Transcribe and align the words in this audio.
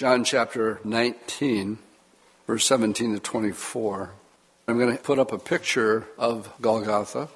John 0.00 0.24
chapter 0.24 0.80
19, 0.82 1.78
verse 2.46 2.64
17 2.64 3.12
to 3.12 3.20
24. 3.20 4.10
I'm 4.66 4.78
going 4.78 4.96
to 4.96 5.02
put 5.02 5.18
up 5.18 5.30
a 5.30 5.38
picture 5.38 6.06
of 6.16 6.50
Golgotha. 6.58 7.28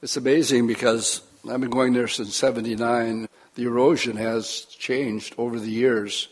It's 0.00 0.16
amazing 0.16 0.68
because 0.68 1.20
I've 1.50 1.60
been 1.60 1.70
going 1.70 1.94
there 1.94 2.06
since 2.06 2.36
79. 2.36 3.28
The 3.56 3.64
erosion 3.64 4.16
has 4.18 4.66
changed 4.66 5.34
over 5.36 5.58
the 5.58 5.68
years. 5.68 6.28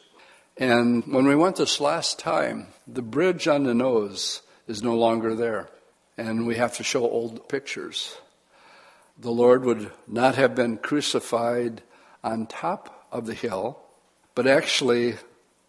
And 0.59 1.04
when 1.12 1.27
we 1.27 1.34
went 1.34 1.56
this 1.56 1.80
last 1.80 2.20
time, 2.20 2.68
the 2.86 3.02
bridge 3.02 3.48
on 3.48 3.64
the 3.64 3.74
nose 3.74 4.43
is 4.68 4.80
no 4.80 4.95
longer 4.95 5.34
there. 5.34 5.68
And 6.16 6.46
we 6.46 6.54
have 6.54 6.77
to 6.77 6.84
show 6.84 7.02
old 7.02 7.48
pictures. 7.48 8.16
The 9.18 9.32
Lord 9.32 9.64
would 9.64 9.90
not 10.06 10.36
have 10.36 10.54
been 10.54 10.77
crucified 10.77 11.82
on 12.22 12.46
top 12.46 13.08
of 13.11 13.27
the 13.27 13.34
hill, 13.34 13.80
but 14.37 14.46
actually 14.46 15.16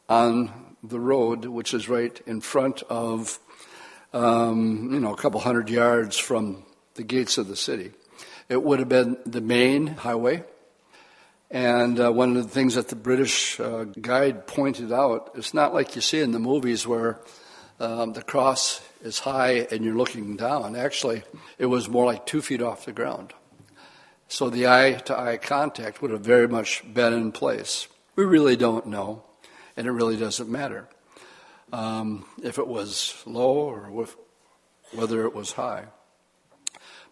on 0.09 0.51
the 0.83 0.99
road, 0.99 1.45
which 1.45 1.73
is 1.73 1.89
right 1.89 2.21
in 2.27 2.41
front 2.41 2.83
of, 2.89 3.39
um, 4.13 4.89
you 4.93 4.99
know, 4.99 5.13
a 5.13 5.17
couple 5.17 5.39
hundred 5.39 5.69
yards 5.69 6.17
from 6.17 6.63
the 6.95 7.03
gates 7.03 7.37
of 7.37 7.47
the 7.47 7.55
city. 7.55 7.91
It 8.49 8.61
would 8.61 8.79
have 8.79 8.89
been 8.89 9.17
the 9.25 9.41
main 9.41 9.87
highway. 9.87 10.43
And 11.49 11.97
uh, 11.97 12.11
one 12.11 12.35
of 12.35 12.43
the 12.43 12.49
things 12.49 12.75
that 12.75 12.89
the 12.89 12.97
British 12.97 13.57
uh, 13.57 13.85
guide 13.85 14.47
pointed 14.47 14.91
out, 14.91 15.31
it's 15.35 15.53
not 15.53 15.73
like 15.73 15.95
you 15.95 16.01
see 16.01 16.19
in 16.19 16.33
the 16.33 16.39
movies 16.39 16.85
where 16.85 17.21
um, 17.79 18.11
the 18.11 18.21
cross 18.21 18.81
is 19.01 19.19
high 19.19 19.65
and 19.71 19.85
you're 19.85 19.95
looking 19.95 20.35
down. 20.35 20.75
Actually, 20.75 21.23
it 21.57 21.67
was 21.67 21.87
more 21.87 22.05
like 22.05 22.25
two 22.25 22.41
feet 22.41 22.61
off 22.61 22.83
the 22.83 22.91
ground. 22.91 23.31
So 24.27 24.49
the 24.49 24.67
eye 24.67 24.93
to 25.05 25.17
eye 25.17 25.37
contact 25.37 26.01
would 26.01 26.11
have 26.11 26.19
very 26.19 26.49
much 26.49 26.83
been 26.93 27.13
in 27.13 27.31
place. 27.31 27.87
We 28.17 28.25
really 28.25 28.55
don't 28.55 28.87
know, 28.87 29.21
and 29.77 29.85
it 29.85 29.91
really 29.91 30.17
doesn't 30.17 30.49
matter 30.49 30.89
um, 31.71 32.25
if 32.41 32.57
it 32.57 32.67
was 32.67 33.21
low 33.27 33.69
or 33.69 34.01
if, 34.01 34.17
whether 34.91 35.23
it 35.25 35.35
was 35.35 35.51
high. 35.51 35.85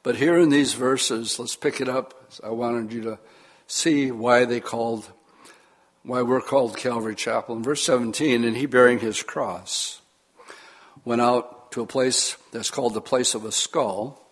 But 0.01 0.15
here 0.15 0.39
in 0.39 0.49
these 0.49 0.73
verses, 0.73 1.37
let's 1.37 1.55
pick 1.55 1.79
it 1.79 1.87
up. 1.87 2.31
I 2.43 2.49
wanted 2.49 2.91
you 2.91 3.03
to 3.03 3.19
see 3.67 4.09
why 4.09 4.45
they 4.45 4.59
called, 4.59 5.11
why 6.01 6.23
we're 6.23 6.41
called 6.41 6.75
Calvary 6.75 7.13
Chapel. 7.13 7.55
In 7.55 7.61
verse 7.61 7.83
17, 7.83 8.43
and 8.43 8.57
he 8.57 8.65
bearing 8.65 8.97
his 8.97 9.21
cross 9.21 10.01
went 11.03 11.21
out 11.21 11.71
to 11.73 11.83
a 11.83 11.85
place 11.85 12.35
that's 12.51 12.71
called 12.71 12.95
the 12.95 13.01
place 13.01 13.35
of 13.35 13.45
a 13.45 13.51
skull, 13.51 14.27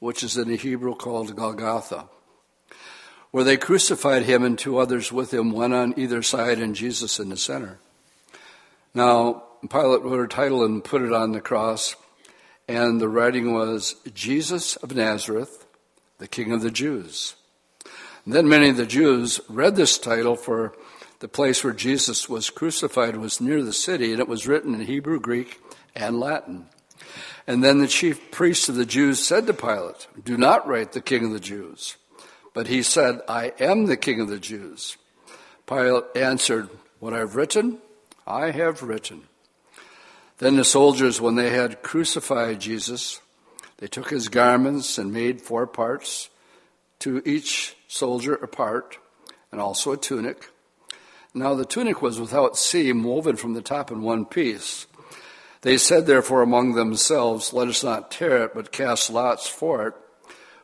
which 0.00 0.22
is 0.22 0.36
in 0.36 0.48
the 0.48 0.56
Hebrew 0.56 0.96
called 0.96 1.34
Golgotha, 1.34 2.10
where 3.34 3.42
they 3.42 3.56
crucified 3.56 4.22
him 4.22 4.44
and 4.44 4.56
two 4.56 4.78
others 4.78 5.10
with 5.10 5.34
him, 5.34 5.50
one 5.50 5.72
on 5.72 5.92
either 5.96 6.22
side 6.22 6.60
and 6.60 6.76
Jesus 6.76 7.18
in 7.18 7.30
the 7.30 7.36
center. 7.36 7.80
Now, 8.94 9.42
Pilate 9.68 10.02
wrote 10.02 10.24
a 10.24 10.28
title 10.28 10.64
and 10.64 10.84
put 10.84 11.02
it 11.02 11.12
on 11.12 11.32
the 11.32 11.40
cross 11.40 11.96
and 12.68 13.00
the 13.00 13.08
writing 13.08 13.52
was 13.52 13.96
Jesus 14.14 14.76
of 14.76 14.94
Nazareth, 14.94 15.66
the 16.18 16.28
King 16.28 16.52
of 16.52 16.62
the 16.62 16.70
Jews. 16.70 17.34
And 18.24 18.32
then 18.32 18.48
many 18.48 18.68
of 18.68 18.76
the 18.76 18.86
Jews 18.86 19.40
read 19.48 19.74
this 19.74 19.98
title 19.98 20.36
for 20.36 20.72
the 21.18 21.26
place 21.26 21.64
where 21.64 21.72
Jesus 21.72 22.28
was 22.28 22.50
crucified 22.50 23.16
was 23.16 23.40
near 23.40 23.64
the 23.64 23.72
city, 23.72 24.12
and 24.12 24.20
it 24.20 24.28
was 24.28 24.46
written 24.46 24.76
in 24.76 24.82
Hebrew, 24.82 25.18
Greek, 25.18 25.60
and 25.96 26.20
Latin. 26.20 26.66
And 27.48 27.64
then 27.64 27.80
the 27.80 27.88
chief 27.88 28.30
priests 28.30 28.68
of 28.68 28.76
the 28.76 28.86
Jews 28.86 29.26
said 29.26 29.48
to 29.48 29.54
Pilate, 29.54 30.06
Do 30.24 30.36
not 30.36 30.68
write 30.68 30.92
the 30.92 31.00
King 31.00 31.24
of 31.24 31.32
the 31.32 31.40
Jews. 31.40 31.96
But 32.54 32.68
he 32.68 32.82
said, 32.82 33.20
I 33.28 33.52
am 33.60 33.86
the 33.86 33.96
King 33.96 34.20
of 34.20 34.28
the 34.28 34.38
Jews. 34.38 34.96
Pilate 35.66 36.04
answered, 36.14 36.70
What 37.00 37.12
I've 37.12 37.36
written, 37.36 37.78
I 38.26 38.52
have 38.52 38.82
written. 38.82 39.24
Then 40.38 40.56
the 40.56 40.64
soldiers, 40.64 41.20
when 41.20 41.34
they 41.34 41.50
had 41.50 41.82
crucified 41.82 42.60
Jesus, 42.60 43.20
they 43.78 43.88
took 43.88 44.10
his 44.10 44.28
garments 44.28 44.98
and 44.98 45.12
made 45.12 45.42
four 45.42 45.66
parts, 45.66 46.30
to 47.00 47.20
each 47.26 47.76
soldier 47.88 48.34
a 48.34 48.48
part, 48.48 48.98
and 49.52 49.60
also 49.60 49.92
a 49.92 49.96
tunic. 49.96 50.48
Now 51.34 51.54
the 51.54 51.64
tunic 51.64 52.00
was 52.00 52.20
without 52.20 52.56
seam, 52.56 53.02
woven 53.02 53.36
from 53.36 53.54
the 53.54 53.62
top 53.62 53.90
in 53.90 54.02
one 54.02 54.24
piece. 54.24 54.86
They 55.62 55.76
said 55.76 56.06
therefore 56.06 56.42
among 56.42 56.74
themselves, 56.74 57.52
Let 57.52 57.68
us 57.68 57.82
not 57.82 58.12
tear 58.12 58.44
it, 58.44 58.54
but 58.54 58.70
cast 58.70 59.10
lots 59.10 59.48
for 59.48 59.88
it, 59.88 59.94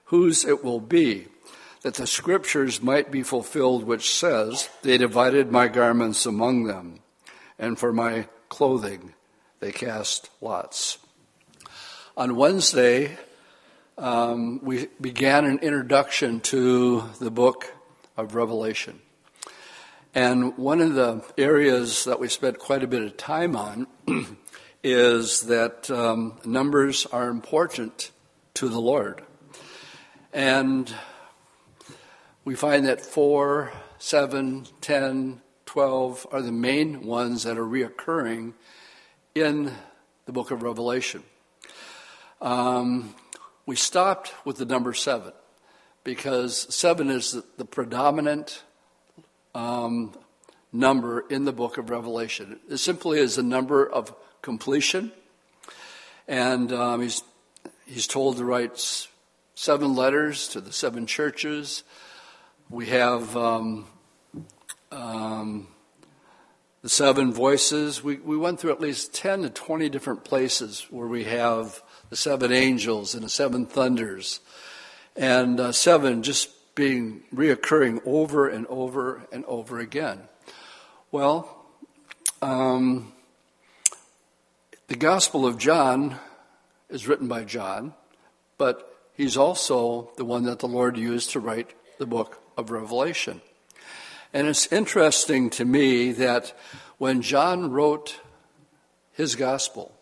whose 0.04 0.44
it 0.44 0.62
will 0.62 0.80
be, 0.80 1.26
that 1.82 1.94
the 1.94 2.06
scriptures 2.06 2.82
might 2.82 3.10
be 3.10 3.22
fulfilled, 3.22 3.84
which 3.84 4.14
says, 4.14 4.68
They 4.82 4.98
divided 4.98 5.50
my 5.50 5.68
garments 5.68 6.26
among 6.26 6.64
them, 6.64 7.00
and 7.58 7.78
for 7.78 7.92
my 7.92 8.26
clothing 8.48 9.14
they 9.60 9.72
cast 9.72 10.30
lots. 10.40 10.98
On 12.16 12.36
Wednesday, 12.36 13.16
um, 13.96 14.60
we 14.62 14.88
began 15.00 15.44
an 15.44 15.58
introduction 15.60 16.40
to 16.40 17.04
the 17.18 17.30
book 17.30 17.72
of 18.16 18.34
Revelation. 18.34 19.00
And 20.14 20.58
one 20.58 20.80
of 20.80 20.94
the 20.94 21.22
areas 21.38 22.04
that 22.04 22.18
we 22.18 22.28
spent 22.28 22.58
quite 22.58 22.82
a 22.82 22.88
bit 22.88 23.02
of 23.02 23.16
time 23.16 23.54
on 23.54 23.86
is 24.82 25.42
that 25.42 25.90
um, 25.90 26.38
numbers 26.44 27.06
are 27.06 27.28
important 27.28 28.10
to 28.54 28.68
the 28.68 28.80
Lord. 28.80 29.22
And 30.32 30.92
we 32.50 32.56
find 32.56 32.86
that 32.86 33.00
4, 33.00 33.70
7, 33.98 34.66
10, 34.80 35.40
12 35.66 36.26
are 36.32 36.42
the 36.42 36.50
main 36.50 37.06
ones 37.06 37.44
that 37.44 37.56
are 37.56 37.64
reoccurring 37.64 38.54
in 39.36 39.70
the 40.26 40.32
book 40.32 40.50
of 40.50 40.64
Revelation. 40.64 41.22
Um, 42.40 43.14
we 43.66 43.76
stopped 43.76 44.34
with 44.44 44.56
the 44.56 44.64
number 44.64 44.92
seven 44.94 45.32
because 46.02 46.74
seven 46.74 47.08
is 47.08 47.30
the, 47.30 47.44
the 47.56 47.64
predominant 47.64 48.64
um, 49.54 50.12
number 50.72 51.20
in 51.30 51.44
the 51.44 51.52
book 51.52 51.78
of 51.78 51.88
Revelation. 51.88 52.58
It 52.68 52.78
simply 52.78 53.20
is 53.20 53.38
a 53.38 53.44
number 53.44 53.88
of 53.88 54.12
completion, 54.42 55.12
and 56.26 56.72
um, 56.72 57.00
he's 57.00 57.22
he's 57.86 58.08
told 58.08 58.38
to 58.38 58.44
write 58.44 58.76
seven 59.54 59.94
letters 59.94 60.48
to 60.48 60.60
the 60.60 60.72
seven 60.72 61.06
churches. 61.06 61.84
We 62.70 62.86
have 62.86 63.36
um, 63.36 63.86
um 64.92 65.66
the 66.82 66.88
seven 66.88 67.32
voices. 67.32 68.04
We, 68.04 68.18
we 68.18 68.36
went 68.36 68.60
through 68.60 68.70
at 68.70 68.80
least 68.80 69.12
10 69.12 69.42
to 69.42 69.50
20 69.50 69.88
different 69.88 70.24
places 70.24 70.86
where 70.88 71.08
we 71.08 71.24
have 71.24 71.82
the 72.10 72.16
seven 72.16 72.52
angels 72.52 73.12
and 73.12 73.24
the 73.24 73.28
seven 73.28 73.66
thunders. 73.66 74.38
And 75.16 75.58
uh, 75.58 75.72
seven 75.72 76.22
just 76.22 76.48
being 76.76 77.24
reoccurring 77.34 78.02
over 78.06 78.48
and 78.48 78.68
over 78.68 79.26
and 79.32 79.44
over 79.46 79.80
again. 79.80 80.20
Well, 81.10 81.66
um, 82.40 83.12
the 84.86 84.96
Gospel 84.96 85.44
of 85.44 85.58
John 85.58 86.20
is 86.88 87.08
written 87.08 87.26
by 87.26 87.42
John, 87.42 87.94
but 88.58 88.96
he's 89.16 89.36
also 89.36 90.12
the 90.16 90.24
one 90.24 90.44
that 90.44 90.60
the 90.60 90.68
Lord 90.68 90.96
used 90.96 91.30
to 91.30 91.40
write 91.40 91.74
the 92.00 92.06
book 92.06 92.40
of 92.56 92.70
Revelation. 92.70 93.42
And 94.32 94.48
it's 94.48 94.72
interesting 94.72 95.50
to 95.50 95.66
me 95.66 96.12
that 96.12 96.56
when 96.96 97.20
John 97.20 97.70
wrote 97.70 98.18
his 99.12 99.36
gospel, 99.36 99.94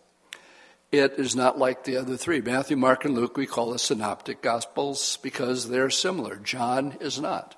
it 0.92 1.14
is 1.18 1.34
not 1.34 1.58
like 1.58 1.82
the 1.82 1.96
other 1.96 2.16
three. 2.16 2.40
Matthew, 2.40 2.76
Mark, 2.76 3.04
and 3.04 3.16
Luke 3.16 3.36
we 3.36 3.46
call 3.46 3.72
the 3.72 3.80
synoptic 3.80 4.40
gospels 4.42 5.18
because 5.24 5.68
they're 5.68 5.90
similar. 5.90 6.36
John 6.36 6.96
is 7.00 7.20
not. 7.20 7.56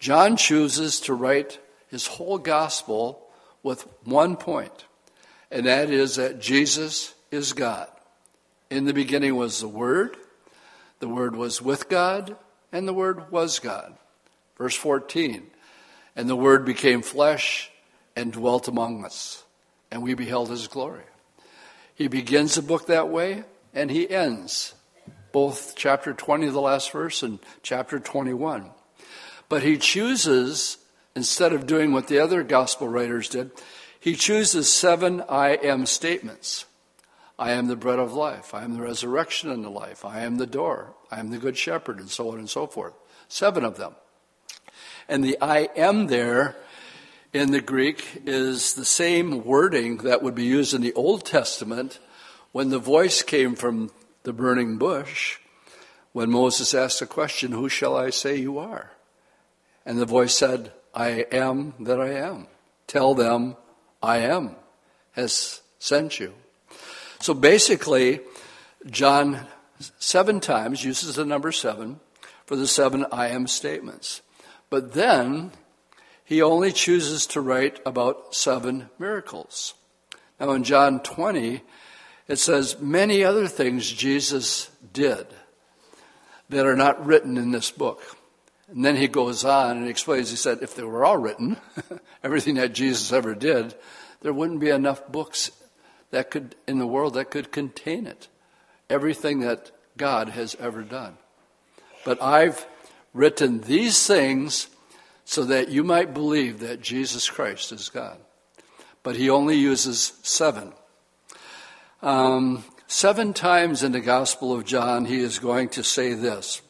John 0.00 0.36
chooses 0.36 0.98
to 1.02 1.14
write 1.14 1.60
his 1.88 2.08
whole 2.08 2.38
gospel 2.38 3.24
with 3.62 3.86
one 4.02 4.36
point, 4.36 4.84
and 5.48 5.66
that 5.66 5.90
is 5.90 6.16
that 6.16 6.40
Jesus 6.40 7.14
is 7.30 7.52
God. 7.52 7.88
In 8.68 8.84
the 8.84 8.92
beginning 8.92 9.36
was 9.36 9.60
the 9.60 9.68
Word, 9.68 10.16
the 10.98 11.08
Word 11.08 11.36
was 11.36 11.62
with 11.62 11.88
God, 11.88 12.36
and 12.74 12.86
the 12.86 12.92
Word 12.92 13.30
was 13.30 13.60
God. 13.60 13.96
Verse 14.58 14.74
14 14.76 15.46
and 16.16 16.28
the 16.28 16.36
Word 16.36 16.64
became 16.64 17.02
flesh 17.02 17.70
and 18.14 18.32
dwelt 18.32 18.68
among 18.68 19.04
us, 19.04 19.42
and 19.90 20.02
we 20.02 20.14
beheld 20.14 20.50
his 20.50 20.68
glory. 20.68 21.04
He 21.94 22.08
begins 22.08 22.54
the 22.54 22.62
book 22.62 22.86
that 22.86 23.08
way, 23.08 23.44
and 23.72 23.90
he 23.90 24.08
ends 24.08 24.74
both 25.32 25.74
chapter 25.76 26.12
20, 26.12 26.48
the 26.48 26.60
last 26.60 26.92
verse, 26.92 27.22
and 27.22 27.40
chapter 27.62 27.98
21. 27.98 28.70
But 29.48 29.62
he 29.62 29.76
chooses, 29.76 30.78
instead 31.16 31.52
of 31.52 31.66
doing 31.66 31.92
what 31.92 32.06
the 32.06 32.20
other 32.20 32.42
gospel 32.44 32.88
writers 32.88 33.28
did, 33.28 33.50
he 33.98 34.14
chooses 34.14 34.72
seven 34.72 35.22
I 35.28 35.50
am 35.50 35.86
statements. 35.86 36.66
I 37.38 37.52
am 37.52 37.66
the 37.66 37.76
bread 37.76 37.98
of 37.98 38.12
life. 38.12 38.54
I 38.54 38.62
am 38.62 38.74
the 38.74 38.82
resurrection 38.82 39.50
and 39.50 39.64
the 39.64 39.70
life. 39.70 40.04
I 40.04 40.20
am 40.20 40.36
the 40.36 40.46
door. 40.46 40.94
I 41.10 41.18
am 41.20 41.30
the 41.30 41.38
good 41.38 41.56
shepherd, 41.56 41.98
and 41.98 42.08
so 42.08 42.30
on 42.30 42.38
and 42.38 42.48
so 42.48 42.66
forth. 42.66 42.94
Seven 43.28 43.64
of 43.64 43.76
them. 43.76 43.94
And 45.08 45.24
the 45.24 45.36
I 45.40 45.68
am 45.76 46.06
there 46.06 46.56
in 47.32 47.50
the 47.50 47.60
Greek 47.60 48.22
is 48.24 48.74
the 48.74 48.84
same 48.84 49.44
wording 49.44 49.98
that 49.98 50.22
would 50.22 50.34
be 50.34 50.44
used 50.44 50.72
in 50.72 50.80
the 50.80 50.94
Old 50.94 51.24
Testament 51.24 51.98
when 52.52 52.68
the 52.68 52.78
voice 52.78 53.22
came 53.22 53.56
from 53.56 53.90
the 54.22 54.32
burning 54.32 54.78
bush 54.78 55.38
when 56.12 56.30
Moses 56.30 56.72
asked 56.74 57.00
the 57.00 57.06
question, 57.06 57.50
Who 57.50 57.68
shall 57.68 57.96
I 57.96 58.10
say 58.10 58.36
you 58.36 58.58
are? 58.58 58.92
And 59.84 59.98
the 59.98 60.06
voice 60.06 60.34
said, 60.34 60.72
I 60.94 61.26
am 61.32 61.74
that 61.80 62.00
I 62.00 62.12
am. 62.12 62.46
Tell 62.86 63.14
them, 63.14 63.56
I 64.00 64.18
am, 64.18 64.54
has 65.12 65.60
sent 65.80 66.20
you. 66.20 66.34
So 67.24 67.32
basically, 67.32 68.20
John 68.84 69.46
seven 69.98 70.40
times 70.40 70.84
uses 70.84 71.14
the 71.14 71.24
number 71.24 71.52
seven 71.52 72.00
for 72.44 72.54
the 72.54 72.66
seven 72.66 73.06
I 73.10 73.28
am 73.28 73.46
statements. 73.46 74.20
But 74.68 74.92
then 74.92 75.50
he 76.22 76.42
only 76.42 76.70
chooses 76.70 77.26
to 77.28 77.40
write 77.40 77.80
about 77.86 78.34
seven 78.34 78.90
miracles. 78.98 79.72
Now 80.38 80.50
in 80.50 80.64
John 80.64 81.00
20, 81.00 81.62
it 82.28 82.36
says 82.36 82.78
many 82.78 83.24
other 83.24 83.48
things 83.48 83.90
Jesus 83.90 84.70
did 84.92 85.26
that 86.50 86.66
are 86.66 86.76
not 86.76 87.06
written 87.06 87.38
in 87.38 87.52
this 87.52 87.70
book. 87.70 88.18
And 88.68 88.84
then 88.84 88.96
he 88.96 89.08
goes 89.08 89.46
on 89.46 89.78
and 89.78 89.88
explains, 89.88 90.28
he 90.28 90.36
said, 90.36 90.58
if 90.60 90.74
they 90.74 90.82
were 90.82 91.06
all 91.06 91.16
written, 91.16 91.56
everything 92.22 92.56
that 92.56 92.74
Jesus 92.74 93.14
ever 93.14 93.34
did, 93.34 93.74
there 94.20 94.34
wouldn't 94.34 94.60
be 94.60 94.68
enough 94.68 95.08
books 95.08 95.50
that 96.10 96.30
could, 96.30 96.54
in 96.66 96.78
the 96.78 96.86
world 96.86 97.14
that 97.14 97.30
could 97.30 97.52
contain 97.52 98.06
it. 98.06 98.28
Everything 98.88 99.40
that 99.40 99.70
God 99.96 100.30
has 100.30 100.56
ever 100.60 100.82
done. 100.82 101.16
But 102.04 102.22
I've 102.22 102.66
written 103.12 103.60
these 103.60 104.06
things 104.06 104.68
so 105.24 105.44
that 105.44 105.68
you 105.68 105.82
might 105.82 106.12
believe 106.12 106.60
that 106.60 106.82
Jesus 106.82 107.30
Christ 107.30 107.72
is 107.72 107.88
God. 107.88 108.18
But 109.02 109.16
he 109.16 109.30
only 109.30 109.56
uses 109.56 110.12
seven. 110.22 110.72
Um, 112.02 112.64
seven 112.86 113.32
times 113.32 113.82
in 113.82 113.92
the 113.92 114.00
Gospel 114.00 114.52
of 114.52 114.64
John, 114.64 115.06
he 115.06 115.18
is 115.18 115.38
going 115.38 115.70
to 115.70 115.84
say 115.84 116.14
this 116.14 116.60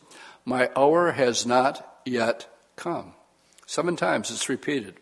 My 0.44 0.70
hour 0.76 1.12
has 1.12 1.44
not 1.44 2.00
yet 2.04 2.46
come. 2.76 3.14
Seven 3.66 3.96
times 3.96 4.30
it's 4.30 4.48
repeated. 4.48 4.96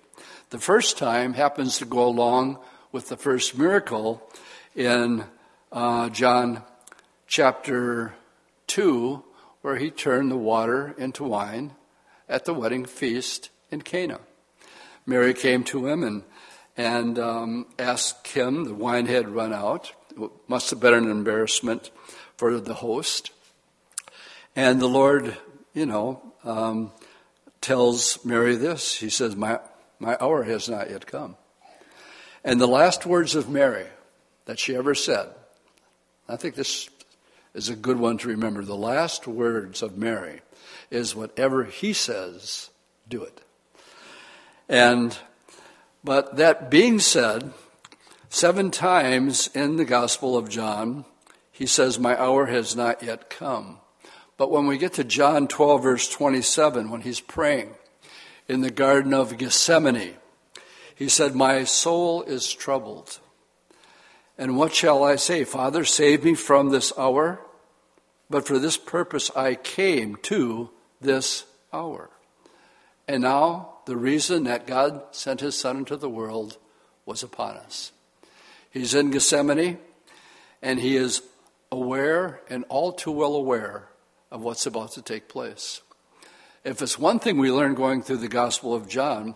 The 0.51 0.59
first 0.59 0.99
time 0.99 1.35
happens 1.35 1.79
to 1.79 1.85
go 1.85 2.07
along 2.07 2.59
with 2.93 3.09
the 3.09 3.17
first 3.17 3.57
miracle 3.57 4.23
in 4.77 5.25
uh, 5.73 6.11
John 6.11 6.63
chapter 7.27 8.15
2, 8.67 9.25
where 9.63 9.77
he 9.77 9.91
turned 9.91 10.31
the 10.31 10.37
water 10.37 10.95
into 10.99 11.25
wine 11.25 11.73
at 12.29 12.45
the 12.45 12.53
wedding 12.53 12.85
feast 12.85 13.49
in 13.71 13.81
Cana. 13.81 14.21
Mary 15.07 15.33
came 15.33 15.65
to 15.65 15.87
him 15.87 16.05
and, 16.05 16.23
and 16.77 17.19
um, 17.19 17.67
asked 17.79 18.29
him, 18.29 18.65
the 18.65 18.75
wine 18.75 19.07
had 19.07 19.31
run 19.31 19.55
out. 19.55 19.93
It 20.15 20.31
must 20.47 20.69
have 20.69 20.81
been 20.81 20.95
an 20.95 21.11
embarrassment 21.11 21.91
for 22.37 22.61
the 22.61 22.75
host. 22.75 23.31
And 24.55 24.81
the 24.81 24.87
Lord, 24.87 25.37
you 25.73 25.87
know, 25.87 26.21
um, 26.45 26.93
tells 27.63 28.23
Mary 28.23 28.55
this. 28.57 28.97
He 28.97 29.09
says, 29.09 29.35
my, 29.35 29.61
my 29.99 30.19
hour 30.21 30.43
has 30.43 30.69
not 30.69 30.91
yet 30.91 31.07
come. 31.07 31.37
And 32.45 32.61
the 32.61 32.67
last 32.67 33.07
words 33.07 33.35
of 33.35 33.49
Mary 33.49 33.87
that 34.47 34.59
she 34.59 34.75
ever 34.75 34.95
said, 34.95 35.29
I 36.29 36.37
think 36.37 36.55
this 36.55 36.89
is 37.55 37.69
a 37.69 37.77
good 37.77 37.99
one 37.99 38.19
to 38.19 38.29
remember. 38.29 38.63
The 38.63 38.77
last 38.77 39.27
words 39.27 39.83
of 39.83 39.97
Mary 39.97 40.41
is 40.91 41.15
whatever 41.15 41.65
he 41.65 41.93
says, 41.93 42.71
do 43.09 43.23
it. 43.23 43.41
And, 44.69 45.17
but 46.03 46.37
that 46.37 46.71
being 46.71 46.99
said, 46.99 47.53
seven 48.29 48.71
times 48.71 49.49
in 49.55 49.77
the 49.77 49.85
Gospel 49.85 50.37
of 50.37 50.49
John, 50.49 51.05
he 51.51 51.67
says, 51.67 51.99
My 51.99 52.19
hour 52.19 52.47
has 52.47 52.75
not 52.75 53.03
yet 53.03 53.31
come. 53.31 53.79
But 54.37 54.51
when 54.51 54.67
we 54.67 54.79
get 54.79 54.95
to 54.95 55.05
John 55.05 55.47
12, 55.47 55.83
verse 55.83 56.09
27, 56.09 56.91
when 56.91 57.03
he's 57.03 57.21
praying 57.21 57.75
in 58.49 58.63
the 58.63 58.71
Garden 58.71 59.15
of 59.15 59.37
Gethsemane, 59.37 60.17
he 60.95 61.09
said, 61.09 61.35
My 61.35 61.65
soul 61.65 62.23
is 62.23 62.53
troubled. 62.53 63.21
And 64.39 64.57
what 64.57 64.75
shall 64.75 65.05
I 65.05 65.17
say? 65.17 65.45
Father, 65.45 65.85
save 65.85 66.25
me 66.25 66.35
from 66.35 66.71
this 66.71 66.93
hour. 66.99 67.41
But 68.31 68.47
for 68.47 68.59
this 68.59 68.77
purpose 68.77 69.31
I 69.37 69.55
came 69.55 70.17
to 70.23 70.71
this 71.01 71.45
hour. 71.73 72.11
And 73.07 73.23
now 73.23 73.75
the 73.87 73.97
reason 73.97 74.45
that 74.45 74.67
God 74.67 75.03
sent 75.11 75.41
his 75.41 75.59
Son 75.59 75.79
into 75.79 75.97
the 75.97 76.09
world 76.09 76.59
was 77.05 77.23
upon 77.23 77.57
us. 77.57 77.93
He's 78.71 78.95
in 78.95 79.11
Gethsemane, 79.11 79.79
and 80.63 80.81
he 80.81 80.97
is 80.97 81.23
aware 81.71 82.41
and 82.49 82.65
all 82.69 82.93
too 82.93 83.11
well 83.11 83.35
aware 83.35 83.89
of 84.31 84.43
what's 84.43 84.67
about 84.67 84.93
to 84.93 85.03
take 85.03 85.29
place. 85.29 85.83
If 86.65 86.81
it's 86.81 86.99
one 86.99 87.19
thing 87.19 87.39
we 87.39 87.51
learn 87.51 87.75
going 87.75 88.03
through 88.03 88.19
the 88.19 88.29
Gospel 88.29 88.73
of 88.73 88.89
John, 88.89 89.35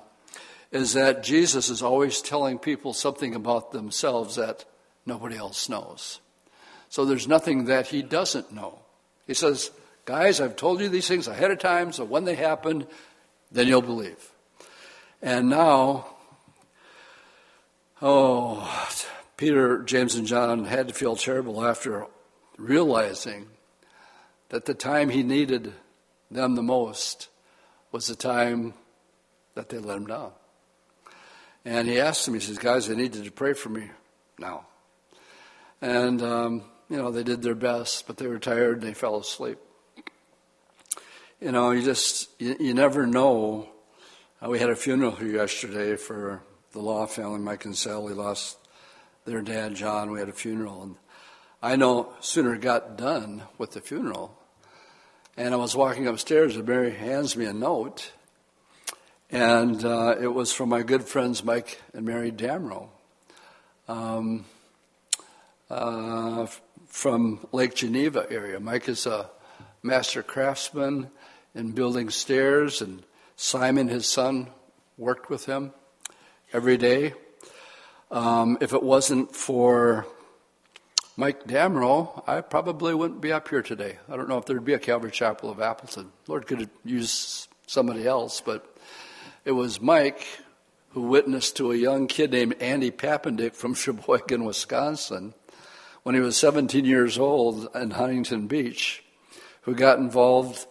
is 0.76 0.92
that 0.92 1.22
Jesus 1.22 1.70
is 1.70 1.82
always 1.82 2.20
telling 2.20 2.58
people 2.58 2.92
something 2.92 3.34
about 3.34 3.72
themselves 3.72 4.36
that 4.36 4.64
nobody 5.06 5.36
else 5.36 5.68
knows. 5.68 6.20
So 6.88 7.04
there's 7.04 7.26
nothing 7.26 7.64
that 7.64 7.88
he 7.88 8.02
doesn't 8.02 8.52
know. 8.52 8.80
He 9.26 9.34
says, 9.34 9.70
Guys, 10.04 10.40
I've 10.40 10.54
told 10.54 10.80
you 10.80 10.88
these 10.88 11.08
things 11.08 11.26
ahead 11.26 11.50
of 11.50 11.58
time, 11.58 11.92
so 11.92 12.04
when 12.04 12.24
they 12.24 12.36
happen, 12.36 12.86
then 13.50 13.66
you'll 13.66 13.82
believe. 13.82 14.32
And 15.20 15.50
now, 15.50 16.06
oh, 18.00 18.88
Peter, 19.36 19.82
James, 19.82 20.14
and 20.14 20.26
John 20.26 20.64
had 20.64 20.88
to 20.88 20.94
feel 20.94 21.16
terrible 21.16 21.64
after 21.64 22.06
realizing 22.56 23.48
that 24.50 24.66
the 24.66 24.74
time 24.74 25.08
he 25.08 25.24
needed 25.24 25.72
them 26.30 26.54
the 26.54 26.62
most 26.62 27.28
was 27.90 28.06
the 28.06 28.14
time 28.14 28.74
that 29.54 29.70
they 29.70 29.78
let 29.78 29.96
him 29.96 30.06
down. 30.06 30.32
And 31.66 31.88
he 31.88 31.98
asked 31.98 32.24
them, 32.24 32.34
he 32.34 32.40
says, 32.40 32.58
Guys, 32.58 32.88
I 32.88 32.94
need 32.94 33.16
you 33.16 33.24
to 33.24 33.32
pray 33.32 33.52
for 33.52 33.70
me 33.70 33.90
now. 34.38 34.66
And, 35.82 36.22
um, 36.22 36.62
you 36.88 36.96
know, 36.96 37.10
they 37.10 37.24
did 37.24 37.42
their 37.42 37.56
best, 37.56 38.06
but 38.06 38.18
they 38.18 38.28
were 38.28 38.38
tired 38.38 38.74
and 38.74 38.82
they 38.82 38.94
fell 38.94 39.16
asleep. 39.16 39.58
You 41.40 41.50
know, 41.50 41.72
you 41.72 41.82
just, 41.82 42.30
you, 42.40 42.56
you 42.60 42.72
never 42.72 43.04
know. 43.04 43.68
Uh, 44.40 44.48
we 44.48 44.60
had 44.60 44.70
a 44.70 44.76
funeral 44.76 45.10
here 45.10 45.26
yesterday 45.26 45.96
for 45.96 46.40
the 46.70 46.78
Law 46.78 47.04
family. 47.06 47.40
Mike 47.40 47.64
and 47.64 47.76
Sally 47.76 48.14
lost 48.14 48.58
their 49.24 49.42
dad, 49.42 49.74
John. 49.74 50.12
We 50.12 50.20
had 50.20 50.28
a 50.28 50.32
funeral. 50.32 50.84
And 50.84 50.94
I 51.60 51.74
know 51.74 52.12
sooner 52.20 52.56
got 52.58 52.96
done 52.96 53.42
with 53.58 53.72
the 53.72 53.80
funeral. 53.80 54.38
And 55.36 55.52
I 55.52 55.56
was 55.56 55.74
walking 55.74 56.06
upstairs 56.06 56.54
and 56.54 56.68
Mary 56.68 56.92
hands 56.92 57.36
me 57.36 57.44
a 57.44 57.52
note. 57.52 58.12
And 59.30 59.84
uh, 59.84 60.16
it 60.20 60.28
was 60.28 60.52
from 60.52 60.68
my 60.68 60.82
good 60.82 61.02
friends 61.02 61.42
Mike 61.42 61.80
and 61.92 62.06
Mary 62.06 62.30
Damrow. 62.30 62.88
Um, 63.88 64.44
uh, 65.68 66.46
from 66.86 67.46
Lake 67.52 67.74
Geneva 67.74 68.26
area. 68.30 68.60
Mike 68.60 68.88
is 68.88 69.06
a 69.06 69.28
master 69.82 70.22
craftsman 70.22 71.10
in 71.54 71.72
building 71.72 72.10
stairs, 72.10 72.80
and 72.80 73.02
Simon, 73.36 73.88
his 73.88 74.06
son, 74.06 74.48
worked 74.96 75.28
with 75.28 75.46
him 75.46 75.72
every 76.52 76.76
day. 76.76 77.12
Um, 78.10 78.58
if 78.60 78.72
it 78.72 78.82
wasn't 78.82 79.34
for 79.34 80.06
Mike 81.16 81.44
Damrow, 81.44 82.22
I 82.26 82.40
probably 82.42 82.94
wouldn't 82.94 83.20
be 83.20 83.32
up 83.32 83.48
here 83.48 83.62
today. 83.62 83.98
I 84.08 84.16
don't 84.16 84.28
know 84.28 84.38
if 84.38 84.46
there'd 84.46 84.64
be 84.64 84.74
a 84.74 84.78
Calvary 84.78 85.10
Chapel 85.10 85.50
of 85.50 85.60
Appleton. 85.60 86.12
Lord 86.28 86.46
could 86.46 86.70
used 86.84 87.48
somebody 87.66 88.06
else, 88.06 88.40
but 88.40 88.75
it 89.46 89.52
was 89.52 89.80
Mike 89.80 90.26
who 90.90 91.02
witnessed 91.02 91.56
to 91.56 91.70
a 91.70 91.76
young 91.76 92.08
kid 92.08 92.32
named 92.32 92.56
Andy 92.60 92.90
Papendick 92.90 93.54
from 93.54 93.74
Sheboygan, 93.74 94.44
Wisconsin, 94.44 95.34
when 96.02 96.14
he 96.14 96.20
was 96.20 96.36
17 96.36 96.84
years 96.84 97.16
old 97.16 97.68
in 97.74 97.92
Huntington 97.92 98.48
Beach, 98.48 99.04
who 99.62 99.74
got 99.74 99.98
involved 99.98 100.66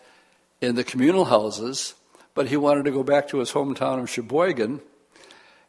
in 0.60 0.75
the 0.75 0.84
communal 0.84 1.25
houses, 1.25 1.96
but 2.34 2.50
he 2.50 2.58
wanted 2.58 2.84
to 2.86 2.91
go 2.91 3.01
back 3.01 3.29
to 3.29 3.39
his 3.39 3.53
hometown 3.53 4.01
of 4.01 4.10
Sheboygan 4.10 4.82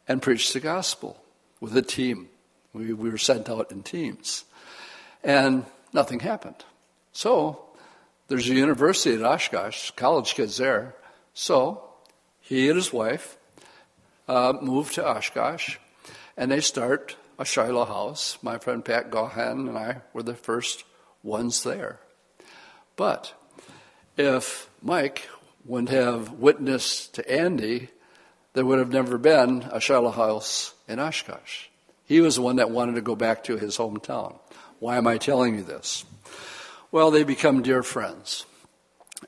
and 0.07 0.21
preach 0.21 0.51
the 0.51 0.59
gospel 0.59 1.17
with 1.61 1.75
a 1.77 1.81
team. 1.81 2.27
We, 2.73 2.91
we 2.91 3.09
were 3.09 3.17
sent 3.17 3.49
out 3.49 3.71
in 3.71 3.83
teams. 3.83 4.43
And 5.23 5.65
nothing 5.93 6.19
happened. 6.19 6.65
So 7.13 7.67
there's 8.27 8.49
a 8.49 8.53
university 8.53 9.15
at 9.15 9.23
Oshkosh, 9.23 9.91
college 9.91 10.35
kids 10.35 10.57
there. 10.57 10.93
So 11.33 11.86
he 12.47 12.69
and 12.69 12.77
his 12.77 12.93
wife 12.93 13.37
uh, 14.27 14.53
moved 14.61 14.95
to 14.95 15.05
Oshkosh, 15.05 15.77
and 16.35 16.51
they 16.51 16.61
start 16.61 17.15
a 17.37 17.45
Shiloh 17.45 17.85
house. 17.85 18.37
My 18.41 18.57
friend 18.57 18.83
Pat 18.83 19.11
Gahan 19.11 19.67
and 19.67 19.77
I 19.77 20.01
were 20.13 20.23
the 20.23 20.33
first 20.33 20.83
ones 21.23 21.63
there. 21.63 21.99
But 22.95 23.33
if 24.17 24.69
Mike 24.81 25.27
wouldn't 25.65 25.89
have 25.89 26.31
witnessed 26.31 27.15
to 27.15 27.31
Andy 27.31 27.89
there 28.57 28.65
would 28.65 28.79
have 28.79 28.91
never 28.91 29.19
been 29.19 29.69
a 29.71 29.79
Shiloh 29.79 30.09
house 30.09 30.73
in 30.87 30.99
Oshkosh. 30.99 31.67
He 32.05 32.21
was 32.21 32.37
the 32.37 32.41
one 32.41 32.55
that 32.55 32.71
wanted 32.71 32.95
to 32.95 33.01
go 33.01 33.15
back 33.15 33.43
to 33.43 33.55
his 33.55 33.77
hometown. 33.77 34.39
Why 34.79 34.97
am 34.97 35.05
I 35.05 35.19
telling 35.19 35.53
you 35.53 35.61
this? 35.61 36.03
Well, 36.91 37.11
they 37.11 37.23
become 37.23 37.61
dear 37.61 37.83
friends. 37.83 38.47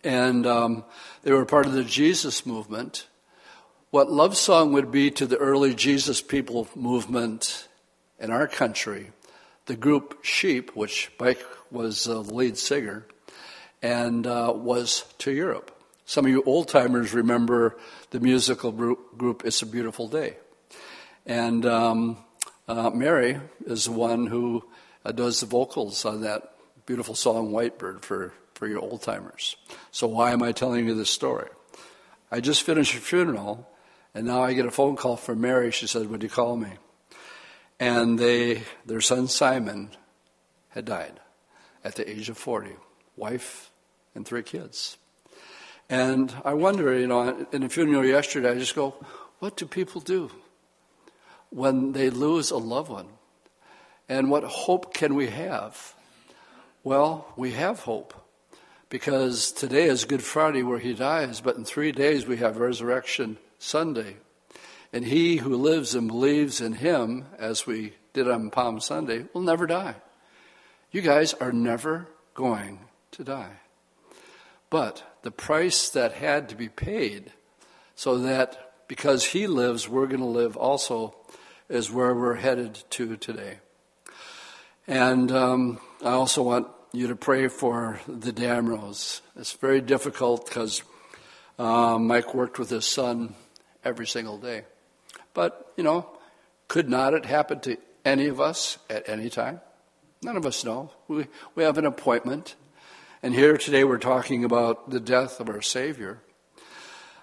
And 0.04 0.46
um, 0.46 0.84
they 1.24 1.32
were 1.32 1.46
part 1.46 1.66
of 1.66 1.74
the 1.74 1.84
Jesus 1.84 2.46
movement. 2.46 3.08
What 3.92 4.12
Love 4.12 4.38
Song 4.38 4.74
would 4.74 4.92
be 4.92 5.10
to 5.12 5.26
the 5.26 5.38
early 5.38 5.74
Jesus 5.74 6.22
People 6.22 6.68
movement 6.76 7.68
in 8.20 8.32
our 8.32 8.48
country, 8.48 9.12
the 9.66 9.76
group 9.76 10.20
Sheep, 10.22 10.76
which 10.76 11.12
Mike 11.20 11.44
was 11.72 12.08
uh, 12.08 12.22
the 12.22 12.34
lead 12.34 12.58
singer, 12.58 13.06
and 13.82 14.28
uh, 14.28 14.54
was 14.56 15.06
to 15.20 15.32
Europe. 15.32 15.72
Some 16.06 16.26
of 16.26 16.32
you 16.32 16.44
old 16.46 16.68
timers 16.68 17.14
remember 17.14 17.78
the 18.10 18.20
musical 18.20 18.72
group, 18.72 19.44
It's 19.46 19.62
a 19.62 19.66
Beautiful 19.66 20.08
Day. 20.08 20.38
And 21.26 21.66
um, 21.66 22.18
uh, 22.68 22.90
Mary 22.90 23.40
is 23.66 23.86
the 23.86 23.92
one 23.92 24.26
who 24.26 24.66
uh, 25.06 25.12
does 25.12 25.40
the 25.40 25.46
vocals 25.46 26.06
on 26.06 26.22
that 26.22 26.54
beautiful 26.86 27.14
song 27.14 27.52
White 27.52 27.78
Bird, 27.78 28.04
for, 28.04 28.34
for 28.60 28.68
your 28.68 28.80
old 28.80 29.02
timers. 29.02 29.56
So, 29.90 30.06
why 30.06 30.32
am 30.32 30.44
I 30.44 30.52
telling 30.52 30.86
you 30.86 30.94
this 30.94 31.10
story? 31.10 31.48
I 32.30 32.42
just 32.42 32.64
finished 32.64 32.94
a 32.94 33.00
funeral, 33.00 33.66
and 34.14 34.28
now 34.28 34.44
I 34.44 34.52
get 34.52 34.66
a 34.66 34.72
phone 34.72 34.98
call 34.98 35.16
from 35.16 35.40
Mary. 35.40 35.72
She 35.72 35.88
said, 35.88 36.10
Would 36.10 36.24
you 36.24 36.28
call 36.28 36.58
me? 36.58 36.74
And 37.80 38.20
they, 38.20 38.64
their 38.86 39.00
son 39.00 39.30
Simon 39.30 39.92
had 40.72 40.84
died 40.84 41.22
at 41.86 41.96
the 41.96 42.08
age 42.10 42.28
of 42.28 42.38
40, 42.38 42.72
wife 43.16 43.72
and 44.14 44.28
three 44.28 44.44
kids. 44.44 44.98
And 45.90 46.36
I 46.44 46.54
wonder, 46.54 47.00
you 47.00 47.08
know, 47.08 47.48
in 47.54 47.64
a 47.64 47.70
funeral 47.70 48.04
yesterday, 48.04 48.52
I 48.52 48.56
just 48.56 48.76
go, 48.76 48.94
what 49.40 49.56
do 49.56 49.66
people 49.66 50.02
do 50.02 50.30
when 51.50 51.94
they 51.94 52.10
lose 52.10 52.52
a 52.52 52.58
loved 52.58 52.92
one? 52.92 53.08
And 54.10 54.30
what 54.30 54.44
hope 54.44 54.94
can 54.94 55.16
we 55.16 55.28
have? 55.28 55.96
Well, 56.84 57.32
we 57.38 57.52
have 57.54 57.80
hope 57.80 58.14
because 58.90 59.52
today 59.52 59.86
is 59.86 60.06
Good 60.06 60.24
Friday 60.24 60.64
where 60.64 60.80
he 60.80 60.94
dies, 60.94 61.42
but 61.42 61.56
in 61.56 61.64
three 61.64 61.92
days 61.92 62.26
we 62.26 62.38
have 62.38 62.58
Resurrection 62.58 63.38
Sunday. 63.60 64.18
And 64.92 65.06
he 65.06 65.38
who 65.38 65.56
lives 65.56 65.94
and 65.94 66.08
believes 66.08 66.60
in 66.60 66.74
him, 66.74 67.26
as 67.38 67.68
we 67.68 67.94
did 68.14 68.28
on 68.28 68.50
Palm 68.50 68.80
Sunday, 68.80 69.26
will 69.34 69.42
never 69.42 69.68
die. 69.68 69.96
You 70.92 71.02
guys 71.02 71.36
are 71.36 71.52
never 71.52 72.08
going 72.34 72.80
to 73.12 73.24
die. 73.24 73.58
But 74.72 75.04
the 75.22 75.32
price 75.32 75.90
that 75.90 76.14
had 76.14 76.50
to 76.50 76.56
be 76.56 76.70
paid 76.70 77.32
so 77.96 78.18
that 78.18 78.88
because 78.88 79.26
he 79.26 79.46
lives, 79.46 79.88
we're 79.88 80.08
going 80.08 80.22
to 80.22 80.26
live 80.26 80.58
also 80.58 81.16
is 81.70 81.92
where 81.92 82.16
we're 82.16 82.36
headed 82.36 82.84
to 82.90 83.16
today. 83.18 83.60
And 84.88 85.32
um, 85.32 85.80
I 86.04 86.12
also 86.12 86.42
want 86.42 86.68
you 86.92 87.08
to 87.08 87.16
pray 87.16 87.48
for 87.48 88.00
the 88.08 88.32
Damros. 88.32 89.22
It's 89.36 89.54
very 89.54 89.82
difficult 89.82 90.46
because 90.46 90.82
uh, 91.60 91.98
Mike 92.00 92.34
worked 92.34 92.58
with 92.58 92.70
his 92.70 92.86
son 92.86 93.36
every 93.84 94.08
single 94.08 94.38
day. 94.38 94.64
But, 95.34 95.72
you 95.78 95.84
know, 95.84 96.10
could 96.68 96.90
not 96.90 97.14
it 97.14 97.26
happen 97.26 97.60
to 97.62 97.78
any 98.04 98.28
of 98.28 98.42
us 98.42 98.80
at 98.90 99.08
any 99.08 99.30
time? 99.30 99.62
None 100.22 100.36
of 100.36 100.46
us 100.46 100.66
know. 100.66 100.92
We, 101.08 101.28
we 101.56 101.64
have 101.64 101.78
an 101.78 101.86
appointment. 101.86 102.56
And 103.22 103.34
here 103.34 103.58
today 103.58 103.84
we're 103.84 103.98
talking 104.00 104.44
about 104.44 104.90
the 104.90 105.00
death 105.00 105.40
of 105.40 105.50
our 105.50 105.62
Savior. 105.62 106.20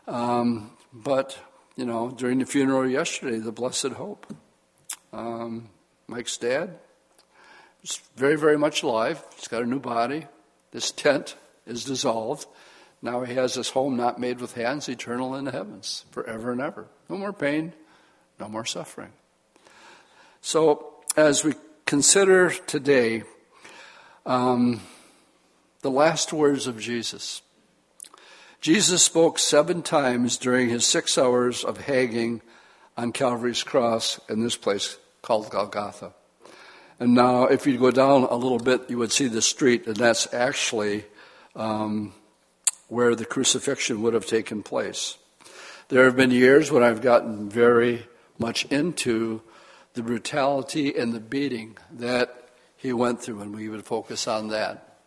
Um, 0.07 0.71
but, 0.93 1.37
you 1.77 1.85
know, 1.85 2.11
during 2.11 2.39
the 2.39 2.47
funeral 2.47 2.89
yesterday, 2.89 3.39
the 3.39 3.53
Blessed 3.53 3.89
Hope. 3.89 4.33
Um, 5.13 5.71
Mike's 6.07 6.37
dad 6.37 6.79
is 7.87 8.01
very, 8.17 8.37
very 8.37 8.59
much 8.59 8.83
alive. 8.83 9.23
He's 9.37 9.49
got 9.49 9.63
a 9.63 9.67
new 9.67 9.79
body. 9.79 10.27
This 10.73 10.91
tent 10.91 11.37
is 11.67 11.85
dissolved. 11.85 12.47
Now 13.01 13.23
he 13.23 13.35
has 13.35 13.55
this 13.55 13.71
home 13.71 13.97
not 13.97 14.19
made 14.19 14.41
with 14.41 14.55
hands, 14.55 14.89
eternal 14.89 15.37
in 15.37 15.45
the 15.45 15.53
heavens, 15.53 16.05
forever 16.11 16.51
and 16.51 16.61
ever. 16.61 16.89
No 17.09 17.17
more 17.17 17.33
pain, 17.33 17.73
no 18.41 18.49
more 18.49 18.65
suffering. 18.65 19.13
So, 20.41 20.95
as 21.17 21.45
we 21.45 21.55
consider 21.85 22.51
today 22.51 23.23
um, 24.25 24.81
the 25.83 25.91
last 25.91 26.33
words 26.33 26.67
of 26.67 26.81
Jesus, 26.81 27.43
Jesus 28.61 29.05
spoke 29.05 29.39
seven 29.39 29.83
times 29.83 30.37
during 30.37 30.69
his 30.69 30.85
six 30.85 31.17
hours 31.17 31.63
of 31.63 31.79
hanging 31.83 32.43
on 32.97 33.13
Calvary's 33.13 33.63
cross 33.63 34.19
in 34.29 34.43
this 34.43 34.57
place 34.57 34.99
called 35.23 35.51
Golgotha. 35.51 36.13
And 36.99 37.15
now, 37.15 37.45
if 37.45 37.67
you 37.67 37.77
go 37.77 37.91
down 37.91 38.25
a 38.25 38.37
little 38.37 38.59
bit, 38.59 38.89
you 38.89 38.97
would 38.99 39.13
see 39.13 39.29
the 39.29 39.43
street, 39.43 39.87
and 39.87 39.97
that's 39.97 40.33
actually 40.33 41.05
um, 41.55 42.15
where 42.89 43.15
the 43.15 43.27
crucifixion 43.27 44.01
would 44.03 44.15
have 44.15 44.27
taken 44.27 44.63
place. 44.63 45.19
There 45.89 46.05
have 46.05 46.17
been 46.17 46.31
years 46.31 46.71
when 46.71 46.83
I've 46.83 47.03
gotten 47.03 47.51
very 47.51 48.07
much 48.39 48.65
into 48.67 49.43
the 49.93 50.03
brutality 50.03 50.97
and 50.97 51.13
the 51.13 51.21
beating 51.21 51.77
that 51.93 52.49
he 52.77 52.93
went 52.93 53.23
through, 53.23 53.41
and 53.41 53.55
we 53.55 53.69
would 53.69 53.85
focus 53.85 54.27
on 54.27 54.49
that. 54.49 55.01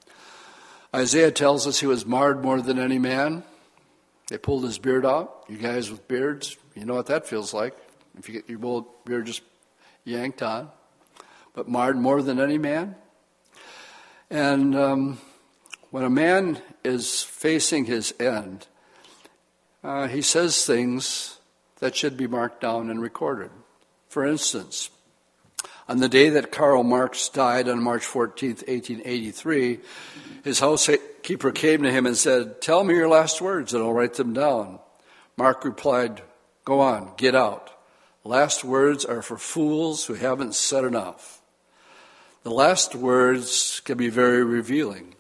Isaiah 0.95 1.31
tells 1.31 1.67
us 1.67 1.79
he 1.79 1.87
was 1.87 2.05
marred 2.05 2.43
more 2.43 2.61
than 2.61 2.79
any 2.79 2.99
man. 2.99 3.43
They 4.27 4.37
pulled 4.37 4.63
his 4.63 4.77
beard 4.77 5.05
out. 5.05 5.45
You 5.47 5.57
guys 5.57 5.89
with 5.89 6.07
beards, 6.07 6.55
you 6.75 6.85
know 6.85 6.95
what 6.95 7.07
that 7.07 7.27
feels 7.27 7.53
like. 7.53 7.75
If 8.17 8.27
you 8.27 8.35
get 8.35 8.49
your 8.49 8.85
beard 9.05 9.25
just 9.25 9.41
yanked 10.03 10.41
on. 10.41 10.69
But 11.53 11.67
marred 11.67 11.97
more 11.97 12.21
than 12.21 12.39
any 12.39 12.57
man. 12.57 12.95
And 14.29 14.75
um, 14.75 15.17
when 15.91 16.03
a 16.03 16.09
man 16.09 16.61
is 16.83 17.23
facing 17.23 17.85
his 17.85 18.13
end, 18.19 18.67
uh, 19.83 20.07
he 20.07 20.21
says 20.21 20.65
things 20.65 21.37
that 21.79 21.95
should 21.95 22.17
be 22.17 22.27
marked 22.27 22.61
down 22.61 22.89
and 22.89 23.01
recorded. 23.01 23.49
For 24.07 24.25
instance, 24.25 24.89
on 25.87 25.97
the 25.97 26.09
day 26.09 26.29
that 26.29 26.51
Karl 26.51 26.83
Marx 26.83 27.29
died 27.29 27.67
on 27.67 27.81
March 27.81 28.05
14, 28.05 28.49
1883, 28.49 29.79
his 30.43 30.59
housekeeper 30.59 31.51
came 31.51 31.83
to 31.83 31.91
him 31.91 32.05
and 32.05 32.15
said, 32.15 32.61
Tell 32.61 32.83
me 32.83 32.93
your 32.93 33.07
last 33.07 33.41
words 33.41 33.73
and 33.73 33.81
I'll 33.81 33.93
write 33.93 34.13
them 34.13 34.33
down. 34.33 34.79
Mark 35.37 35.65
replied, 35.65 36.21
Go 36.65 36.81
on, 36.81 37.13
get 37.17 37.33
out. 37.33 37.71
Last 38.23 38.63
words 38.63 39.05
are 39.05 39.23
for 39.23 39.37
fools 39.37 40.05
who 40.05 40.13
haven't 40.13 40.53
said 40.53 40.83
enough. 40.83 41.38
The 42.43 42.51
last 42.51 42.95
words 42.95 43.81
can 43.83 43.97
be 43.97 44.09
very 44.09 44.43
revealing. 44.43 45.15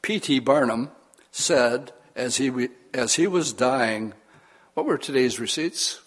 P.T. 0.00 0.38
Barnum 0.40 0.90
said, 1.30 1.92
as 2.14 2.36
he, 2.36 2.68
as 2.94 3.14
he 3.14 3.26
was 3.26 3.52
dying, 3.52 4.14
what 4.74 4.86
were 4.86 4.96
today's 4.96 5.38
receipts? 5.38 6.00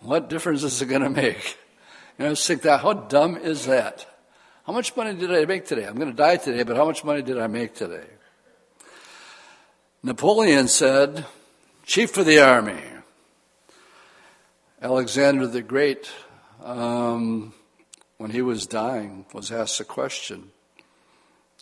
What 0.00 0.30
difference 0.30 0.62
is 0.62 0.80
it 0.80 0.86
going 0.86 1.02
to 1.02 1.10
make? 1.10 1.58
You 2.18 2.26
know, 2.26 2.34
think 2.34 2.62
that, 2.62 2.80
how 2.80 2.94
dumb 2.94 3.36
is 3.36 3.66
that? 3.66 4.06
How 4.66 4.72
much 4.72 4.96
money 4.96 5.14
did 5.14 5.34
I 5.34 5.44
make 5.44 5.66
today? 5.66 5.84
I'm 5.84 5.96
going 5.96 6.10
to 6.10 6.16
die 6.16 6.36
today, 6.36 6.62
but 6.62 6.76
how 6.76 6.86
much 6.86 7.04
money 7.04 7.22
did 7.22 7.38
I 7.38 7.46
make 7.46 7.74
today? 7.74 8.06
Napoleon 10.02 10.68
said, 10.68 11.26
Chief 11.84 12.16
of 12.16 12.24
the 12.26 12.38
Army. 12.38 12.82
Alexander 14.80 15.46
the 15.46 15.62
Great, 15.62 16.10
um, 16.62 17.52
when 18.18 18.30
he 18.30 18.42
was 18.42 18.66
dying, 18.66 19.26
was 19.32 19.52
asked 19.52 19.80
a 19.80 19.84
question 19.84 20.50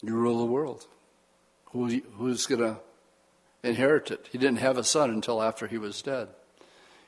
You 0.03 0.15
rule 0.15 0.39
the 0.39 0.53
world. 0.53 0.87
Who, 1.73 2.01
who's 2.17 2.47
going 2.47 2.61
to 2.61 2.81
inherit 3.63 4.11
it? 4.11 4.29
He 4.31 4.39
didn't 4.39 4.59
have 4.59 4.79
a 4.79 4.85
son 4.85 5.11
until 5.11 5.43
after 5.43 5.67
he 5.67 5.79
was 5.79 6.03
dead. 6.03 6.29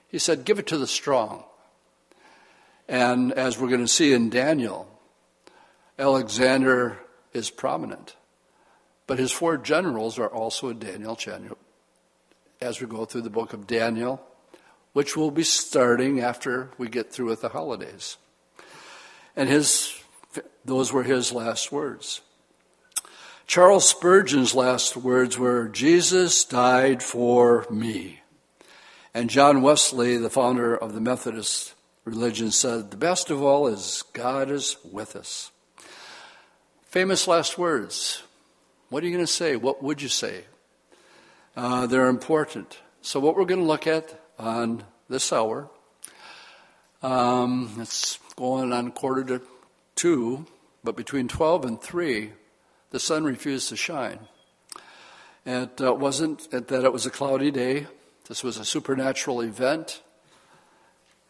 He 0.09 0.19
said, 0.19 0.45
Give 0.45 0.59
it 0.59 0.67
to 0.69 0.79
the 0.79 0.87
strong. 0.87 1.45
And 2.89 3.33
as 3.33 3.59
we're 3.59 3.69
going 3.69 3.81
to 3.81 3.89
see 3.89 4.13
in 4.13 4.31
Daniel, 4.31 4.89
Alexander 5.99 6.99
is 7.33 7.51
prominent. 7.51 8.17
But 9.07 9.19
his 9.19 9.33
four 9.33 9.57
generals 9.57 10.19
are 10.19 10.29
also 10.29 10.69
in 10.69 10.79
Daniel. 10.79 11.17
As 12.61 12.81
we 12.81 12.87
go 12.87 13.05
through 13.05 13.23
the 13.23 13.31
book 13.31 13.53
of 13.53 13.67
Daniel, 13.67 14.21
which 14.93 15.17
we'll 15.17 15.31
be 15.31 15.45
starting 15.45 16.21
after 16.21 16.71
we 16.79 16.89
get 16.89 17.13
through 17.13 17.27
with 17.27 17.43
the 17.43 17.51
holidays. 17.51 18.17
And 19.37 19.49
his, 19.49 19.95
those 20.65 20.93
were 20.93 21.03
his 21.03 21.31
last 21.33 21.71
words. 21.71 22.23
Charles 23.47 23.89
Spurgeon's 23.89 24.55
last 24.55 24.97
words 24.97 25.39
were, 25.39 25.69
Jesus 25.69 26.45
died 26.45 27.03
for 27.03 27.65
me. 27.71 28.23
And 29.15 29.31
John 29.31 29.63
Wesley, 29.63 30.17
the 30.17 30.31
founder 30.31 30.77
of 30.77 30.95
the 30.95 31.01
Methodist 31.01 31.75
religion, 32.05 32.51
said, 32.51 32.91
The 32.91 32.97
best 32.97 33.31
of 33.31 33.43
all 33.43 33.69
is 33.69 34.03
God 34.13 34.51
is 34.51 34.77
with 34.91 35.15
us. 35.15 35.53
Famous 36.87 37.29
last 37.29 37.57
words. 37.57 38.23
What 38.89 39.03
are 39.03 39.07
you 39.07 39.13
going 39.13 39.27
to 39.27 39.33
say? 39.33 39.57
What 39.57 39.83
would 39.83 40.03
you 40.03 40.09
say? 40.09 40.45
Uh, 41.57 41.87
they're 41.87 42.09
important. 42.09 42.79
So, 43.01 43.21
what 43.21 43.37
we're 43.37 43.45
going 43.45 43.61
to 43.61 43.67
look 43.67 43.87
at 43.87 44.21
on 44.39 44.85
this 45.09 45.33
hour, 45.33 45.71
um, 47.03 47.77
it's 47.81 48.19
going 48.37 48.73
on 48.73 48.93
quarter 48.93 49.25
to 49.25 49.43
two, 49.95 50.47
but 50.85 50.95
between 50.97 51.27
12 51.27 51.65
and 51.65 51.81
3, 51.81 52.33
the 52.91 53.01
sun 53.01 53.25
refused 53.25 53.71
to 53.71 53.77
shine. 53.77 54.21
And 55.45 55.71
It 55.71 55.81
uh, 55.81 55.95
wasn't 55.95 56.51
that 56.51 56.85
it 56.85 56.93
was 56.93 57.07
a 57.07 57.11
cloudy 57.11 57.51
day. 57.51 57.87
This 58.29 58.45
was 58.45 58.59
a 58.59 58.65
supernatural 58.65 59.41
event. 59.41 60.03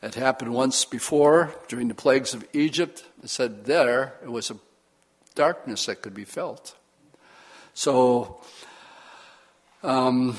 It 0.02 0.14
happened 0.14 0.52
once 0.52 0.84
before 0.84 1.54
during 1.68 1.88
the 1.88 1.94
plagues 1.94 2.34
of 2.34 2.46
Egypt. 2.52 3.04
It 3.22 3.30
said 3.30 3.64
there 3.66 4.14
it 4.22 4.30
was 4.30 4.50
a 4.50 4.58
darkness 5.34 5.86
that 5.86 6.02
could 6.02 6.14
be 6.14 6.24
felt. 6.24 6.74
So, 7.74 8.40
um, 9.82 10.38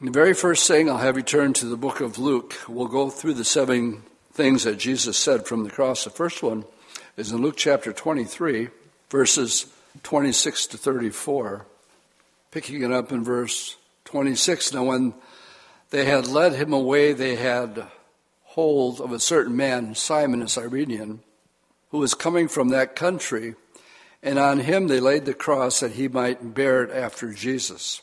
the 0.00 0.10
very 0.10 0.34
first 0.34 0.66
thing 0.66 0.90
I'll 0.90 0.98
have 0.98 1.16
you 1.16 1.22
turn 1.22 1.52
to 1.54 1.66
the 1.66 1.76
book 1.76 2.00
of 2.00 2.18
Luke. 2.18 2.54
We'll 2.68 2.88
go 2.88 3.10
through 3.10 3.34
the 3.34 3.44
seven 3.44 4.02
things 4.32 4.64
that 4.64 4.78
Jesus 4.78 5.18
said 5.18 5.46
from 5.46 5.64
the 5.64 5.70
cross. 5.70 6.04
The 6.04 6.10
first 6.10 6.42
one 6.42 6.64
is 7.16 7.32
in 7.32 7.42
Luke 7.42 7.56
chapter 7.56 7.92
23, 7.92 8.68
verses 9.10 9.66
26 10.02 10.68
to 10.68 10.78
34. 10.78 11.66
Picking 12.50 12.82
it 12.82 12.92
up 12.92 13.12
in 13.12 13.22
verse 13.22 13.76
26. 14.06 14.72
Now, 14.72 14.84
when 14.84 15.14
they 15.90 16.06
had 16.06 16.26
led 16.26 16.54
him 16.54 16.72
away, 16.72 17.12
they 17.12 17.36
had 17.36 17.86
hold 18.44 19.00
of 19.00 19.12
a 19.12 19.20
certain 19.20 19.56
man, 19.56 19.94
Simon 19.94 20.42
a 20.42 20.48
Cyrenian, 20.48 21.20
who 21.90 21.98
was 21.98 22.14
coming 22.14 22.48
from 22.48 22.70
that 22.70 22.96
country, 22.96 23.54
and 24.22 24.38
on 24.38 24.60
him 24.60 24.88
they 24.88 25.00
laid 25.00 25.26
the 25.26 25.34
cross 25.34 25.80
that 25.80 25.92
he 25.92 26.08
might 26.08 26.54
bear 26.54 26.84
it 26.84 26.90
after 26.90 27.32
Jesus. 27.32 28.00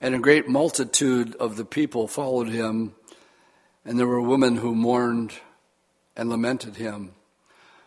And 0.00 0.14
a 0.14 0.20
great 0.20 0.48
multitude 0.48 1.34
of 1.36 1.56
the 1.56 1.64
people 1.64 2.08
followed 2.08 2.48
him, 2.48 2.94
and 3.88 3.98
there 3.98 4.06
were 4.06 4.20
women 4.20 4.56
who 4.58 4.74
mourned 4.74 5.32
and 6.14 6.28
lamented 6.28 6.76
him. 6.76 7.12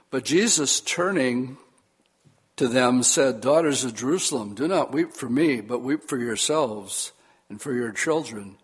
But 0.10 0.26
Jesus, 0.26 0.82
turning 0.82 1.58
to 2.56 2.68
them, 2.68 3.04
said, 3.04 3.40
Daughters 3.40 3.84
of 3.84 3.94
Jerusalem, 3.94 4.56
do 4.56 4.68
not 4.68 4.92
weep 4.92 5.14
for 5.14 5.30
me, 5.30 5.62
but 5.62 5.84
weep 5.84 6.10
for 6.10 6.18
yourselves 6.18 7.12
and 7.50 7.62
for 7.62 7.72
your 7.72 7.92
children. 7.92 8.58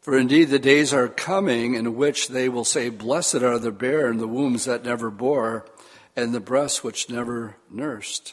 For 0.00 0.16
indeed 0.16 0.44
the 0.44 0.58
days 0.58 0.94
are 0.94 1.06
coming 1.06 1.74
in 1.74 1.96
which 1.96 2.28
they 2.28 2.48
will 2.48 2.64
say, 2.64 2.88
Blessed 2.88 3.42
are 3.42 3.58
the 3.58 3.70
barren, 3.70 4.12
and 4.12 4.20
the 4.20 4.26
wombs 4.26 4.64
that 4.64 4.86
never 4.86 5.10
bore, 5.10 5.66
and 6.16 6.32
the 6.32 6.40
breasts 6.40 6.82
which 6.82 7.10
never 7.10 7.56
nursed. 7.70 8.32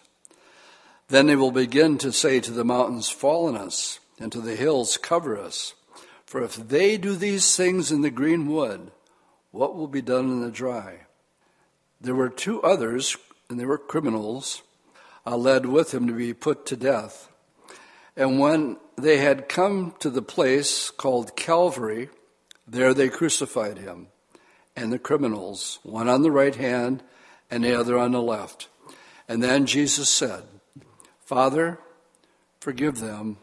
Then 1.09 1.27
they 1.27 1.35
will 1.35 1.51
begin 1.51 1.97
to 1.97 2.13
say 2.13 2.39
to 2.39 2.51
the 2.51 2.63
mountains, 2.63 3.09
Fall 3.09 3.49
on 3.49 3.57
us, 3.57 3.99
and 4.21 4.31
to 4.31 4.39
the 4.39 4.55
hills, 4.55 4.95
Cover 4.95 5.37
us. 5.37 5.73
For 6.31 6.41
if 6.41 6.55
they 6.55 6.95
do 6.95 7.17
these 7.17 7.57
things 7.57 7.91
in 7.91 8.03
the 8.03 8.09
green 8.09 8.47
wood, 8.47 8.91
what 9.51 9.75
will 9.75 9.89
be 9.89 10.01
done 10.01 10.31
in 10.31 10.39
the 10.39 10.49
dry? 10.49 10.99
There 11.99 12.15
were 12.15 12.29
two 12.29 12.63
others, 12.63 13.17
and 13.49 13.59
they 13.59 13.65
were 13.65 13.77
criminals, 13.77 14.61
uh, 15.25 15.35
led 15.35 15.65
with 15.65 15.93
him 15.93 16.07
to 16.07 16.13
be 16.13 16.33
put 16.33 16.65
to 16.67 16.77
death. 16.77 17.29
And 18.15 18.39
when 18.39 18.77
they 18.95 19.17
had 19.17 19.49
come 19.49 19.93
to 19.99 20.09
the 20.09 20.21
place 20.21 20.89
called 20.89 21.35
Calvary, 21.35 22.07
there 22.65 22.93
they 22.93 23.09
crucified 23.09 23.79
him 23.79 24.07
and 24.73 24.93
the 24.93 24.99
criminals, 24.99 25.79
one 25.83 26.07
on 26.07 26.21
the 26.21 26.31
right 26.31 26.55
hand 26.55 27.03
and 27.49 27.65
the 27.65 27.77
other 27.77 27.97
on 27.97 28.13
the 28.13 28.21
left. 28.21 28.69
And 29.27 29.43
then 29.43 29.65
Jesus 29.65 30.07
said, 30.07 30.43
Father, 31.19 31.77
forgive 32.61 32.99
them, 32.99 33.35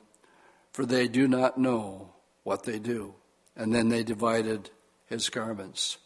for 0.73 0.87
they 0.87 1.07
do 1.07 1.29
not 1.29 1.59
know 1.59 2.15
what 2.49 2.65
they 2.65 2.79
do. 2.79 3.15
And 3.55 3.75
then 3.75 3.89
they 3.89 4.03
divided 4.03 4.71
his 5.07 5.29
garments. 5.29 5.99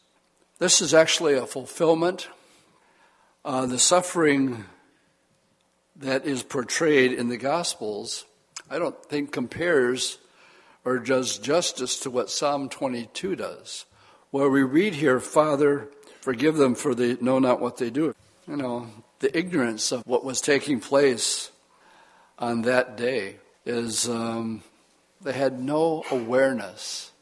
This 0.58 0.82
is 0.82 0.92
actually 0.92 1.34
a 1.34 1.46
fulfillment 1.46 2.28
uh, 3.44 3.66
the 3.66 3.78
suffering 3.78 4.64
that 5.96 6.24
is 6.24 6.44
portrayed 6.44 7.12
in 7.12 7.28
the 7.28 7.36
Gospels, 7.36 8.24
I 8.70 8.78
don't 8.78 9.04
think 9.06 9.32
compares 9.32 10.18
or 10.84 10.98
does 10.98 11.38
justice 11.38 11.98
to 12.00 12.10
what 12.10 12.30
Psalm 12.30 12.68
22 12.68 13.36
does, 13.36 13.84
where 14.30 14.48
we 14.48 14.62
read 14.62 14.94
here, 14.94 15.18
Father, 15.18 15.88
forgive 16.20 16.56
them 16.56 16.74
for 16.74 16.94
they 16.94 17.16
know 17.20 17.38
not 17.40 17.60
what 17.60 17.78
they 17.78 17.90
do. 17.90 18.14
You 18.46 18.56
know, 18.56 18.88
the 19.18 19.36
ignorance 19.36 19.90
of 19.90 20.06
what 20.06 20.24
was 20.24 20.40
taking 20.40 20.78
place 20.80 21.50
on 22.38 22.62
that 22.62 22.96
day 22.96 23.36
is 23.66 24.08
um, 24.08 24.62
they 25.22 25.32
had 25.32 25.60
no 25.60 26.04
awareness. 26.10 27.12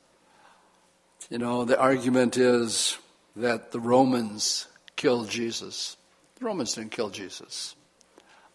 You 1.28 1.38
know, 1.38 1.64
the 1.64 1.78
argument 1.78 2.36
is 2.36 2.98
that 3.36 3.72
the 3.72 3.80
Romans 3.80 4.66
killed 4.96 5.28
Jesus. 5.28 5.96
The 6.38 6.46
Romans 6.46 6.74
didn't 6.74 6.90
kill 6.90 7.10
Jesus. 7.10 7.76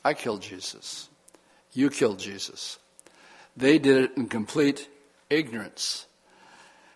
I 0.03 0.13
killed 0.13 0.41
Jesus. 0.41 1.09
You 1.73 1.89
killed 1.89 2.19
Jesus. 2.19 2.79
They 3.55 3.79
did 3.79 3.97
it 4.03 4.17
in 4.17 4.27
complete 4.27 4.89
ignorance. 5.29 6.05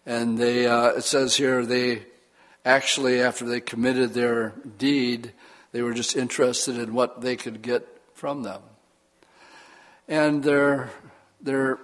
And 0.05 0.37
they, 0.37 0.67
uh, 0.67 0.89
it 0.89 1.03
says 1.03 1.35
here, 1.35 1.65
they 1.65 2.03
actually, 2.65 3.21
after 3.21 3.45
they 3.45 3.61
committed 3.61 4.13
their 4.13 4.53
deed, 4.77 5.33
they 5.71 5.81
were 5.81 5.93
just 5.93 6.15
interested 6.15 6.77
in 6.77 6.93
what 6.93 7.21
they 7.21 7.35
could 7.35 7.61
get 7.61 7.87
from 8.13 8.43
them. 8.43 8.61
And 10.07 10.43
they're, 10.43 10.89
they're, 11.41 11.79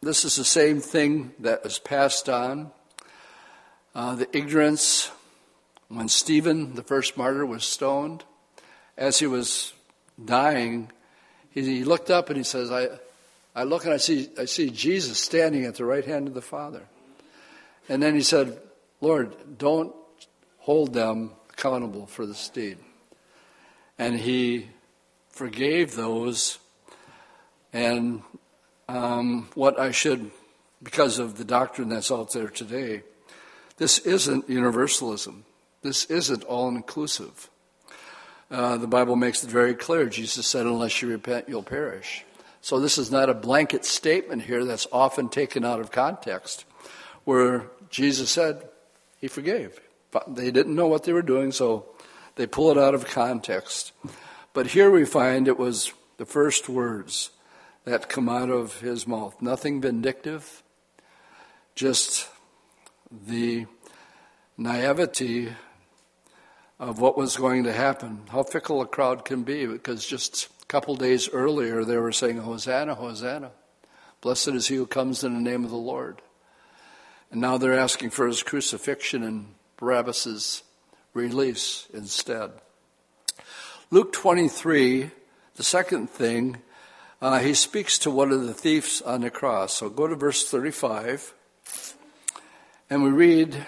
this 0.00 0.24
is 0.24 0.36
the 0.36 0.44
same 0.44 0.80
thing 0.80 1.32
that 1.40 1.64
was 1.64 1.78
passed 1.78 2.28
on. 2.28 2.70
Uh, 3.94 4.14
the 4.14 4.36
ignorance 4.36 5.10
when 5.88 6.08
Stephen, 6.08 6.74
the 6.74 6.82
first 6.82 7.16
martyr, 7.16 7.44
was 7.44 7.64
stoned, 7.64 8.24
as 8.96 9.18
he 9.18 9.26
was 9.26 9.72
dying, 10.22 10.92
he, 11.50 11.62
he 11.62 11.84
looked 11.84 12.10
up 12.10 12.28
and 12.28 12.36
he 12.36 12.44
says, 12.44 12.70
I, 12.70 12.88
I 13.56 13.64
look 13.64 13.84
and 13.84 13.94
I 13.94 13.96
see, 13.96 14.28
I 14.38 14.44
see 14.44 14.70
Jesus 14.70 15.18
standing 15.18 15.64
at 15.64 15.76
the 15.76 15.84
right 15.84 16.04
hand 16.04 16.28
of 16.28 16.34
the 16.34 16.42
Father. 16.42 16.82
And 17.88 18.02
then 18.02 18.14
he 18.14 18.22
said, 18.22 18.60
Lord, 19.00 19.34
don't 19.58 19.94
hold 20.58 20.92
them 20.92 21.32
accountable 21.50 22.06
for 22.06 22.26
this 22.26 22.48
deed. 22.50 22.78
And 23.98 24.18
he 24.18 24.68
forgave 25.30 25.96
those. 25.96 26.58
And 27.72 28.22
um, 28.88 29.48
what 29.54 29.78
I 29.78 29.90
should, 29.90 30.30
because 30.82 31.18
of 31.18 31.36
the 31.36 31.44
doctrine 31.44 31.88
that's 31.88 32.10
out 32.10 32.32
there 32.32 32.48
today, 32.48 33.02
this 33.76 33.98
isn't 34.00 34.48
universalism. 34.48 35.44
This 35.82 36.06
isn't 36.06 36.44
all 36.44 36.68
inclusive. 36.68 37.50
Uh, 38.50 38.78
the 38.78 38.86
Bible 38.86 39.14
makes 39.14 39.44
it 39.44 39.50
very 39.50 39.74
clear. 39.74 40.06
Jesus 40.06 40.46
said, 40.46 40.66
Unless 40.66 41.02
you 41.02 41.08
repent, 41.08 41.48
you'll 41.48 41.62
perish. 41.62 42.24
So 42.60 42.80
this 42.80 42.98
is 42.98 43.10
not 43.10 43.28
a 43.28 43.34
blanket 43.34 43.84
statement 43.84 44.42
here 44.42 44.64
that's 44.64 44.86
often 44.90 45.28
taken 45.28 45.64
out 45.64 45.80
of 45.80 45.92
context, 45.92 46.64
where 47.24 47.66
Jesus 47.90 48.30
said 48.30 48.68
he 49.20 49.28
forgave. 49.28 49.78
But 50.10 50.34
they 50.34 50.50
didn't 50.50 50.74
know 50.74 50.88
what 50.88 51.04
they 51.04 51.12
were 51.12 51.22
doing, 51.22 51.52
so 51.52 51.86
they 52.36 52.46
pull 52.46 52.70
it 52.70 52.78
out 52.78 52.94
of 52.94 53.06
context. 53.06 53.92
But 54.54 54.68
here 54.68 54.90
we 54.90 55.04
find 55.04 55.46
it 55.46 55.58
was 55.58 55.92
the 56.16 56.26
first 56.26 56.68
words 56.68 57.30
that 57.84 58.08
come 58.08 58.28
out 58.28 58.50
of 58.50 58.80
his 58.80 59.06
mouth. 59.06 59.40
Nothing 59.40 59.80
vindictive, 59.80 60.62
just 61.74 62.28
the 63.10 63.66
naivety 64.56 65.48
of 66.78 67.00
what 67.00 67.16
was 67.16 67.36
going 67.36 67.64
to 67.64 67.72
happen, 67.72 68.22
how 68.30 68.42
fickle 68.42 68.80
a 68.80 68.86
crowd 68.86 69.24
can 69.24 69.42
be, 69.42 69.66
because 69.66 70.06
just 70.06 70.48
a 70.62 70.66
couple 70.66 70.94
days 70.96 71.28
earlier 71.32 71.84
they 71.84 71.96
were 71.96 72.12
saying, 72.12 72.38
Hosanna, 72.38 72.94
Hosanna. 72.94 73.50
Blessed 74.20 74.48
is 74.48 74.68
he 74.68 74.76
who 74.76 74.86
comes 74.86 75.22
in 75.24 75.34
the 75.34 75.40
name 75.40 75.64
of 75.64 75.70
the 75.70 75.76
Lord. 75.76 76.20
And 77.30 77.40
now 77.40 77.58
they're 77.58 77.78
asking 77.78 78.10
for 78.10 78.26
his 78.26 78.42
crucifixion 78.42 79.22
and 79.22 79.54
Barabbas's 79.76 80.62
release 81.14 81.86
instead. 81.92 82.50
Luke 83.90 84.12
23, 84.12 85.10
the 85.56 85.62
second 85.62 86.10
thing, 86.10 86.58
uh, 87.20 87.38
he 87.40 87.54
speaks 87.54 87.98
to 87.98 88.10
one 88.10 88.32
of 88.32 88.46
the 88.46 88.54
thieves 88.54 89.02
on 89.02 89.22
the 89.22 89.30
cross. 89.30 89.74
So 89.74 89.88
go 89.90 90.06
to 90.06 90.14
verse 90.14 90.48
35, 90.48 91.34
and 92.90 93.02
we 93.02 93.10
read 93.10 93.66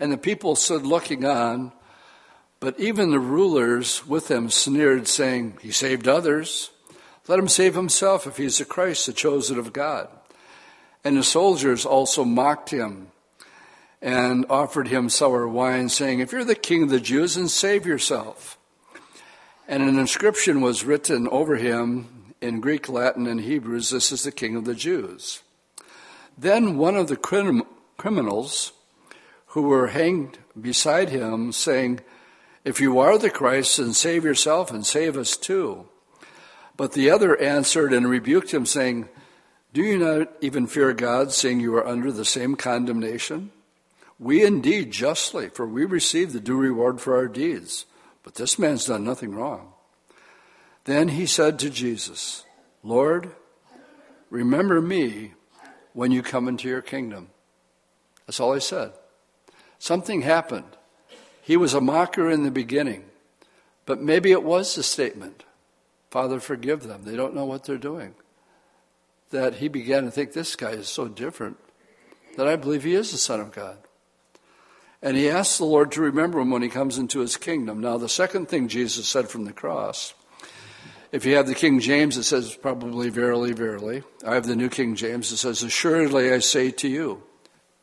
and 0.00 0.10
the 0.10 0.18
people 0.18 0.56
stood 0.56 0.86
looking 0.86 1.26
on, 1.26 1.72
but 2.58 2.80
even 2.80 3.10
the 3.10 3.20
rulers 3.20 4.06
with 4.06 4.28
them 4.28 4.48
sneered, 4.50 5.06
saying, 5.06 5.58
He 5.60 5.70
saved 5.70 6.08
others. 6.08 6.70
Let 7.28 7.38
him 7.38 7.48
save 7.48 7.74
himself 7.74 8.26
if 8.26 8.38
he 8.38 8.46
is 8.46 8.58
the 8.58 8.64
Christ, 8.64 9.06
the 9.06 9.12
chosen 9.12 9.58
of 9.58 9.74
God. 9.74 10.08
And 11.04 11.18
the 11.18 11.22
soldiers 11.22 11.84
also 11.84 12.24
mocked 12.24 12.70
him 12.70 13.08
and 14.00 14.46
offered 14.48 14.88
him 14.88 15.10
sour 15.10 15.46
wine, 15.46 15.90
saying, 15.90 16.20
If 16.20 16.32
you're 16.32 16.44
the 16.44 16.54
king 16.54 16.82
of 16.82 16.88
the 16.88 16.98
Jews, 16.98 17.34
then 17.34 17.48
save 17.48 17.84
yourself. 17.84 18.58
And 19.70 19.84
an 19.84 20.00
inscription 20.00 20.62
was 20.62 20.84
written 20.84 21.28
over 21.28 21.54
him 21.54 22.34
in 22.40 22.60
Greek, 22.60 22.88
Latin, 22.88 23.28
and 23.28 23.40
Hebrews 23.40 23.90
This 23.90 24.10
is 24.10 24.24
the 24.24 24.32
king 24.32 24.56
of 24.56 24.64
the 24.64 24.74
Jews. 24.74 25.42
Then 26.36 26.76
one 26.76 26.96
of 26.96 27.06
the 27.06 27.16
crim- 27.16 27.62
criminals 27.96 28.72
who 29.46 29.62
were 29.62 29.86
hanged 29.86 30.38
beside 30.60 31.10
him, 31.10 31.52
saying, 31.52 32.00
If 32.64 32.80
you 32.80 32.98
are 32.98 33.16
the 33.16 33.30
Christ, 33.30 33.76
then 33.76 33.92
save 33.92 34.24
yourself 34.24 34.72
and 34.72 34.84
save 34.84 35.16
us 35.16 35.36
too. 35.36 35.86
But 36.76 36.94
the 36.94 37.08
other 37.08 37.40
answered 37.40 37.92
and 37.92 38.10
rebuked 38.10 38.52
him, 38.52 38.66
saying, 38.66 39.08
Do 39.72 39.82
you 39.82 39.98
not 39.98 40.32
even 40.40 40.66
fear 40.66 40.92
God, 40.92 41.30
seeing 41.30 41.60
you 41.60 41.76
are 41.76 41.86
under 41.86 42.10
the 42.10 42.24
same 42.24 42.56
condemnation? 42.56 43.52
We 44.18 44.44
indeed 44.44 44.90
justly, 44.90 45.48
for 45.48 45.64
we 45.64 45.84
receive 45.84 46.32
the 46.32 46.40
due 46.40 46.56
reward 46.56 47.00
for 47.00 47.14
our 47.14 47.28
deeds. 47.28 47.86
But 48.30 48.36
this 48.36 48.60
man's 48.60 48.84
done 48.84 49.02
nothing 49.02 49.34
wrong. 49.34 49.72
Then 50.84 51.08
he 51.08 51.26
said 51.26 51.58
to 51.58 51.68
Jesus, 51.68 52.44
Lord, 52.84 53.32
remember 54.30 54.80
me 54.80 55.32
when 55.94 56.12
you 56.12 56.22
come 56.22 56.46
into 56.46 56.68
your 56.68 56.80
kingdom. 56.80 57.30
That's 58.24 58.38
all 58.38 58.54
he 58.54 58.60
said. 58.60 58.92
Something 59.80 60.22
happened. 60.22 60.76
He 61.42 61.56
was 61.56 61.74
a 61.74 61.80
mocker 61.80 62.30
in 62.30 62.44
the 62.44 62.52
beginning, 62.52 63.06
but 63.84 64.00
maybe 64.00 64.30
it 64.30 64.44
was 64.44 64.76
the 64.76 64.84
statement 64.84 65.42
Father, 66.08 66.38
forgive 66.38 66.84
them. 66.84 67.02
They 67.02 67.16
don't 67.16 67.34
know 67.34 67.46
what 67.46 67.64
they're 67.64 67.78
doing. 67.78 68.14
That 69.30 69.54
he 69.54 69.66
began 69.66 70.04
to 70.04 70.12
think 70.12 70.34
this 70.34 70.54
guy 70.54 70.70
is 70.70 70.86
so 70.86 71.08
different 71.08 71.56
that 72.36 72.46
I 72.46 72.54
believe 72.54 72.84
he 72.84 72.94
is 72.94 73.10
the 73.10 73.18
Son 73.18 73.40
of 73.40 73.50
God. 73.50 73.78
And 75.02 75.16
he 75.16 75.30
asks 75.30 75.58
the 75.58 75.64
Lord 75.64 75.92
to 75.92 76.02
remember 76.02 76.40
him 76.40 76.50
when 76.50 76.62
he 76.62 76.68
comes 76.68 76.98
into 76.98 77.20
his 77.20 77.36
kingdom. 77.36 77.80
Now, 77.80 77.96
the 77.96 78.08
second 78.08 78.48
thing 78.48 78.68
Jesus 78.68 79.08
said 79.08 79.28
from 79.28 79.44
the 79.46 79.52
cross, 79.52 80.12
if 81.10 81.24
you 81.24 81.36
have 81.36 81.46
the 81.46 81.54
King 81.54 81.80
James, 81.80 82.16
it 82.16 82.24
says 82.24 82.54
probably, 82.54 83.08
verily, 83.08 83.52
verily. 83.52 84.02
I 84.24 84.34
have 84.34 84.46
the 84.46 84.56
New 84.56 84.68
King 84.68 84.94
James, 84.94 85.32
it 85.32 85.38
says, 85.38 85.62
assuredly 85.62 86.32
I 86.32 86.38
say 86.38 86.70
to 86.70 86.88
you, 86.88 87.22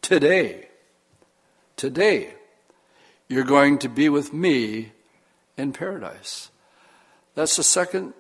today, 0.02 0.68
today, 1.76 2.36
you're 3.28 3.44
going 3.44 3.80
to 3.80 3.90
be 3.90 4.10
with 4.10 4.32
me 4.32 4.92
in 5.58 5.74
paradise. 5.74 6.52
That's 7.36 7.58
the 7.58 7.64
second 7.64 8.14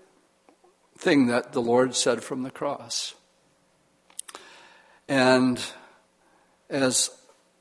thing 0.97 1.27
that 1.27 1.53
the 1.53 1.61
Lord 1.61 1.95
said 1.95 2.23
from 2.23 2.43
the 2.43 2.51
cross. 2.51 3.13
And 5.07 5.63
as 6.69 7.11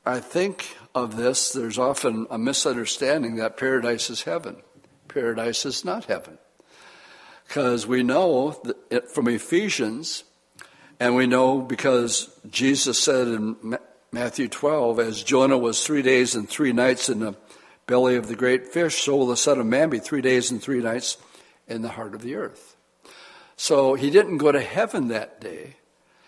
I 0.05 0.19
think 0.19 0.75
of 1.03 1.15
this, 1.15 1.51
there's 1.51 1.77
often 1.77 2.27
a 2.29 2.37
misunderstanding 2.37 3.37
that 3.37 3.57
paradise 3.57 4.09
is 4.09 4.23
heaven. 4.23 4.57
Paradise 5.07 5.65
is 5.65 5.85
not 5.85 6.05
heaven. 6.05 6.37
Because 7.47 7.87
we 7.87 8.03
know 8.03 8.61
from 9.13 9.27
Ephesians, 9.27 10.23
and 10.99 11.15
we 11.15 11.27
know 11.27 11.61
because 11.61 12.29
Jesus 12.49 12.99
said 12.99 13.27
in 13.27 13.77
Matthew 14.11 14.47
12, 14.47 14.99
as 14.99 15.23
Jonah 15.23 15.57
was 15.57 15.85
three 15.85 16.01
days 16.01 16.35
and 16.35 16.49
three 16.49 16.73
nights 16.73 17.09
in 17.09 17.19
the 17.19 17.35
belly 17.85 18.15
of 18.15 18.27
the 18.27 18.35
great 18.35 18.67
fish, 18.67 19.03
so 19.03 19.15
will 19.15 19.27
the 19.27 19.37
Son 19.37 19.59
of 19.59 19.65
Man 19.65 19.89
be 19.89 19.99
three 19.99 20.21
days 20.21 20.51
and 20.51 20.61
three 20.61 20.81
nights 20.81 21.17
in 21.67 21.81
the 21.81 21.89
heart 21.89 22.13
of 22.13 22.21
the 22.21 22.35
earth. 22.35 22.75
So 23.55 23.95
he 23.95 24.09
didn't 24.09 24.37
go 24.37 24.51
to 24.51 24.61
heaven 24.61 25.07
that 25.07 25.39
day. 25.41 25.77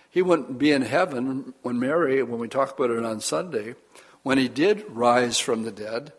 He 0.10 0.22
wouldn't 0.22 0.58
be 0.58 0.72
in 0.72 0.82
heaven 0.82 1.54
when 1.62 1.80
Mary, 1.80 2.24
when 2.24 2.40
we 2.40 2.48
talk 2.48 2.78
about 2.78 2.90
it 2.90 3.06
on 3.06 3.22
Sunday, 3.22 3.76
when 4.24 4.38
he 4.38 4.48
did 4.48 4.86
rise 4.90 5.40
from 5.40 5.64
the 5.64 5.72
dead, 5.72 6.14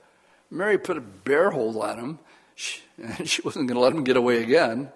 Mary 0.50 0.78
put 0.78 0.96
a 0.96 1.00
bear 1.00 1.50
hold 1.50 1.76
on 1.76 1.98
him, 1.98 2.18
and 3.02 3.28
she 3.28 3.42
wasn't 3.42 3.68
going 3.68 3.76
to 3.76 3.80
let 3.80 3.92
him 3.92 4.04
get 4.04 4.16
away 4.16 4.42
again. 4.42 4.90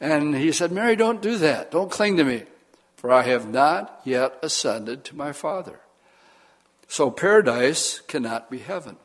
And 0.00 0.34
he 0.34 0.52
said, 0.52 0.72
Mary, 0.72 0.96
don't 0.96 1.22
do 1.22 1.38
that. 1.38 1.70
Don't 1.70 1.90
cling 1.90 2.16
to 2.18 2.24
me, 2.24 2.42
for 2.96 3.10
I 3.10 3.22
have 3.22 3.48
not 3.48 4.00
yet 4.04 4.38
ascended 4.42 5.04
to 5.04 5.16
my 5.16 5.32
Father. 5.32 5.80
So 6.88 7.10
paradise 7.10 8.00
cannot 8.00 8.50
be 8.50 8.58
heaven. 8.58 8.96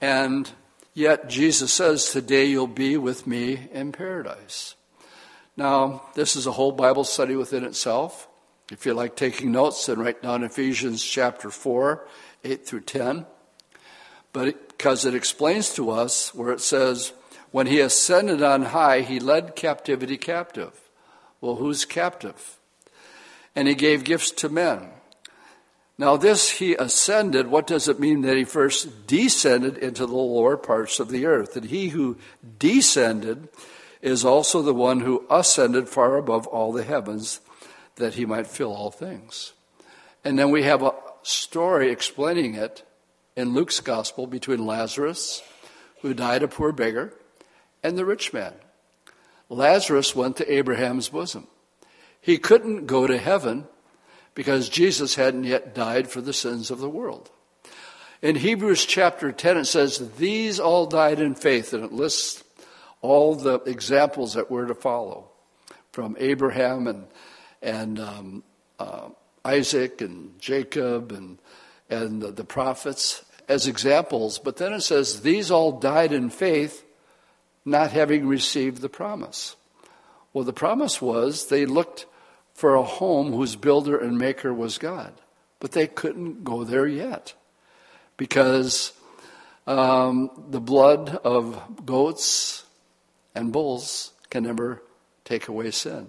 And 0.00 0.50
yet 0.94 1.28
Jesus 1.28 1.72
says, 1.72 2.10
Today 2.10 2.44
you'll 2.44 2.66
be 2.66 2.96
with 2.96 3.26
me 3.26 3.68
in 3.72 3.92
paradise. 3.92 4.74
Now, 5.56 6.02
this 6.14 6.36
is 6.36 6.46
a 6.46 6.52
whole 6.52 6.72
Bible 6.72 7.04
study 7.04 7.36
within 7.36 7.64
itself. 7.64 8.28
If 8.72 8.86
you 8.86 8.94
like 8.94 9.16
taking 9.16 9.52
notes, 9.52 9.84
then 9.84 9.98
write 9.98 10.22
down 10.22 10.42
Ephesians 10.42 11.04
chapter 11.04 11.50
4, 11.50 12.06
8 12.42 12.66
through 12.66 12.80
10. 12.80 13.26
But 14.32 14.68
because 14.68 15.04
it, 15.04 15.12
it 15.12 15.16
explains 15.18 15.74
to 15.74 15.90
us 15.90 16.34
where 16.34 16.50
it 16.50 16.62
says, 16.62 17.12
when 17.50 17.66
he 17.66 17.80
ascended 17.80 18.42
on 18.42 18.62
high, 18.62 19.02
he 19.02 19.20
led 19.20 19.56
captivity 19.56 20.16
captive. 20.16 20.72
Well, 21.42 21.56
who's 21.56 21.84
captive? 21.84 22.58
And 23.54 23.68
he 23.68 23.74
gave 23.74 24.04
gifts 24.04 24.30
to 24.30 24.48
men. 24.48 24.88
Now, 25.98 26.16
this 26.16 26.52
he 26.52 26.74
ascended, 26.74 27.48
what 27.48 27.66
does 27.66 27.88
it 27.88 28.00
mean 28.00 28.22
that 28.22 28.38
he 28.38 28.44
first 28.44 29.06
descended 29.06 29.76
into 29.76 30.06
the 30.06 30.16
lower 30.16 30.56
parts 30.56 30.98
of 30.98 31.10
the 31.10 31.26
earth? 31.26 31.52
That 31.52 31.64
he 31.64 31.88
who 31.90 32.16
descended 32.58 33.50
is 34.00 34.24
also 34.24 34.62
the 34.62 34.72
one 34.72 35.00
who 35.00 35.26
ascended 35.28 35.90
far 35.90 36.16
above 36.16 36.46
all 36.46 36.72
the 36.72 36.84
heavens 36.84 37.40
that 37.96 38.14
he 38.14 38.26
might 38.26 38.46
fill 38.46 38.72
all 38.72 38.90
things. 38.90 39.52
And 40.24 40.38
then 40.38 40.50
we 40.50 40.62
have 40.62 40.82
a 40.82 40.94
story 41.22 41.90
explaining 41.90 42.54
it 42.54 42.84
in 43.36 43.54
Luke's 43.54 43.80
gospel 43.80 44.26
between 44.26 44.66
Lazarus, 44.66 45.42
who 46.00 46.14
died 46.14 46.42
a 46.42 46.48
poor 46.48 46.72
beggar, 46.72 47.14
and 47.82 47.96
the 47.96 48.04
rich 48.04 48.32
man. 48.32 48.54
Lazarus 49.48 50.14
went 50.14 50.36
to 50.36 50.52
Abraham's 50.52 51.08
bosom. 51.08 51.46
He 52.20 52.38
couldn't 52.38 52.86
go 52.86 53.06
to 53.06 53.18
heaven 53.18 53.66
because 54.34 54.68
Jesus 54.68 55.16
hadn't 55.16 55.44
yet 55.44 55.74
died 55.74 56.08
for 56.08 56.20
the 56.20 56.32
sins 56.32 56.70
of 56.70 56.78
the 56.78 56.88
world. 56.88 57.30
In 58.22 58.36
Hebrews 58.36 58.86
chapter 58.86 59.32
10, 59.32 59.58
it 59.58 59.64
says, 59.64 60.12
These 60.16 60.60
all 60.60 60.86
died 60.86 61.20
in 61.20 61.34
faith, 61.34 61.72
and 61.72 61.84
it 61.84 61.92
lists 61.92 62.44
all 63.00 63.34
the 63.34 63.56
examples 63.66 64.34
that 64.34 64.50
were 64.50 64.66
to 64.66 64.74
follow 64.74 65.28
from 65.90 66.16
Abraham 66.18 66.86
and 66.86 67.06
and 67.62 67.98
um, 67.98 68.42
uh, 68.78 69.08
Isaac 69.44 70.00
and 70.00 70.38
Jacob 70.40 71.12
and, 71.12 71.38
and 71.88 72.20
the, 72.20 72.32
the 72.32 72.44
prophets 72.44 73.24
as 73.48 73.66
examples. 73.66 74.38
But 74.38 74.56
then 74.56 74.72
it 74.72 74.80
says, 74.80 75.20
These 75.20 75.50
all 75.50 75.72
died 75.72 76.12
in 76.12 76.30
faith, 76.30 76.84
not 77.64 77.92
having 77.92 78.26
received 78.26 78.82
the 78.82 78.88
promise. 78.88 79.56
Well, 80.32 80.44
the 80.44 80.52
promise 80.52 81.00
was 81.00 81.46
they 81.46 81.66
looked 81.66 82.06
for 82.54 82.74
a 82.74 82.82
home 82.82 83.32
whose 83.32 83.56
builder 83.56 83.96
and 83.98 84.18
maker 84.18 84.52
was 84.52 84.78
God. 84.78 85.12
But 85.60 85.72
they 85.72 85.86
couldn't 85.86 86.44
go 86.44 86.64
there 86.64 86.86
yet 86.86 87.34
because 88.16 88.92
um, 89.66 90.30
the 90.50 90.60
blood 90.60 91.20
of 91.24 91.86
goats 91.86 92.64
and 93.34 93.52
bulls 93.52 94.12
can 94.30 94.44
never 94.44 94.82
take 95.24 95.48
away 95.48 95.70
sin. 95.70 96.08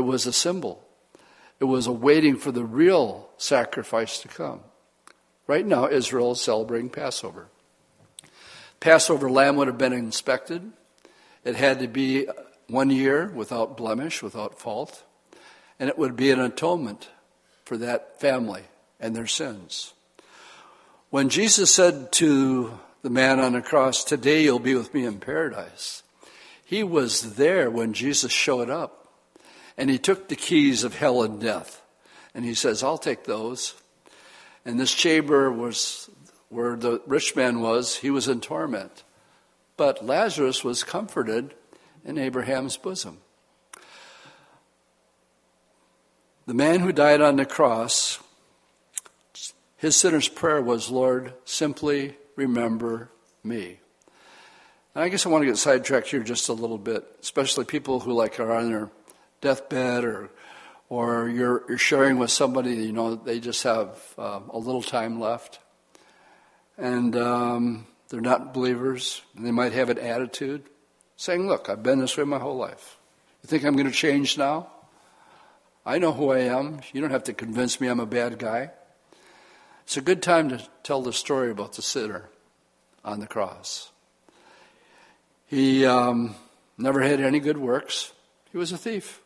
It 0.00 0.04
was 0.04 0.24
a 0.24 0.32
symbol. 0.32 0.82
It 1.60 1.64
was 1.64 1.86
a 1.86 1.92
waiting 1.92 2.38
for 2.38 2.50
the 2.50 2.64
real 2.64 3.28
sacrifice 3.36 4.18
to 4.20 4.28
come. 4.28 4.60
Right 5.46 5.66
now, 5.66 5.88
Israel 5.88 6.32
is 6.32 6.40
celebrating 6.40 6.88
Passover. 6.88 7.48
Passover 8.80 9.30
lamb 9.30 9.56
would 9.56 9.66
have 9.66 9.76
been 9.76 9.92
inspected. 9.92 10.72
It 11.44 11.54
had 11.54 11.80
to 11.80 11.86
be 11.86 12.26
one 12.66 12.88
year 12.88 13.26
without 13.28 13.76
blemish, 13.76 14.22
without 14.22 14.58
fault, 14.58 15.04
and 15.78 15.90
it 15.90 15.98
would 15.98 16.16
be 16.16 16.30
an 16.30 16.40
atonement 16.40 17.10
for 17.66 17.76
that 17.76 18.18
family 18.22 18.62
and 18.98 19.14
their 19.14 19.26
sins. 19.26 19.92
When 21.10 21.28
Jesus 21.28 21.74
said 21.74 22.10
to 22.12 22.80
the 23.02 23.10
man 23.10 23.38
on 23.38 23.52
the 23.52 23.60
cross, 23.60 24.02
Today 24.02 24.44
you'll 24.44 24.60
be 24.60 24.74
with 24.74 24.94
me 24.94 25.04
in 25.04 25.20
paradise, 25.20 26.02
he 26.64 26.82
was 26.82 27.34
there 27.34 27.70
when 27.70 27.92
Jesus 27.92 28.32
showed 28.32 28.70
up. 28.70 28.99
And 29.76 29.90
he 29.90 29.98
took 29.98 30.28
the 30.28 30.36
keys 30.36 30.84
of 30.84 30.94
hell 30.94 31.22
and 31.22 31.40
death. 31.40 31.82
And 32.34 32.44
he 32.44 32.54
says, 32.54 32.82
I'll 32.82 32.98
take 32.98 33.24
those. 33.24 33.74
And 34.64 34.78
this 34.78 34.94
chamber 34.94 35.50
was 35.50 36.10
where 36.48 36.76
the 36.76 37.00
rich 37.06 37.34
man 37.36 37.60
was, 37.60 37.96
he 37.96 38.10
was 38.10 38.28
in 38.28 38.40
torment. 38.40 39.04
But 39.76 40.04
Lazarus 40.04 40.62
was 40.62 40.84
comforted 40.84 41.54
in 42.04 42.18
Abraham's 42.18 42.76
bosom. 42.76 43.18
The 46.46 46.54
man 46.54 46.80
who 46.80 46.92
died 46.92 47.20
on 47.20 47.36
the 47.36 47.46
cross, 47.46 48.18
his 49.76 49.96
sinner's 49.96 50.28
prayer 50.28 50.60
was, 50.60 50.90
Lord, 50.90 51.32
simply 51.44 52.16
remember 52.34 53.10
me. 53.44 53.78
And 54.94 55.04
I 55.04 55.08
guess 55.08 55.24
I 55.24 55.28
want 55.28 55.42
to 55.42 55.46
get 55.46 55.58
sidetracked 55.58 56.08
here 56.08 56.22
just 56.22 56.48
a 56.48 56.52
little 56.52 56.78
bit, 56.78 57.04
especially 57.22 57.64
people 57.64 58.00
who 58.00 58.12
like 58.12 58.40
are 58.40 58.52
on 58.52 58.70
their 58.70 58.90
deathbed 59.40 60.04
or 60.04 60.30
or 60.90 61.28
you're, 61.28 61.64
you're 61.68 61.78
sharing 61.78 62.18
with 62.18 62.32
somebody, 62.32 62.74
you 62.74 62.92
know, 62.92 63.14
they 63.14 63.38
just 63.38 63.62
have 63.62 63.96
um, 64.18 64.50
a 64.52 64.58
little 64.58 64.82
time 64.82 65.20
left. 65.20 65.60
And 66.76 67.16
um, 67.16 67.86
they're 68.08 68.20
not 68.20 68.52
believers, 68.52 69.22
and 69.36 69.46
they 69.46 69.52
might 69.52 69.72
have 69.72 69.88
an 69.88 69.98
attitude 69.98 70.64
saying, 71.16 71.46
Look, 71.46 71.68
I've 71.68 71.82
been 71.82 72.00
this 72.00 72.16
way 72.16 72.24
my 72.24 72.40
whole 72.40 72.56
life. 72.56 72.98
You 73.42 73.46
think 73.46 73.64
I'm 73.64 73.74
going 73.74 73.86
to 73.86 73.92
change 73.92 74.36
now? 74.36 74.66
I 75.86 75.98
know 75.98 76.12
who 76.12 76.32
I 76.32 76.40
am. 76.40 76.80
You 76.92 77.00
don't 77.00 77.10
have 77.10 77.24
to 77.24 77.32
convince 77.32 77.80
me 77.80 77.86
I'm 77.86 78.00
a 78.00 78.06
bad 78.06 78.38
guy. 78.38 78.70
It's 79.84 79.96
a 79.96 80.02
good 80.02 80.22
time 80.22 80.48
to 80.48 80.66
tell 80.82 81.02
the 81.02 81.12
story 81.12 81.50
about 81.50 81.74
the 81.74 81.82
sinner 81.82 82.28
on 83.04 83.20
the 83.20 83.26
cross. 83.26 83.90
He 85.46 85.86
um, 85.86 86.34
never 86.76 87.00
had 87.00 87.20
any 87.20 87.38
good 87.38 87.58
works. 87.58 88.12
He 88.50 88.58
was 88.58 88.72
a 88.72 88.78
thief. 88.78 89.20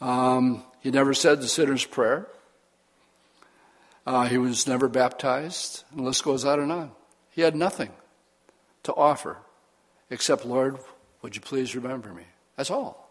Um, 0.00 0.62
he 0.80 0.90
never 0.90 1.14
said 1.14 1.40
the 1.40 1.48
sinner's 1.48 1.84
prayer. 1.84 2.26
Uh, 4.06 4.26
he 4.26 4.38
was 4.38 4.66
never 4.66 4.88
baptized. 4.88 5.84
And 5.90 6.00
the 6.00 6.04
list 6.04 6.22
goes 6.22 6.44
on 6.44 6.60
and 6.60 6.70
on. 6.70 6.92
He 7.30 7.42
had 7.42 7.56
nothing 7.56 7.90
to 8.84 8.94
offer 8.94 9.38
except, 10.10 10.44
Lord, 10.44 10.78
would 11.22 11.34
you 11.34 11.40
please 11.40 11.74
remember 11.74 12.12
me? 12.12 12.22
That's 12.56 12.70
all. 12.70 13.10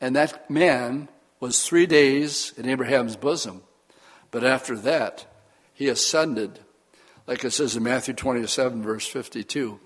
And 0.00 0.14
that 0.16 0.50
man 0.50 1.08
was 1.40 1.62
three 1.62 1.86
days 1.86 2.52
in 2.56 2.68
Abraham's 2.68 3.16
bosom. 3.16 3.62
But 4.30 4.44
after 4.44 4.76
that, 4.78 5.26
he 5.72 5.88
ascended, 5.88 6.60
like 7.26 7.44
it 7.44 7.50
says 7.50 7.76
in 7.76 7.82
Matthew 7.82 8.14
27, 8.14 8.82
verse 8.82 9.06
52. 9.06 9.80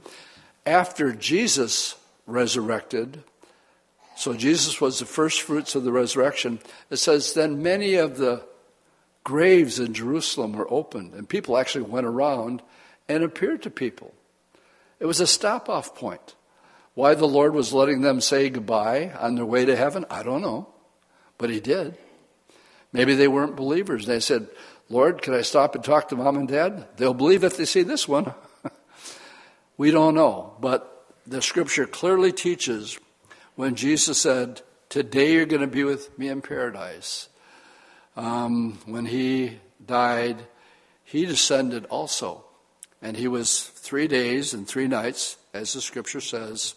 After 0.66 1.12
Jesus 1.12 1.94
resurrected, 2.26 3.22
so 4.16 4.35
Jesus 4.35 4.81
was 4.81 4.98
the 4.98 5.07
first 5.07 5.42
fruits 5.42 5.74
of 5.74 5.85
the 5.85 5.92
resurrection, 5.92 6.61
it 6.90 6.96
says, 6.96 7.35
then 7.35 7.62
many 7.62 7.94
of 7.94 8.16
the 8.16 8.44
graves 9.24 9.79
in 9.81 9.94
Jerusalem 9.94 10.53
were 10.53 10.70
opened, 10.72 11.14
and 11.14 11.29
people 11.29 11.57
actually 11.57 11.85
went 11.85 12.07
around 12.07 12.62
and 13.09 13.24
appeared 13.24 13.62
to 13.62 13.70
people. 13.70 14.14
It 15.00 15.07
was 15.07 15.20
a 15.20 15.27
stop 15.27 15.68
off 15.68 15.94
point. 15.94 16.35
Why 16.94 17.14
the 17.14 17.27
Lord 17.27 17.55
was 17.55 17.72
letting 17.72 18.03
them 18.03 18.20
say 18.20 18.48
goodbye 18.50 19.12
on 19.18 19.35
their 19.35 19.44
way 19.44 19.64
to 19.64 19.74
heaven, 19.74 20.05
I 20.09 20.22
don't 20.22 20.42
know. 20.42 20.68
But 21.38 21.50
He 21.50 21.61
did. 21.61 21.96
Maybe 22.92 23.16
they 23.16 23.27
weren't 23.27 23.57
believers. 23.57 24.07
They 24.07 24.20
said, 24.20 24.46
Lord, 24.88 25.20
can 25.20 25.35
I 25.35 25.42
stop 25.42 25.74
and 25.74 25.83
talk 25.83 26.09
to 26.09 26.16
mom 26.16 26.37
and 26.37 26.46
dad? 26.46 26.87
They'll 26.96 27.14
believe 27.14 27.42
if 27.42 27.57
they 27.57 27.64
see 27.64 27.83
this 27.83 28.07
one. 28.07 28.33
we 29.77 29.90
don't 29.90 30.14
know. 30.14 30.55
But 30.61 31.07
the 31.27 31.42
scripture 31.42 31.87
clearly 31.87 32.33
teaches 32.33 32.98
when 33.57 33.75
Jesus 33.75 34.21
said, 34.21 34.62
Today 34.88 35.33
you're 35.33 35.47
going 35.47 35.61
to 35.61 35.67
be 35.67 35.85
with 35.85 36.17
me 36.19 36.29
in 36.29 36.40
paradise. 36.40 37.29
Um, 38.17 38.79
when 38.87 39.07
he 39.07 39.59
died, 39.85 40.37
he 41.03 41.27
descended 41.27 41.87
also. 41.87 42.45
And 43.03 43.17
he 43.17 43.27
was 43.29 43.64
three 43.64 44.07
days 44.07 44.55
and 44.55 44.67
three 44.67 44.87
nights, 44.87 45.37
as 45.53 45.73
the 45.73 45.81
scripture 45.81 46.21
says. 46.21 46.75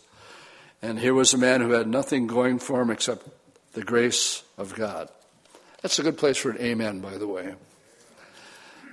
And 0.82 1.00
here 1.00 1.14
was 1.14 1.34
a 1.34 1.38
man 1.38 1.62
who 1.62 1.72
had 1.72 1.88
nothing 1.88 2.28
going 2.28 2.60
for 2.60 2.82
him 2.82 2.90
except 2.90 3.28
the 3.74 3.84
grace 3.84 4.44
of 4.58 4.74
God. 4.76 5.10
That's 5.82 6.00
a 6.00 6.04
good 6.04 6.18
place 6.18 6.38
for 6.38 6.50
an 6.50 6.60
amen, 6.60 7.00
by 7.00 7.18
the 7.18 7.28
way. 7.28 7.56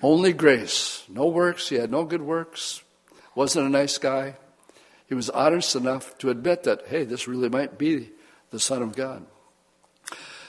Only 0.03 0.33
grace. 0.33 1.03
No 1.09 1.27
works. 1.29 1.71
He 1.71 1.77
had 1.77 1.91
no 1.91 2.05
good 2.05 2.23
works. 2.23 2.83
Wasn't 3.35 3.67
a 3.67 3.71
nice 3.71 3.97
guy. 3.97 4.37
He 5.07 5.15
was 5.15 5.31
honest 5.31 5.77
enough 5.77 6.17
to 6.19 6.31
admit 6.31 6.63
that, 6.65 6.87
hey, 6.87 7.05
this 7.05 7.29
really 7.29 7.49
might 7.49 7.79
be 7.79 8.11
the 8.51 8.61
Son 8.61 8.83
of 8.83 8.97
God. 8.97 9.27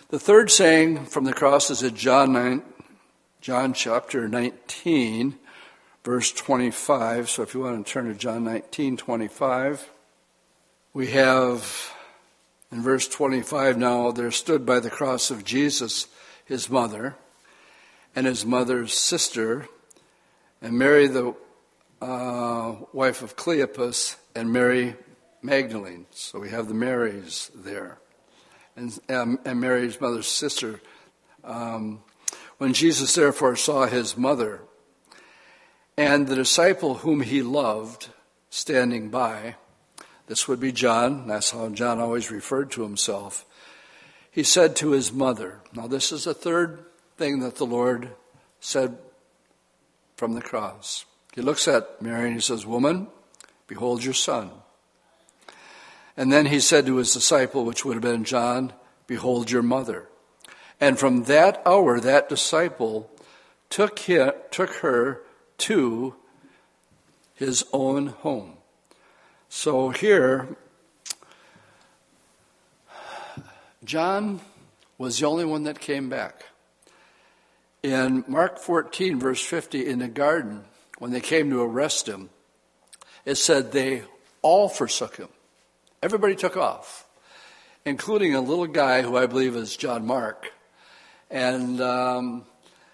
The 0.10 0.20
third 0.20 0.52
saying 0.52 1.06
from 1.06 1.26
the 1.26 1.34
cross 1.34 1.70
is 1.70 1.84
in 1.84 1.96
John 1.96 2.34
9, 2.34 2.62
John 3.42 3.74
chapter 3.74 4.28
19, 4.28 5.38
verse 6.04 6.32
25. 6.32 7.30
So 7.30 7.44
if 7.44 7.54
you 7.54 7.62
want 7.62 7.86
to 7.86 7.92
turn 7.92 8.06
to 8.06 8.14
John 8.14 8.44
19, 8.44 8.98
25, 8.98 9.90
we 10.94 11.08
have 11.08 11.92
in 12.72 12.82
verse 12.82 13.08
25 13.08 13.78
now, 13.78 14.12
there 14.12 14.32
stood 14.32 14.66
by 14.66 14.80
the 14.80 14.90
cross 14.90 15.32
of 15.32 15.44
Jesus 15.44 16.08
his 16.46 16.70
mother 16.70 17.16
and 18.16 18.26
his 18.26 18.46
mother's 18.46 18.94
sister, 18.94 19.68
and 20.62 20.78
Mary, 20.78 21.08
the 21.08 21.36
uh, 22.06 22.76
wife 22.94 23.24
of 23.24 23.36
Cleopas, 23.36 24.16
and 24.36 24.54
Mary 24.54 24.96
Magdalene. 25.42 26.06
So 26.12 26.40
we 26.40 26.50
have 26.50 26.68
the 26.68 26.74
Marys 26.74 27.50
there. 27.56 27.98
And, 28.76 28.98
um, 29.10 29.40
and 29.46 29.60
Mary's 29.60 30.00
mother's 30.00 30.28
sister. 30.28 30.82
Um, 31.44 32.04
when 32.58 32.74
Jesus 32.74 33.16
therefore 33.16 33.56
saw 33.56 33.86
his 33.86 34.18
mother 34.18 34.62
and 35.98 36.28
the 36.28 36.36
disciple 36.36 36.96
whom 36.96 37.22
he 37.22 37.42
loved 37.42 38.10
standing 38.50 39.10
by, 39.10 39.56
this 40.28 40.48
would 40.48 40.60
be 40.60 40.72
John, 40.72 41.28
that's 41.28 41.52
how 41.52 41.70
John 41.70 42.00
always 42.00 42.32
referred 42.32 42.72
to 42.72 42.84
himself. 42.84 43.46
He 44.30 44.44
said 44.44 44.76
to 44.78 44.92
his 44.92 45.14
mother, 45.14 45.62
now 45.74 45.88
this 45.88 46.12
is 46.12 46.26
the 46.26 46.34
third 46.34 46.86
thing 47.18 47.40
that 47.40 47.56
the 47.56 47.66
Lord 47.66 48.10
said 48.60 48.98
from 50.18 50.34
the 50.34 50.42
cross. 50.42 51.06
He 51.36 51.42
looks 51.42 51.68
at 51.68 52.02
Mary 52.02 52.28
and 52.28 52.36
he 52.36 52.42
says, 52.42 52.66
Woman, 52.66 53.08
behold 53.68 54.06
your 54.06 54.14
son. 54.14 54.52
And 56.16 56.32
then 56.32 56.46
he 56.46 56.62
said 56.62 56.86
to 56.86 56.96
his 56.96 57.14
disciple, 57.14 57.66
which 57.66 57.84
would 57.84 57.96
have 57.96 58.02
been 58.02 58.24
John, 58.24 58.72
Behold 59.06 59.52
your 59.52 59.62
mother. 59.62 60.08
And 60.80 60.98
from 60.98 61.26
that 61.26 61.62
hour, 61.66 62.00
that 62.00 62.30
disciple 62.30 63.12
took, 63.70 64.00
him, 64.00 64.32
took 64.50 64.76
her 64.76 65.22
to 65.60 66.16
his 67.34 67.66
own 67.74 68.08
home. 68.08 68.54
So 69.50 69.90
here, 69.90 70.56
John 73.84 74.40
was 74.98 75.20
the 75.20 75.28
only 75.28 75.46
one 75.46 75.64
that 75.64 75.82
came 75.82 76.08
back. 76.08 76.46
In 77.84 78.24
Mark 78.28 78.58
14, 78.58 79.20
verse 79.20 79.44
50, 79.44 79.86
in 79.86 80.00
the 80.00 80.08
garden, 80.08 80.64
when 81.00 81.12
they 81.12 81.22
came 81.22 81.50
to 81.50 81.62
arrest 81.62 82.08
him, 82.08 82.30
it 83.26 83.36
said 83.36 83.72
they 83.72 84.04
all 84.42 84.70
forsook 84.70 85.18
him. 85.18 85.30
Everybody 86.02 86.36
took 86.36 86.56
off, 86.56 87.08
including 87.84 88.36
a 88.36 88.42
little 88.42 88.68
guy 88.68 89.02
who 89.02 89.18
I 89.18 89.26
believe 89.26 89.56
is 89.56 89.76
John 89.76 90.06
Mark. 90.06 90.52
And 91.32 91.82
um, 91.82 92.46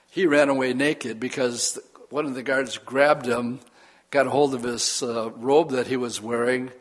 he 0.10 0.26
ran 0.26 0.50
away 0.50 0.74
naked 0.74 1.20
because 1.20 1.78
one 2.10 2.26
of 2.26 2.36
the 2.36 2.44
guards 2.44 2.78
grabbed 2.78 3.26
him, 3.26 3.60
got 4.10 4.28
a 4.28 4.30
hold 4.30 4.54
of 4.54 4.64
his 4.64 5.04
uh, 5.04 5.32
robe 5.32 5.72
that 5.72 5.88
he 5.88 5.98
was 5.98 6.22
wearing. 6.22 6.72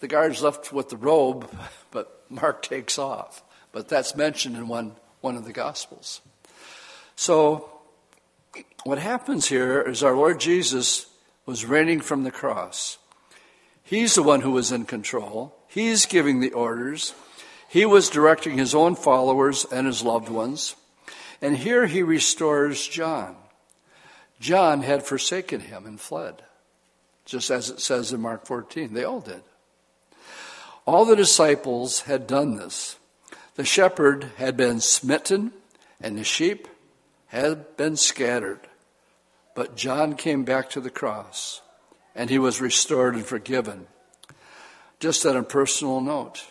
The 0.00 0.08
guards 0.08 0.42
left 0.42 0.72
with 0.72 0.90
the 0.90 0.96
robe, 0.96 1.50
but 1.90 2.24
Mark 2.28 2.62
takes 2.62 2.98
off. 2.98 3.42
But 3.72 3.88
that's 3.88 4.16
mentioned 4.16 4.56
in 4.56 4.68
one, 4.68 4.96
one 5.20 5.36
of 5.36 5.44
the 5.44 5.52
Gospels. 5.52 6.20
So, 7.16 7.77
what 8.88 8.98
happens 8.98 9.48
here 9.48 9.82
is 9.82 10.02
our 10.02 10.16
Lord 10.16 10.40
Jesus 10.40 11.08
was 11.44 11.66
reigning 11.66 12.00
from 12.00 12.24
the 12.24 12.30
cross. 12.30 12.96
He's 13.82 14.14
the 14.14 14.22
one 14.22 14.40
who 14.40 14.52
was 14.52 14.72
in 14.72 14.86
control. 14.86 15.54
He's 15.68 16.06
giving 16.06 16.40
the 16.40 16.52
orders. 16.52 17.14
He 17.68 17.84
was 17.84 18.08
directing 18.08 18.56
his 18.56 18.74
own 18.74 18.96
followers 18.96 19.66
and 19.70 19.86
his 19.86 20.02
loved 20.02 20.30
ones. 20.30 20.74
And 21.42 21.54
here 21.54 21.86
he 21.86 22.02
restores 22.02 22.88
John. 22.88 23.36
John 24.40 24.80
had 24.80 25.02
forsaken 25.02 25.60
him 25.60 25.84
and 25.84 26.00
fled, 26.00 26.42
just 27.26 27.50
as 27.50 27.68
it 27.68 27.80
says 27.80 28.10
in 28.10 28.22
Mark 28.22 28.46
14. 28.46 28.94
They 28.94 29.04
all 29.04 29.20
did. 29.20 29.42
All 30.86 31.04
the 31.04 31.14
disciples 31.14 32.00
had 32.02 32.26
done 32.26 32.56
this. 32.56 32.96
The 33.56 33.66
shepherd 33.66 34.30
had 34.38 34.56
been 34.56 34.80
smitten, 34.80 35.52
and 36.00 36.16
the 36.16 36.24
sheep 36.24 36.68
had 37.26 37.76
been 37.76 37.96
scattered. 37.96 38.67
But 39.58 39.74
John 39.74 40.14
came 40.14 40.44
back 40.44 40.70
to 40.70 40.80
the 40.80 40.88
cross, 40.88 41.62
and 42.14 42.30
he 42.30 42.38
was 42.38 42.60
restored 42.60 43.16
and 43.16 43.26
forgiven. 43.26 43.88
Just 45.00 45.26
on 45.26 45.36
a 45.36 45.42
personal 45.42 46.00
note, 46.00 46.44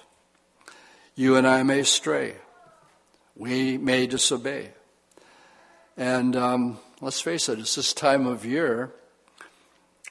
you 1.16 1.38
and 1.38 1.48
I 1.48 1.64
may 1.64 1.84
stray, 1.84 2.36
we 3.34 3.78
may 3.78 4.08
disobey. 4.08 4.72
And 5.96 6.36
um, 6.36 6.80
let's 7.00 7.22
face 7.22 7.48
it, 7.48 7.60
it's 7.60 7.76
this 7.76 7.94
time 7.94 8.28
of 8.28 8.44
year 8.44 8.92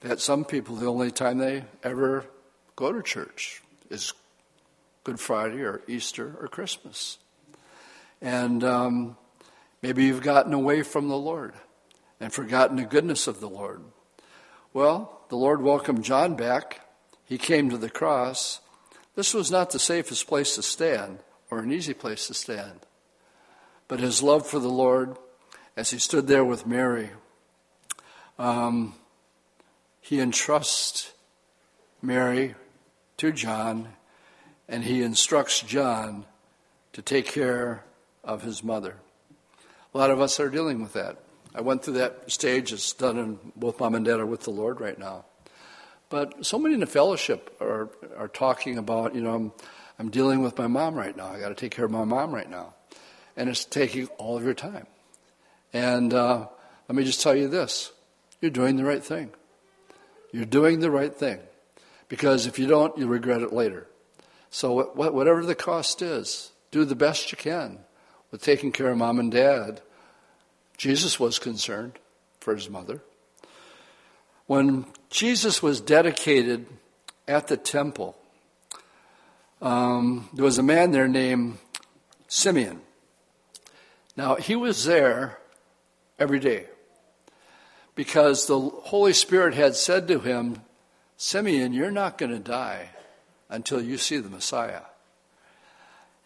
that 0.00 0.18
some 0.18 0.46
people, 0.46 0.76
the 0.76 0.86
only 0.86 1.10
time 1.10 1.36
they 1.36 1.64
ever 1.82 2.24
go 2.76 2.92
to 2.92 3.02
church 3.02 3.60
is 3.90 4.14
Good 5.04 5.20
Friday 5.20 5.60
or 5.60 5.82
Easter 5.86 6.34
or 6.40 6.48
Christmas. 6.48 7.18
And 8.22 8.64
um, 8.64 9.18
maybe 9.82 10.06
you've 10.06 10.22
gotten 10.22 10.54
away 10.54 10.82
from 10.82 11.08
the 11.08 11.18
Lord 11.18 11.52
and 12.20 12.32
forgotten 12.32 12.76
the 12.76 12.84
goodness 12.84 13.26
of 13.26 13.40
the 13.40 13.48
Lord. 13.48 13.82
Well, 14.72 15.20
the 15.28 15.36
Lord 15.36 15.62
welcomed 15.62 16.04
John 16.04 16.36
back. 16.36 16.80
He 17.24 17.38
came 17.38 17.70
to 17.70 17.78
the 17.78 17.90
cross. 17.90 18.60
This 19.14 19.34
was 19.34 19.50
not 19.50 19.70
the 19.70 19.78
safest 19.78 20.26
place 20.26 20.54
to 20.54 20.62
stand 20.62 21.18
or 21.50 21.60
an 21.60 21.72
easy 21.72 21.94
place 21.94 22.26
to 22.26 22.34
stand. 22.34 22.80
But 23.88 24.00
his 24.00 24.22
love 24.22 24.46
for 24.46 24.58
the 24.58 24.68
Lord, 24.68 25.16
as 25.76 25.90
he 25.90 25.98
stood 25.98 26.26
there 26.26 26.44
with 26.44 26.66
Mary, 26.66 27.10
um, 28.38 28.94
he 30.00 30.20
entrusts 30.20 31.12
Mary 32.02 32.54
to 33.16 33.32
John, 33.32 33.88
and 34.68 34.84
he 34.84 35.02
instructs 35.02 35.60
John 35.60 36.26
to 36.92 37.02
take 37.02 37.26
care 37.26 37.84
of 38.22 38.42
his 38.42 38.62
mother. 38.62 38.96
A 39.94 39.98
lot 39.98 40.10
of 40.10 40.20
us 40.20 40.38
are 40.38 40.50
dealing 40.50 40.82
with 40.82 40.92
that. 40.92 41.18
I 41.56 41.62
went 41.62 41.82
through 41.82 41.94
that 41.94 42.30
stage. 42.30 42.72
It's 42.72 42.92
done, 42.92 43.18
and 43.18 43.38
both 43.56 43.80
mom 43.80 43.94
and 43.94 44.04
dad 44.04 44.20
are 44.20 44.26
with 44.26 44.42
the 44.42 44.50
Lord 44.50 44.78
right 44.78 44.98
now. 44.98 45.24
But 46.10 46.44
so 46.44 46.58
many 46.58 46.74
in 46.74 46.80
the 46.80 46.86
fellowship 46.86 47.56
are, 47.60 47.88
are 48.16 48.28
talking 48.28 48.76
about, 48.76 49.14
you 49.14 49.22
know, 49.22 49.34
I'm, 49.34 49.52
I'm 49.98 50.10
dealing 50.10 50.42
with 50.42 50.58
my 50.58 50.66
mom 50.66 50.94
right 50.94 51.16
now. 51.16 51.28
I 51.28 51.40
got 51.40 51.48
to 51.48 51.54
take 51.54 51.72
care 51.72 51.86
of 51.86 51.90
my 51.90 52.04
mom 52.04 52.34
right 52.34 52.48
now. 52.48 52.74
And 53.36 53.48
it's 53.48 53.64
taking 53.64 54.06
all 54.18 54.36
of 54.36 54.44
your 54.44 54.54
time. 54.54 54.86
And 55.72 56.12
uh, 56.12 56.46
let 56.88 56.96
me 56.96 57.04
just 57.04 57.22
tell 57.22 57.34
you 57.34 57.48
this 57.48 57.90
you're 58.40 58.50
doing 58.50 58.76
the 58.76 58.84
right 58.84 59.02
thing. 59.02 59.30
You're 60.32 60.44
doing 60.44 60.80
the 60.80 60.90
right 60.90 61.14
thing. 61.14 61.40
Because 62.08 62.46
if 62.46 62.58
you 62.58 62.66
don't, 62.66 62.96
you'll 62.98 63.08
regret 63.08 63.40
it 63.40 63.52
later. 63.52 63.88
So, 64.50 64.84
whatever 64.94 65.44
the 65.44 65.54
cost 65.54 66.02
is, 66.02 66.52
do 66.70 66.84
the 66.84 66.94
best 66.94 67.32
you 67.32 67.38
can 67.38 67.80
with 68.30 68.42
taking 68.42 68.70
care 68.70 68.90
of 68.90 68.98
mom 68.98 69.18
and 69.18 69.32
dad. 69.32 69.80
Jesus 70.76 71.18
was 71.18 71.38
concerned 71.38 71.98
for 72.40 72.54
his 72.54 72.68
mother. 72.68 73.02
When 74.46 74.86
Jesus 75.10 75.62
was 75.62 75.80
dedicated 75.80 76.66
at 77.26 77.48
the 77.48 77.56
temple, 77.56 78.16
um, 79.60 80.28
there 80.32 80.44
was 80.44 80.58
a 80.58 80.62
man 80.62 80.90
there 80.90 81.08
named 81.08 81.58
Simeon. 82.28 82.80
Now, 84.16 84.36
he 84.36 84.54
was 84.54 84.84
there 84.84 85.38
every 86.18 86.38
day 86.38 86.66
because 87.94 88.46
the 88.46 88.58
Holy 88.60 89.12
Spirit 89.12 89.54
had 89.54 89.74
said 89.74 90.06
to 90.08 90.20
him, 90.20 90.62
Simeon, 91.16 91.72
you're 91.72 91.90
not 91.90 92.18
going 92.18 92.32
to 92.32 92.38
die 92.38 92.90
until 93.48 93.80
you 93.80 93.98
see 93.98 94.18
the 94.18 94.28
Messiah. 94.28 94.82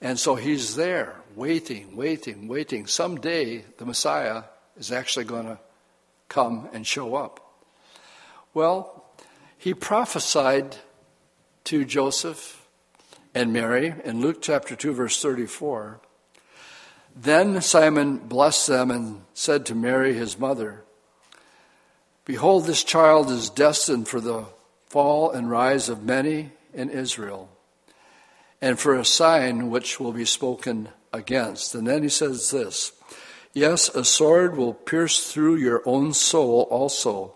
And 0.00 0.18
so 0.18 0.34
he's 0.34 0.76
there, 0.76 1.16
waiting, 1.34 1.96
waiting, 1.96 2.48
waiting. 2.48 2.86
Someday 2.86 3.64
the 3.78 3.86
Messiah 3.86 4.44
is 4.76 4.90
actually 4.90 5.26
going 5.26 5.46
to 5.46 5.58
come 6.28 6.68
and 6.72 6.86
show 6.86 7.14
up. 7.16 7.40
Well, 8.54 9.04
he 9.58 9.74
prophesied 9.74 10.76
to 11.64 11.84
Joseph 11.84 12.66
and 13.34 13.52
Mary 13.52 13.94
in 14.04 14.20
Luke 14.20 14.40
chapter 14.40 14.74
2, 14.74 14.92
verse 14.92 15.20
34. 15.20 16.00
Then 17.14 17.60
Simon 17.60 18.18
blessed 18.18 18.68
them 18.68 18.90
and 18.90 19.22
said 19.34 19.66
to 19.66 19.74
Mary, 19.74 20.14
his 20.14 20.38
mother, 20.38 20.84
Behold, 22.24 22.66
this 22.66 22.84
child 22.84 23.30
is 23.30 23.50
destined 23.50 24.08
for 24.08 24.20
the 24.20 24.46
fall 24.86 25.30
and 25.30 25.50
rise 25.50 25.88
of 25.88 26.02
many 26.02 26.52
in 26.72 26.88
Israel, 26.88 27.50
and 28.60 28.78
for 28.78 28.94
a 28.94 29.04
sign 29.04 29.70
which 29.70 29.98
will 29.98 30.12
be 30.12 30.24
spoken 30.24 30.88
against. 31.12 31.74
And 31.74 31.86
then 31.86 32.02
he 32.02 32.08
says 32.08 32.50
this 32.50 32.92
Yes, 33.52 33.88
a 33.88 34.04
sword 34.04 34.56
will 34.56 34.74
pierce 34.74 35.32
through 35.32 35.56
your 35.56 35.82
own 35.84 36.12
soul 36.12 36.68
also, 36.70 37.34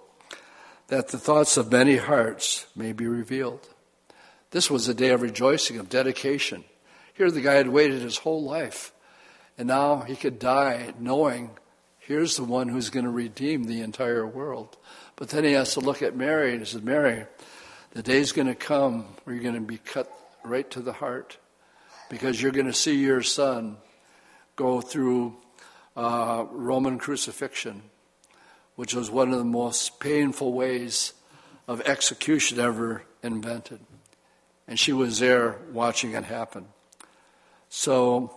that 0.89 1.09
the 1.09 1.19
thoughts 1.19 1.57
of 1.57 1.73
many 1.73 1.97
hearts 1.97 2.67
may 2.77 2.93
be 2.93 3.07
revealed. 3.07 3.69
This 4.51 4.71
was 4.71 4.87
a 4.87 4.95
day 4.95 5.09
of 5.09 5.23
rejoicing, 5.23 5.79
of 5.79 5.89
dedication. 5.89 6.65
Here 7.15 7.31
the 7.31 7.41
guy 7.41 7.55
had 7.55 7.69
waited 7.69 8.03
his 8.03 8.19
whole 8.19 8.43
life, 8.43 8.93
and 9.59 9.67
now 9.67 10.03
he 10.03 10.15
could 10.15 10.39
die 10.39 10.95
knowing 10.99 11.51
here's 11.99 12.37
the 12.37 12.45
one 12.45 12.69
who's 12.69 12.91
going 12.91 13.05
to 13.05 13.11
redeem 13.11 13.65
the 13.65 13.81
entire 13.81 14.27
world. 14.27 14.77
But 15.17 15.31
then 15.31 15.45
he 15.45 15.53
has 15.53 15.75
to 15.75 15.81
look 15.81 16.03
at 16.03 16.17
Mary 16.17 16.53
and 16.53 16.61
he 16.61 16.67
says, 16.67 16.83
Mary, 16.83 17.27
the 17.93 18.03
day's 18.03 18.33
going 18.33 18.49
to 18.49 18.55
come 18.55 19.07
where 19.25 19.35
you're 19.35 19.43
going 19.43 19.55
to 19.55 19.61
be 19.61 19.79
cut 19.79 20.11
right 20.45 20.71
to 20.71 20.81
the 20.81 20.93
heart 20.93 21.39
because 22.11 22.41
you're 22.41 22.53
going 22.53 22.67
to 22.67 22.73
see 22.73 22.97
your 22.97 23.23
son 23.23 23.77
go 24.57 24.81
through 24.81 25.37
uh, 25.97 26.47
Roman 26.51 26.99
crucifixion, 26.99 27.83
which 28.77 28.95
was 28.95 29.11
one 29.11 29.33
of 29.33 29.39
the 29.39 29.45
most 29.45 30.01
painful 30.01 30.53
ways 30.53 31.13
of 31.67 31.81
execution 31.83 32.61
ever 32.61 33.05
invented. 33.23 33.81
And 34.69 34.79
she 34.79 34.93
was 34.93 35.19
there 35.19 35.59
watching 35.73 36.13
it 36.13 36.25
happen. 36.25 36.67
So 37.69 38.35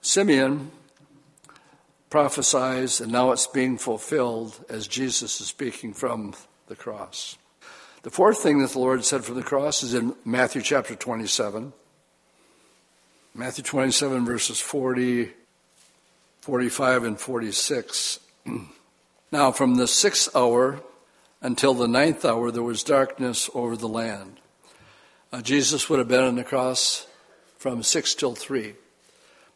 Simeon 0.00 0.70
prophesies, 2.10 3.00
and 3.00 3.10
now 3.10 3.32
it's 3.32 3.46
being 3.46 3.78
fulfilled 3.78 4.64
as 4.68 4.86
Jesus 4.86 5.40
is 5.40 5.48
speaking 5.48 5.92
from 5.92 6.34
the 6.68 6.76
cross. 6.76 7.36
The 8.06 8.12
fourth 8.12 8.38
thing 8.38 8.60
that 8.60 8.70
the 8.70 8.78
Lord 8.78 9.04
said 9.04 9.24
from 9.24 9.34
the 9.34 9.42
cross 9.42 9.82
is 9.82 9.92
in 9.92 10.14
Matthew 10.24 10.62
chapter 10.62 10.94
27. 10.94 11.72
Matthew 13.34 13.64
27, 13.64 14.24
verses 14.24 14.60
40, 14.60 15.32
45, 16.40 17.02
and 17.02 17.18
46. 17.18 18.20
now, 19.32 19.50
from 19.50 19.74
the 19.74 19.88
sixth 19.88 20.36
hour 20.36 20.82
until 21.42 21.74
the 21.74 21.88
ninth 21.88 22.24
hour, 22.24 22.52
there 22.52 22.62
was 22.62 22.84
darkness 22.84 23.50
over 23.54 23.76
the 23.76 23.88
land. 23.88 24.38
Uh, 25.32 25.42
Jesus 25.42 25.90
would 25.90 25.98
have 25.98 26.06
been 26.06 26.22
on 26.22 26.36
the 26.36 26.44
cross 26.44 27.08
from 27.58 27.82
6 27.82 28.14
till 28.14 28.36
3, 28.36 28.74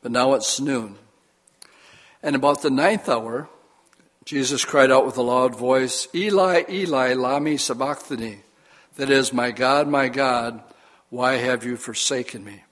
but 0.03 0.11
now 0.11 0.35
it's 0.35 0.59
noon. 0.59 0.97
And 2.21 2.35
about 2.35 2.63
the 2.63 2.71
ninth 2.71 3.09
hour, 3.09 3.49
Jesus 4.31 4.65
cried 4.65 4.93
out 4.93 5.07
with 5.07 5.17
a 5.17 5.23
loud 5.23 5.57
voice, 5.57 6.07
Eli, 6.15 6.63
Eli, 6.71 7.15
lami 7.15 7.57
sabachthani. 7.57 8.39
That 8.95 9.11
is, 9.11 9.33
my 9.33 9.51
God, 9.51 9.89
my 9.89 10.09
God, 10.09 10.63
why 11.09 11.33
have 11.33 11.65
you 11.65 11.77
forsaken 11.77 12.45
me? 12.45 12.63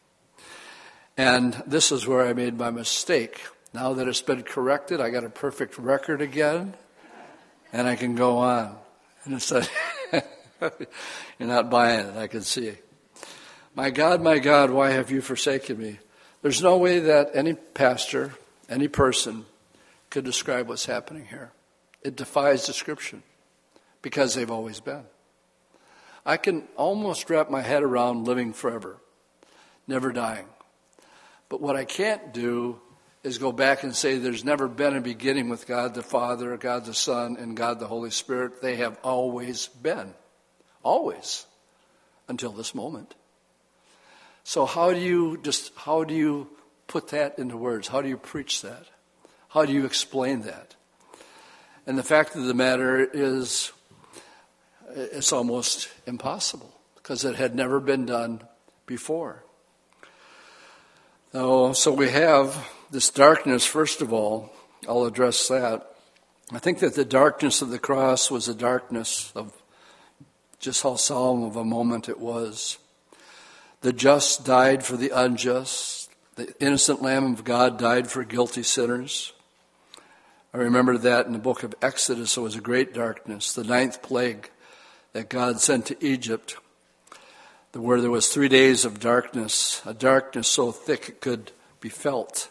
And 1.17 1.61
this 1.67 1.91
is 1.91 2.07
where 2.07 2.25
I 2.25 2.33
made 2.33 2.57
my 2.57 2.71
mistake. 2.71 3.41
Now 3.75 3.93
that 3.95 4.07
it's 4.07 4.23
been 4.23 4.45
corrected, 4.45 5.01
I 5.01 5.11
got 5.11 5.25
a 5.25 5.31
perfect 5.31 5.77
record 5.79 6.21
again, 6.23 6.75
and 7.73 7.89
I 7.89 7.97
can 7.97 8.15
go 8.15 8.39
on. 8.39 8.77
And 9.25 9.35
it's 9.35 9.51
like, 9.51 9.69
you're 11.41 11.49
not 11.49 11.71
buying 11.71 12.07
it, 12.07 12.17
I 12.17 12.29
can 12.29 12.43
see. 12.43 12.75
My 13.75 13.91
God, 13.91 14.23
my 14.23 14.39
God, 14.39 14.71
why 14.71 14.91
have 14.91 15.11
you 15.11 15.21
forsaken 15.21 15.77
me? 15.77 15.99
There's 16.41 16.63
no 16.63 16.77
way 16.79 17.01
that 17.01 17.33
any 17.35 17.55
pastor, 17.55 18.35
any 18.69 18.87
person 18.87 19.45
could 20.11 20.25
describe 20.25 20.69
what's 20.69 20.87
happening 20.87 21.27
here. 21.27 21.53
It 22.03 22.17
defies 22.17 22.67
description 22.67 23.23
because 24.03 24.35
they've 24.35 24.51
always 24.51 24.81
been. 24.81 25.05
I 26.25 26.37
can 26.37 26.69
almost 26.77 27.29
wrap 27.31 27.51
my 27.51 27.63
head 27.63 27.83
around 27.83 28.27
living 28.27 28.53
forever, 28.53 28.99
never 29.87 30.13
dying. 30.13 30.47
But 31.49 31.61
what 31.61 31.77
I 31.77 31.85
can't 31.85 32.33
do 32.35 32.81
is 33.25 33.39
go 33.39 33.53
back 33.53 33.83
and 33.83 33.95
say 33.95 34.19
there's 34.19 34.45
never 34.45 34.69
been 34.69 34.97
a 34.97 35.01
beginning 35.01 35.49
with 35.49 35.67
God 35.67 35.95
the 35.95 36.03
Father, 36.03 36.57
God 36.57 36.85
the 36.85 36.95
Son, 36.95 37.37
and 37.39 37.57
God 37.57 37.81
the 37.81 37.87
Holy 37.87 38.11
Spirit. 38.11 38.61
They 38.63 38.77
have 38.77 38.99
always 39.03 39.67
been. 39.67 40.15
Always. 40.83 41.47
Until 42.29 42.53
this 42.53 42.75
moment. 42.75 43.15
So 44.45 44.67
how 44.67 44.93
do 44.93 45.01
you 45.01 45.39
just 45.43 45.73
how 45.77 46.05
do 46.05 46.15
you 46.15 46.49
put 46.87 47.09
that 47.09 47.39
into 47.39 47.57
words? 47.57 47.89
How 47.89 48.01
do 48.01 48.09
you 48.09 48.17
preach 48.17 48.63
that? 48.63 48.87
How 49.49 49.65
do 49.65 49.73
you 49.73 49.87
explain 49.87 50.43
that? 50.43 50.75
And 51.87 51.97
the 51.97 52.03
fact 52.03 52.37
of 52.37 52.45
the 52.45 52.55
matter 52.55 53.01
is, 53.01 53.73
it's 54.95 55.33
almost 55.33 55.89
impossible 56.07 56.79
because 56.97 57.25
it 57.25 57.37
had 57.37 57.55
never 57.55 57.81
been 57.81 58.05
done 58.05 58.43
before. 58.85 59.45
Oh, 61.33 61.73
so 61.73 61.93
we 61.93 62.11
have 62.11 62.69
this 62.91 63.11
darkness, 63.11 63.65
first 63.65 64.03
of 64.03 64.13
all. 64.13 64.53
I'll 64.87 65.05
address 65.05 65.49
that. 65.49 65.95
I 66.53 66.59
think 66.59 66.81
that 66.81 66.95
the 66.95 67.05
darkness 67.05 67.63
of 67.63 67.71
the 67.71 67.79
cross 67.79 68.31
was 68.31 68.49
a 68.49 68.55
darkness 68.55 69.33
of 69.35 69.53
just 70.59 70.83
how 70.83 70.97
solemn 70.97 71.43
of 71.43 71.57
a 71.57 71.65
moment 71.65 72.09
it 72.09 72.19
was. 72.21 72.79
The 73.81 73.93
just 73.93 74.45
died 74.45 74.85
for 74.85 74.97
the 74.97 75.11
unjust. 75.11 76.11
The 76.37 76.55
innocent 76.61 77.03
Lamb 77.03 77.33
of 77.33 77.45
God 77.45 77.79
died 77.79 78.11
for 78.11 78.25
guilty 78.25 78.63
sinners. 78.63 79.33
I 80.55 80.59
remember 80.59 80.97
that 80.97 81.27
in 81.27 81.35
the 81.35 81.39
book 81.39 81.63
of 81.63 81.75
Exodus, 81.83 82.39
it 82.39 82.41
was 82.41 82.57
a 82.57 82.61
great 82.63 82.95
darkness, 82.95 83.53
the 83.53 83.65
ninth 83.65 84.01
plague 84.01 84.51
that 85.13 85.29
God 85.29 85.61
sent 85.61 85.85
to 85.87 86.05
Egypt, 86.05 86.57
where 87.75 88.01
there 88.01 88.11
was 88.11 88.29
three 88.29 88.49
days 88.49 88.87
of 88.87 88.99
darkness, 88.99 89.83
a 89.85 89.93
darkness 89.93 90.49
so 90.49 90.73
thick 90.73 91.09
it 91.11 91.21
could 91.21 91.53
be 91.81 91.91
felt. 91.91 92.49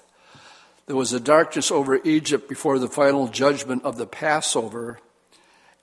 There 0.86 0.96
was 0.96 1.12
a 1.12 1.20
darkness 1.20 1.72
over 1.72 2.00
Egypt 2.04 2.48
before 2.48 2.78
the 2.78 2.88
final 2.88 3.28
judgment 3.28 3.84
of 3.84 3.98
the 3.98 4.06
Passover 4.06 5.00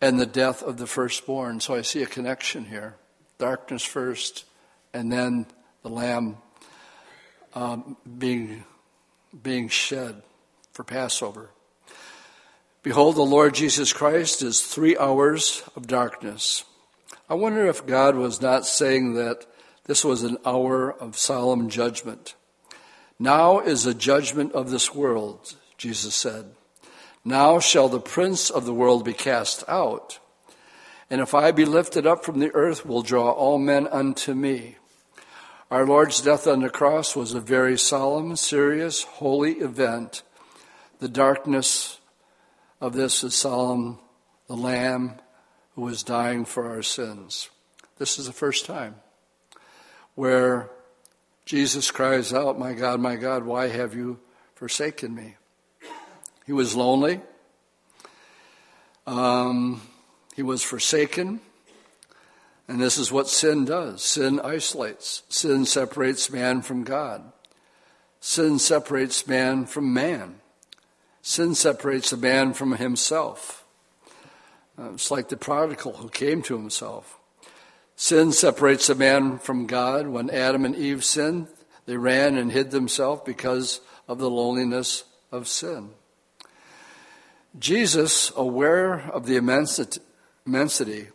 and 0.01 0.21
the 0.21 0.27
death 0.27 0.62
of 0.62 0.77
the 0.77 0.87
firstborn. 0.87 1.59
So 1.59 1.75
I 1.75 1.83
see 1.83 2.03
a 2.03 2.07
connection 2.07 2.67
here. 2.67 2.95
Darkness 3.39 3.83
first, 3.83 4.45
and 4.93 5.11
then 5.11 5.47
the 5.83 5.91
lamb 5.91 6.37
um, 7.55 7.97
being, 8.19 8.65
being 9.43 9.69
shed 9.69 10.23
for 10.73 10.85
Passover. 10.85 11.51
Behold, 12.85 13.16
the 13.16 13.22
Lord 13.22 13.55
Jesus 13.55 13.95
Christ 13.95 14.43
is 14.43 14.61
three 14.61 14.95
hours 14.99 15.62
of 15.74 15.87
darkness. 15.87 16.64
I 17.30 17.32
wonder 17.32 17.64
if 17.64 17.87
God 17.87 18.14
was 18.14 18.43
not 18.43 18.66
saying 18.66 19.14
that 19.14 19.47
this 19.85 20.05
was 20.05 20.22
an 20.22 20.37
hour 20.45 20.93
of 20.93 21.16
solemn 21.16 21.70
judgment. 21.70 22.35
Now 23.18 23.61
is 23.61 23.85
the 23.85 23.95
judgment 23.95 24.53
of 24.53 24.70
this 24.70 24.95
world, 24.95 25.55
Jesus 25.78 26.14
said. 26.14 26.51
Now 27.24 27.59
shall 27.59 27.89
the 27.89 28.01
prince 28.01 28.51
of 28.51 28.66
the 28.66 28.74
world 28.74 29.03
be 29.03 29.14
cast 29.14 29.64
out. 29.66 30.18
And 31.09 31.22
if 31.22 31.32
I 31.32 31.53
be 31.53 31.64
lifted 31.64 32.07
up 32.07 32.22
from 32.22 32.39
the 32.39 32.55
earth, 32.55 32.85
will 32.85 33.01
draw 33.01 33.30
all 33.30 33.57
men 33.57 33.87
unto 33.87 34.35
me. 34.35 34.76
Our 35.70 35.87
Lord's 35.87 36.20
death 36.20 36.47
on 36.47 36.61
the 36.61 36.68
cross 36.68 37.16
was 37.16 37.32
a 37.32 37.41
very 37.41 37.78
solemn, 37.78 38.37
serious, 38.37 39.05
holy 39.05 39.53
event. 39.53 40.22
The 40.99 41.09
darkness 41.09 41.93
of 42.85 42.93
this 42.93 43.24
is 43.24 43.35
solemn, 43.35 43.99
the 44.47 44.55
Lamb 44.55 45.14
who 45.74 45.80
was 45.80 46.03
dying 46.03 46.45
for 46.45 46.68
our 46.68 46.82
sins. 46.82 47.49
This 47.97 48.18
is 48.18 48.26
the 48.26 48.32
first 48.32 48.66
time 48.66 48.97
where 50.16 50.68
Jesus 51.47 51.91
cries 51.91 52.35
out, 52.35 52.59
My 52.59 52.74
God, 52.74 53.01
my 53.01 53.16
God, 53.16 53.45
why 53.45 53.68
have 53.68 53.95
you 53.95 54.20
forsaken 54.55 55.14
me? 55.14 55.37
He 56.45 56.53
was 56.53 56.76
lonely. 56.76 57.22
Um, 59.07 59.80
he 60.37 60.43
was 60.43 60.62
forsaken. 60.62 61.41
And 62.68 62.82
this 62.82 62.99
is 62.99 63.11
what 63.11 63.28
sin 63.28 63.64
does 63.64 64.05
sin 64.05 64.41
isolates, 64.41 65.22
sin 65.30 65.64
separates 65.64 66.30
man 66.30 66.61
from 66.61 66.85
God, 66.85 67.32
sin 68.20 68.59
separates 68.59 69.26
man 69.26 69.64
from 69.64 69.95
man, 69.95 70.41
sin 71.25 71.55
separates 71.55 72.12
a 72.12 72.18
man 72.18 72.53
from 72.53 72.77
himself. 72.77 73.64
Uh, 74.79 74.93
it's 74.93 75.11
like 75.11 75.31
the 75.31 75.37
prodigal 75.39 75.95
who 75.95 76.11
came 76.11 76.43
to 76.43 76.57
himself. 76.57 77.18
Sin 77.97 78.31
separates 78.31 78.91
a 78.91 78.95
man 78.95 79.39
from 79.39 79.66
God. 79.66 80.07
When 80.07 80.29
Adam 80.29 80.66
and 80.66 80.77
Eve 80.77 81.03
sinned, 81.03 81.49
they 81.87 81.97
ran 81.97 82.37
and 82.37 82.53
hid 82.53 82.70
themselves 82.70 83.22
because 83.25 83.81
of 84.07 84.18
the 84.18 84.29
loneliness 84.29 85.05
of 85.33 85.49
sin. 85.49 85.91
Jesus, 87.59 88.31
aware 88.37 89.09
of 89.11 89.25
the 89.25 89.37
immensity 89.37 91.09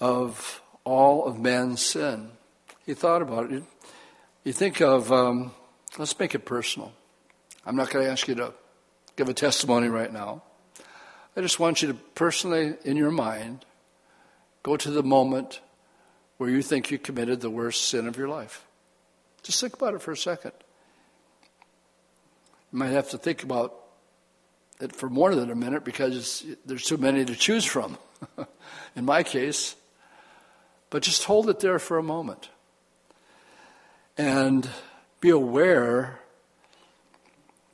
of 0.00 0.62
all 0.84 1.26
of 1.26 1.38
man's 1.38 1.84
sin, 1.84 2.30
he 2.86 2.94
thought 2.94 3.20
about 3.20 3.52
it. 3.52 3.64
You 4.44 4.52
think 4.54 4.80
of, 4.80 5.12
um, 5.12 5.52
let's 5.98 6.18
make 6.18 6.34
it 6.34 6.46
personal. 6.46 6.92
I'm 7.66 7.76
not 7.76 7.90
going 7.90 8.06
to 8.06 8.10
ask 8.10 8.28
you 8.28 8.36
to 8.36 8.54
give 9.16 9.28
a 9.28 9.34
testimony 9.34 9.88
right 9.88 10.12
now. 10.12 10.42
I 11.36 11.40
just 11.40 11.58
want 11.58 11.82
you 11.82 11.88
to 11.88 11.94
personally, 12.14 12.74
in 12.84 12.96
your 12.96 13.10
mind, 13.10 13.64
go 14.62 14.76
to 14.76 14.90
the 14.90 15.02
moment 15.02 15.60
where 16.38 16.50
you 16.50 16.62
think 16.62 16.90
you 16.90 16.98
committed 16.98 17.40
the 17.40 17.50
worst 17.50 17.88
sin 17.88 18.06
of 18.06 18.16
your 18.16 18.28
life. 18.28 18.64
Just 19.42 19.60
think 19.60 19.74
about 19.74 19.94
it 19.94 20.02
for 20.02 20.12
a 20.12 20.16
second. 20.16 20.52
You 22.72 22.78
might 22.78 22.90
have 22.90 23.10
to 23.10 23.18
think 23.18 23.42
about 23.42 23.74
it 24.80 24.94
for 24.94 25.08
more 25.08 25.34
than 25.34 25.50
a 25.50 25.54
minute 25.54 25.84
because 25.84 26.44
there's 26.66 26.84
too 26.84 26.96
many 26.98 27.24
to 27.24 27.34
choose 27.34 27.64
from, 27.64 27.96
in 28.96 29.04
my 29.04 29.22
case. 29.22 29.76
But 30.90 31.02
just 31.02 31.24
hold 31.24 31.48
it 31.48 31.60
there 31.60 31.78
for 31.78 31.98
a 31.98 32.02
moment. 32.02 32.48
And 34.18 34.68
be 35.20 35.30
aware 35.30 36.20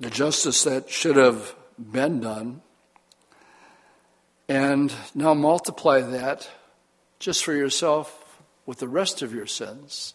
the 0.03 0.11
justice 0.11 0.65
that 0.65 0.91
should 0.91 1.15
have 1.15 1.55
been 1.79 2.21
done. 2.21 2.61
And 4.49 4.93
now 5.15 5.33
multiply 5.33 6.01
that 6.01 6.51
just 7.21 7.45
for 7.45 7.53
yourself 7.53 8.43
with 8.67 8.79
the 8.79 8.89
rest 8.89 9.23
of 9.23 9.33
your 9.33 9.47
sins. 9.47 10.15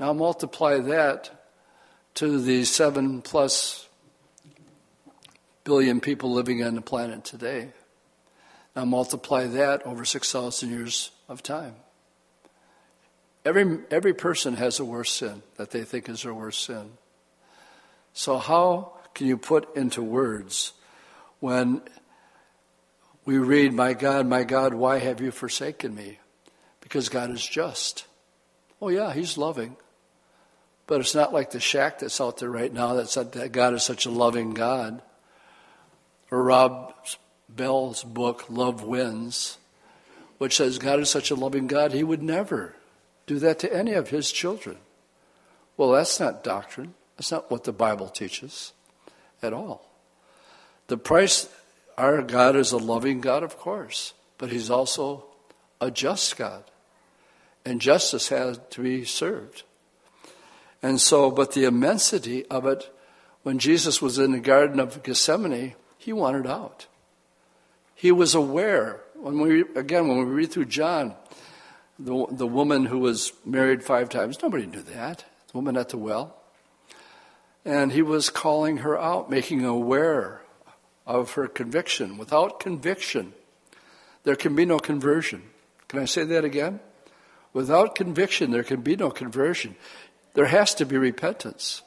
Now 0.00 0.12
multiply 0.12 0.78
that 0.78 1.30
to 2.14 2.40
the 2.40 2.64
seven 2.64 3.22
plus 3.22 3.88
billion 5.62 6.00
people 6.00 6.32
living 6.32 6.64
on 6.64 6.74
the 6.74 6.82
planet 6.82 7.22
today. 7.22 7.68
Now 8.74 8.86
multiply 8.86 9.46
that 9.46 9.86
over 9.86 10.04
6,000 10.04 10.68
years 10.68 11.12
of 11.28 11.44
time. 11.44 11.76
Every, 13.44 13.78
every 13.88 14.14
person 14.14 14.56
has 14.56 14.80
a 14.80 14.84
worse 14.84 15.12
sin 15.12 15.42
that 15.58 15.70
they 15.70 15.84
think 15.84 16.08
is 16.08 16.24
their 16.24 16.34
worst 16.34 16.64
sin. 16.64 16.90
So, 18.12 18.38
how 18.38 18.92
can 19.14 19.26
you 19.26 19.36
put 19.36 19.74
into 19.76 20.02
words 20.02 20.72
when 21.40 21.82
we 23.24 23.38
read, 23.38 23.72
My 23.72 23.94
God, 23.94 24.26
my 24.26 24.42
God, 24.44 24.74
why 24.74 24.98
have 24.98 25.20
you 25.20 25.30
forsaken 25.30 25.94
me? 25.94 26.18
because 26.90 27.08
God 27.08 27.30
is 27.30 27.46
just. 27.46 28.04
Oh, 28.82 28.88
yeah, 28.88 29.12
He's 29.12 29.38
loving. 29.38 29.76
But 30.88 31.00
it's 31.00 31.14
not 31.14 31.32
like 31.32 31.52
the 31.52 31.60
shack 31.60 32.00
that's 32.00 32.20
out 32.20 32.38
there 32.38 32.50
right 32.50 32.72
now 32.72 32.94
that 32.94 33.08
said 33.08 33.30
that 33.32 33.52
God 33.52 33.74
is 33.74 33.84
such 33.84 34.06
a 34.06 34.10
loving 34.10 34.54
God. 34.54 35.00
Or 36.32 36.42
Rob 36.42 36.92
Bell's 37.48 38.02
book, 38.02 38.46
Love 38.50 38.82
Wins, 38.82 39.58
which 40.38 40.56
says 40.56 40.78
God 40.78 40.98
is 40.98 41.08
such 41.08 41.30
a 41.30 41.36
loving 41.36 41.68
God, 41.68 41.92
He 41.92 42.02
would 42.02 42.24
never 42.24 42.74
do 43.26 43.38
that 43.38 43.60
to 43.60 43.72
any 43.72 43.92
of 43.92 44.10
His 44.10 44.32
children. 44.32 44.78
Well, 45.76 45.92
that's 45.92 46.18
not 46.18 46.42
doctrine. 46.42 46.94
That's 47.20 47.32
not 47.32 47.50
what 47.50 47.64
the 47.64 47.72
Bible 47.72 48.08
teaches 48.08 48.72
at 49.42 49.52
all. 49.52 49.86
The 50.86 50.96
price, 50.96 51.50
our 51.98 52.22
God 52.22 52.56
is 52.56 52.72
a 52.72 52.78
loving 52.78 53.20
God, 53.20 53.42
of 53.42 53.58
course, 53.58 54.14
but 54.38 54.50
He's 54.50 54.70
also 54.70 55.26
a 55.82 55.90
just 55.90 56.38
God 56.38 56.64
and 57.62 57.78
justice 57.78 58.30
had 58.30 58.70
to 58.70 58.82
be 58.82 59.04
served. 59.04 59.64
And 60.82 60.98
so, 60.98 61.30
but 61.30 61.52
the 61.52 61.66
immensity 61.66 62.46
of 62.46 62.64
it, 62.64 62.90
when 63.42 63.58
Jesus 63.58 64.00
was 64.00 64.18
in 64.18 64.32
the 64.32 64.40
Garden 64.40 64.80
of 64.80 65.02
Gethsemane, 65.02 65.74
he 65.98 66.14
wanted 66.14 66.46
out. 66.46 66.86
He 67.94 68.12
was 68.12 68.34
aware. 68.34 69.02
When 69.14 69.40
we, 69.40 69.60
again, 69.76 70.08
when 70.08 70.16
we 70.20 70.24
read 70.24 70.52
through 70.52 70.64
John, 70.64 71.14
the, 71.98 72.28
the 72.30 72.46
woman 72.46 72.86
who 72.86 73.00
was 73.00 73.34
married 73.44 73.84
five 73.84 74.08
times, 74.08 74.40
nobody 74.42 74.64
knew 74.64 74.80
that. 74.80 75.26
The 75.48 75.58
woman 75.58 75.76
at 75.76 75.90
the 75.90 75.98
well. 75.98 76.39
And 77.64 77.92
he 77.92 78.02
was 78.02 78.30
calling 78.30 78.78
her 78.78 78.98
out, 78.98 79.30
making 79.30 79.64
aware 79.64 80.40
of 81.06 81.32
her 81.32 81.46
conviction. 81.46 82.16
Without 82.18 82.60
conviction, 82.60 83.34
there 84.24 84.36
can 84.36 84.54
be 84.54 84.64
no 84.64 84.78
conversion. 84.78 85.42
Can 85.88 85.98
I 85.98 86.04
say 86.04 86.24
that 86.24 86.44
again? 86.44 86.80
Without 87.52 87.94
conviction, 87.94 88.50
there 88.50 88.62
can 88.62 88.80
be 88.80 88.96
no 88.96 89.10
conversion. 89.10 89.74
There 90.34 90.46
has 90.46 90.74
to 90.76 90.86
be 90.86 90.96
repentance. 90.96 91.82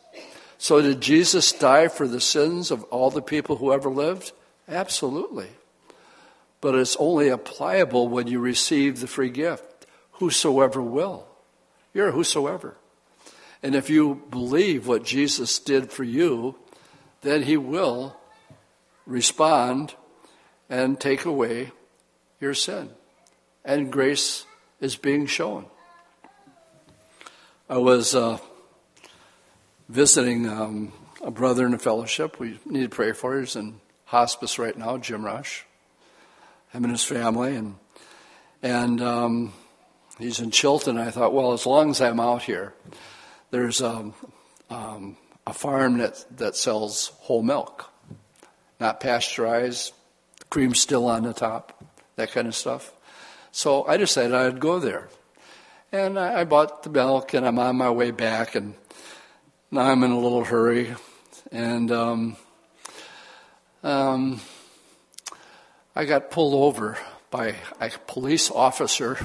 So, 0.58 0.82
did 0.82 1.02
Jesus 1.02 1.52
die 1.52 1.88
for 1.88 2.08
the 2.08 2.22
sins 2.22 2.72
of 2.72 2.84
all 2.86 3.10
the 3.10 3.22
people 3.22 3.58
who 3.58 3.74
ever 3.74 3.90
lived? 3.90 4.32
Absolutely. 4.68 5.50
But 6.62 6.76
it's 6.76 6.96
only 6.98 7.32
applicable 7.32 8.08
when 8.08 8.28
you 8.28 8.40
receive 8.40 9.00
the 9.00 9.08
free 9.08 9.30
gift. 9.30 9.86
Whosoever 10.14 10.82
will. 10.82 11.28
You're 11.94 12.12
whosoever. 12.12 12.78
And 13.64 13.76
if 13.76 13.90
you 13.90 14.22
believe 14.30 14.88
what 14.88 15.06
Jesus 15.06 15.58
did 15.58 15.90
for 15.90 16.04
you, 16.04 16.56
then 17.22 17.44
he 17.44 17.56
will 17.56 18.18
respond 19.08 19.96
and 20.70 21.00
take 21.00 21.24
away 21.24 21.72
your 22.42 22.54
sin. 22.54 22.90
And 23.64 23.92
grace 23.92 24.46
is 24.82 24.98
being 24.98 25.26
shown. 25.26 25.66
I 27.70 27.78
was 27.78 28.14
uh, 28.14 28.38
visiting 29.88 30.50
um, 30.50 30.92
a 31.24 31.32
brother 31.32 31.66
in 31.66 31.74
a 31.74 31.80
fellowship 31.80 32.40
we 32.40 32.60
need 32.66 32.84
to 32.84 32.90
pray 32.90 33.14
for. 33.14 33.40
He's 33.40 33.56
in 33.56 33.80
hospice 34.06 34.60
right 34.60 34.78
now, 34.78 34.98
Jim 34.98 35.24
Rush, 35.24 35.66
him 36.72 36.84
and 36.84 36.92
his 36.92 37.06
family, 37.06 37.56
and 37.56 37.76
and 38.62 39.02
um, 39.02 39.54
he's 40.20 40.40
in 40.40 40.52
Chilton. 40.52 40.98
I 40.98 41.12
thought, 41.12 41.34
well, 41.34 41.54
as 41.54 41.66
long 41.66 41.92
as 41.92 42.02
I'm 42.02 42.20
out 42.20 42.44
here, 42.44 42.74
there's 43.54 43.82
a, 43.82 44.12
um, 44.72 45.16
a 45.46 45.54
farm 45.54 46.00
that 46.00 46.26
that 46.38 46.56
sells 46.56 47.12
whole 47.20 47.44
milk, 47.44 47.88
not 48.80 49.00
pasteurized, 49.00 49.94
cream 50.50 50.74
still 50.74 51.06
on 51.06 51.22
the 51.22 51.34
top, 51.34 51.86
that 52.16 52.32
kind 52.32 52.48
of 52.48 52.56
stuff. 52.56 52.92
So 53.52 53.86
I 53.86 53.98
decided 53.98 54.34
I'd 54.34 54.60
go 54.60 54.80
there. 54.80 55.08
And 55.92 56.18
I 56.18 56.46
bought 56.46 56.82
the 56.82 56.90
milk, 56.90 57.36
and 57.36 57.46
I'm 57.46 57.60
on 57.60 57.76
my 57.76 57.92
way 57.92 58.10
back, 58.10 58.56
and 58.56 58.74
now 59.70 59.82
I'm 59.82 60.04
in 60.04 60.10
a 60.10 60.20
little 60.20 60.44
hurry. 60.44 60.96
And 61.52 61.92
um, 61.92 62.36
um, 63.84 64.42
I 65.96 66.06
got 66.06 66.32
pulled 66.32 66.56
over 66.56 66.98
by 67.30 67.58
a 67.80 67.92
police 68.08 68.50
officer. 68.50 69.20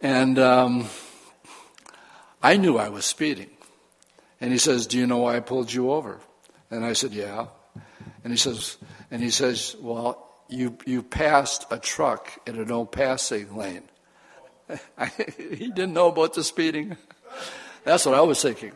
and 0.00 0.38
um, 0.38 0.88
I 2.42 2.56
knew 2.56 2.78
I 2.78 2.88
was 2.88 3.04
speeding. 3.04 3.50
And 4.40 4.52
he 4.52 4.58
says, 4.58 4.86
Do 4.86 4.98
you 4.98 5.06
know 5.06 5.18
why 5.18 5.36
I 5.36 5.40
pulled 5.40 5.72
you 5.72 5.90
over? 5.90 6.20
And 6.70 6.84
I 6.84 6.92
said, 6.92 7.12
Yeah. 7.12 7.46
And 8.24 8.32
he 8.32 8.36
says, 8.36 8.76
and 9.10 9.22
he 9.22 9.30
says, 9.30 9.76
Well, 9.80 10.24
you, 10.48 10.76
you 10.86 11.02
passed 11.02 11.66
a 11.70 11.78
truck 11.78 12.30
in 12.46 12.58
a 12.58 12.64
no 12.64 12.84
passing 12.84 13.56
lane. 13.56 13.84
He 15.38 15.70
didn't 15.70 15.94
know 15.94 16.08
about 16.08 16.34
the 16.34 16.44
speeding. 16.44 16.96
That's 17.84 18.04
what 18.04 18.14
I 18.14 18.20
was 18.20 18.42
thinking. 18.42 18.72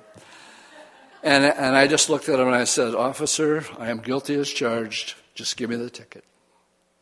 And, 1.23 1.45
and 1.45 1.77
I 1.77 1.87
just 1.87 2.09
looked 2.09 2.29
at 2.29 2.41
him 2.41 2.47
and 2.47 2.57
I 2.57 2.65
said, 2.65 2.95
Officer, 2.95 3.65
I 3.79 3.91
am 3.91 3.99
guilty 3.99 4.35
as 4.35 4.51
charged. 4.51 5.15
Just 5.35 5.57
give 5.57 5.71
me 5.71 5.77
the 5.77 5.91
ticket. 5.91 6.25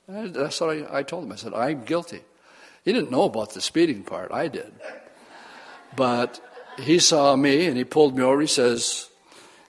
And 0.06 0.34
that's 0.34 0.60
what 0.60 0.70
I, 0.70 0.98
I 0.98 1.02
told 1.04 1.24
him. 1.24 1.32
I 1.32 1.36
said, 1.36 1.54
I'm 1.54 1.84
guilty. 1.84 2.20
He 2.84 2.92
didn't 2.92 3.10
know 3.10 3.24
about 3.24 3.54
the 3.54 3.60
speeding 3.60 4.02
part. 4.02 4.32
I 4.32 4.48
did. 4.48 4.72
But 5.96 6.40
he 6.80 6.98
saw 6.98 7.36
me 7.36 7.66
and 7.66 7.76
he 7.76 7.84
pulled 7.84 8.16
me 8.16 8.22
over. 8.22 8.40
He 8.40 8.46
says, 8.46 9.08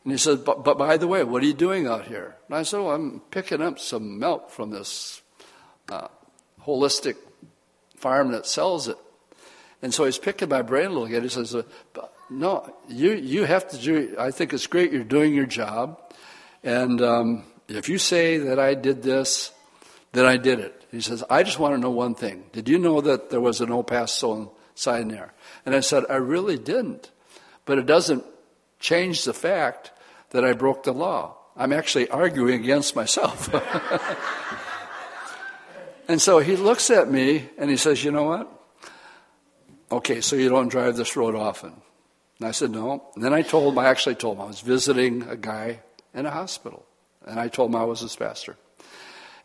and 0.03 0.11
he 0.11 0.17
said, 0.17 0.43
but, 0.43 0.63
but 0.63 0.77
by 0.77 0.97
the 0.97 1.07
way, 1.07 1.23
what 1.23 1.43
are 1.43 1.45
you 1.45 1.53
doing 1.53 1.87
out 1.87 2.07
here? 2.07 2.35
And 2.47 2.57
I 2.57 2.63
said, 2.63 2.79
I'm 2.79 3.21
picking 3.31 3.61
up 3.61 3.79
some 3.79 4.17
milk 4.19 4.49
from 4.49 4.71
this 4.71 5.21
uh, 5.89 6.07
holistic 6.63 7.15
farm 7.97 8.31
that 8.31 8.45
sells 8.45 8.87
it. 8.87 8.97
And 9.81 9.93
so 9.93 10.05
he's 10.05 10.17
picking 10.17 10.49
my 10.49 10.61
brain 10.61 10.87
a 10.87 10.89
little 10.89 11.07
bit. 11.07 11.23
He 11.23 11.29
says, 11.29 11.55
no, 12.29 12.73
you, 12.87 13.13
you 13.13 13.43
have 13.45 13.67
to 13.69 13.77
do, 13.77 14.15
I 14.17 14.31
think 14.31 14.53
it's 14.53 14.67
great 14.67 14.91
you're 14.91 15.03
doing 15.03 15.33
your 15.33 15.45
job. 15.45 15.99
And 16.63 17.01
um, 17.01 17.43
if 17.67 17.89
you 17.89 17.97
say 17.97 18.37
that 18.37 18.59
I 18.59 18.73
did 18.73 19.03
this, 19.03 19.51
then 20.13 20.25
I 20.25 20.37
did 20.37 20.59
it. 20.59 20.85
He 20.91 21.01
says, 21.01 21.23
I 21.29 21.43
just 21.43 21.57
want 21.57 21.73
to 21.75 21.79
know 21.79 21.91
one 21.91 22.15
thing. 22.15 22.43
Did 22.51 22.69
you 22.69 22.77
know 22.77 23.01
that 23.01 23.29
there 23.29 23.41
was 23.41 23.61
a 23.61 23.65
no 23.65 23.81
pass 23.81 24.17
zone 24.17 24.49
sign 24.75 25.07
there? 25.07 25.33
And 25.65 25.75
I 25.75 25.79
said, 25.79 26.05
I 26.09 26.15
really 26.15 26.57
didn't. 26.57 27.11
But 27.65 27.77
it 27.77 27.85
doesn't 27.85 28.25
change 28.79 29.23
the 29.23 29.33
fact 29.33 29.91
that 30.31 30.43
I 30.43 30.53
broke 30.53 30.83
the 30.83 30.93
law. 30.93 31.37
I'm 31.55 31.73
actually 31.73 32.09
arguing 32.09 32.59
against 32.59 32.95
myself. 32.95 33.53
and 36.07 36.21
so 36.21 36.39
he 36.39 36.55
looks 36.55 36.89
at 36.89 37.09
me 37.09 37.49
and 37.57 37.69
he 37.69 37.77
says, 37.77 38.03
You 38.03 38.11
know 38.11 38.23
what? 38.23 38.51
Okay, 39.91 40.21
so 40.21 40.35
you 40.35 40.49
don't 40.49 40.69
drive 40.69 40.95
this 40.95 41.15
road 41.15 41.35
often. 41.35 41.73
And 42.39 42.47
I 42.47 42.51
said, 42.51 42.71
No. 42.71 43.03
And 43.15 43.23
then 43.23 43.33
I 43.33 43.41
told 43.41 43.73
him, 43.73 43.79
I 43.79 43.87
actually 43.87 44.15
told 44.15 44.37
him 44.37 44.43
I 44.43 44.47
was 44.47 44.61
visiting 44.61 45.23
a 45.23 45.35
guy 45.35 45.81
in 46.13 46.25
a 46.25 46.31
hospital. 46.31 46.85
And 47.25 47.39
I 47.39 47.49
told 47.49 47.69
him 47.69 47.75
I 47.75 47.83
was 47.83 47.99
his 47.99 48.15
pastor. 48.15 48.57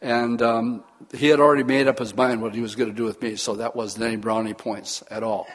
And 0.01 0.41
um, 0.43 0.85
he 1.15 1.29
had 1.29 1.41
already 1.41 1.65
made 1.65 1.89
up 1.89 1.99
his 1.99 2.15
mind 2.15 2.43
what 2.43 2.55
he 2.55 2.61
was 2.61 2.75
going 2.75 2.91
to 2.91 2.97
do 2.97 3.05
with 3.05 3.21
me, 3.23 3.37
so 3.37 3.57
that 3.57 3.75
wasn't 3.75 4.05
any 4.05 4.17
brownie 4.17 4.55
points 4.55 5.03
at 5.11 5.23
all. 5.23 5.47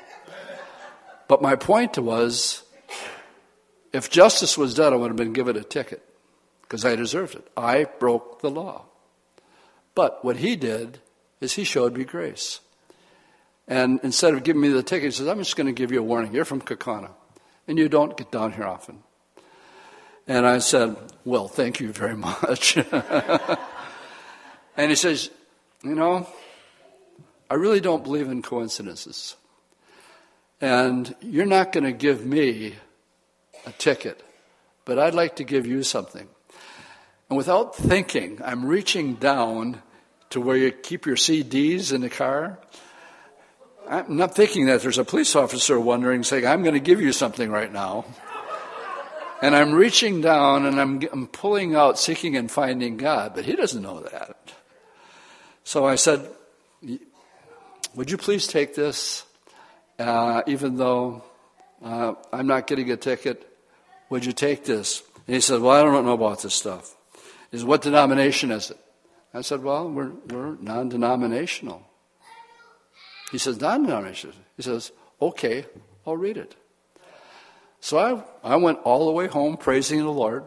But 1.32 1.42
my 1.42 1.56
point 1.56 1.98
was 1.98 2.64
if 3.94 4.10
justice 4.10 4.58
was 4.58 4.74
done, 4.74 4.92
I 4.92 4.98
would 4.98 5.12
have 5.12 5.16
been 5.16 5.32
given 5.32 5.56
a 5.56 5.64
ticket 5.64 6.04
because 6.64 6.84
I 6.84 6.98
deserved 6.98 7.36
it. 7.36 7.48
I 7.56 7.86
broke 7.86 8.42
the 8.42 8.50
law. 8.50 8.88
But 9.96 10.26
what 10.26 10.36
he 10.36 10.58
did 10.58 11.00
is 11.40 11.54
he 11.54 11.64
showed 11.64 11.96
me 11.96 12.04
grace. 12.04 12.60
And 13.66 14.02
instead 14.04 14.34
of 14.34 14.44
giving 14.44 14.62
me 14.62 14.68
the 14.68 14.84
ticket, 14.84 15.06
he 15.06 15.12
says, 15.12 15.30
I'm 15.30 15.38
just 15.38 15.56
going 15.56 15.68
to 15.68 15.72
give 15.72 15.90
you 15.94 16.02
a 16.02 16.04
warning. 16.04 16.34
You're 16.34 16.44
from 16.44 16.60
Kaukauna, 16.60 17.12
and 17.66 17.78
you 17.78 17.88
don't 17.88 18.18
get 18.18 18.30
down 18.30 18.52
here 18.52 18.66
often. 18.66 19.02
And 20.28 20.46
I 20.46 20.58
said, 20.58 20.98
Well, 21.24 21.48
thank 21.48 21.80
you 21.80 21.94
very 21.94 22.18
much. 22.28 22.76
and 24.76 24.90
he 24.90 24.96
says, 24.96 25.30
You 25.82 25.96
know, 25.96 26.28
I 27.50 27.54
really 27.54 27.80
don't 27.80 28.04
believe 28.04 28.28
in 28.28 28.42
coincidences. 28.42 29.38
And 30.62 31.14
you're 31.22 31.48
not 31.48 31.72
going 31.72 31.86
to 31.86 31.92
give 31.92 32.24
me 32.24 32.76
a 33.66 33.72
ticket, 33.74 34.24
but 34.86 35.00
I'd 35.00 35.16
like 35.16 35.38
to 35.38 35.44
give 35.44 35.66
you 35.66 35.82
something. 35.82 36.28
And 37.30 37.38
without 37.38 37.76
thinking, 37.76 38.40
I'm 38.46 38.66
reaching 38.66 39.16
down 39.16 39.82
to 40.30 40.40
where 40.40 40.56
you 40.56 40.72
keep 40.72 41.06
your 41.06 41.16
CDs 41.16 41.92
in 41.92 42.02
the 42.02 42.10
car. 42.10 42.60
I'm 43.90 44.18
not 44.18 44.36
thinking 44.36 44.68
that 44.68 44.82
there's 44.82 44.98
a 44.98 45.04
police 45.04 45.36
officer 45.36 45.80
wondering, 45.80 46.24
saying, 46.24 46.46
I'm 46.46 46.62
going 46.62 46.76
to 46.76 46.80
give 46.80 47.02
you 47.02 47.12
something 47.12 47.50
right 47.50 47.72
now. 47.72 48.06
And 49.42 49.56
I'm 49.56 49.74
reaching 49.74 50.22
down 50.22 50.68
and 50.68 50.80
I'm, 50.80 51.02
I'm 51.12 51.28
pulling 51.28 51.76
out 51.76 51.98
Seeking 51.98 52.38
and 52.38 52.50
Finding 52.50 52.98
God, 52.98 53.34
but 53.34 53.44
he 53.46 53.56
doesn't 53.56 53.82
know 53.82 54.02
that. 54.02 54.54
So 55.64 55.86
I 55.86 55.96
said, 55.96 56.30
Would 57.96 58.12
you 58.12 58.18
please 58.18 58.46
take 58.46 58.76
this, 58.76 59.24
uh, 60.02 60.42
even 60.48 60.78
though 60.78 61.24
uh, 61.84 62.14
I'm 62.34 62.48
not 62.48 62.68
getting 62.68 62.92
a 62.92 62.98
ticket? 62.98 63.48
Would 64.10 64.26
you 64.26 64.34
take 64.34 64.66
this? 64.66 65.04
And 65.28 65.36
he 65.36 65.42
said, 65.42 65.62
Well, 65.62 65.72
I 65.72 65.84
don't 65.84 66.06
know 66.06 66.14
about 66.14 66.42
this 66.42 66.54
stuff. 66.54 66.96
He 67.52 67.58
said, 67.58 67.68
What 67.68 67.82
denomination 67.82 68.52
is 68.52 68.72
it? 68.72 68.78
I 69.34 69.42
said, 69.42 69.64
Well, 69.64 69.90
we're, 69.90 70.12
we're 70.28 70.56
non 70.56 70.90
denominational. 70.90 71.84
He 73.32 73.38
says, 73.38 73.62
Non 73.62 73.84
denominational. 73.84 74.36
He 74.58 74.64
says, 74.64 74.92
Okay, 75.22 75.66
I'll 76.06 76.18
read 76.18 76.38
it. 76.38 76.56
So 77.80 77.98
I, 77.98 78.54
I 78.54 78.56
went 78.58 78.80
all 78.84 79.06
the 79.06 79.12
way 79.12 79.28
home 79.28 79.58
praising 79.58 80.00
the 80.00 80.10
Lord. 80.10 80.46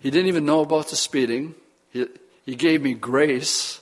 He 0.00 0.10
didn't 0.10 0.28
even 0.28 0.44
know 0.44 0.60
about 0.60 0.88
the 0.88 0.96
speeding. 0.96 1.54
He, 1.90 2.06
he 2.44 2.56
gave 2.56 2.82
me 2.82 2.94
grace 2.94 3.80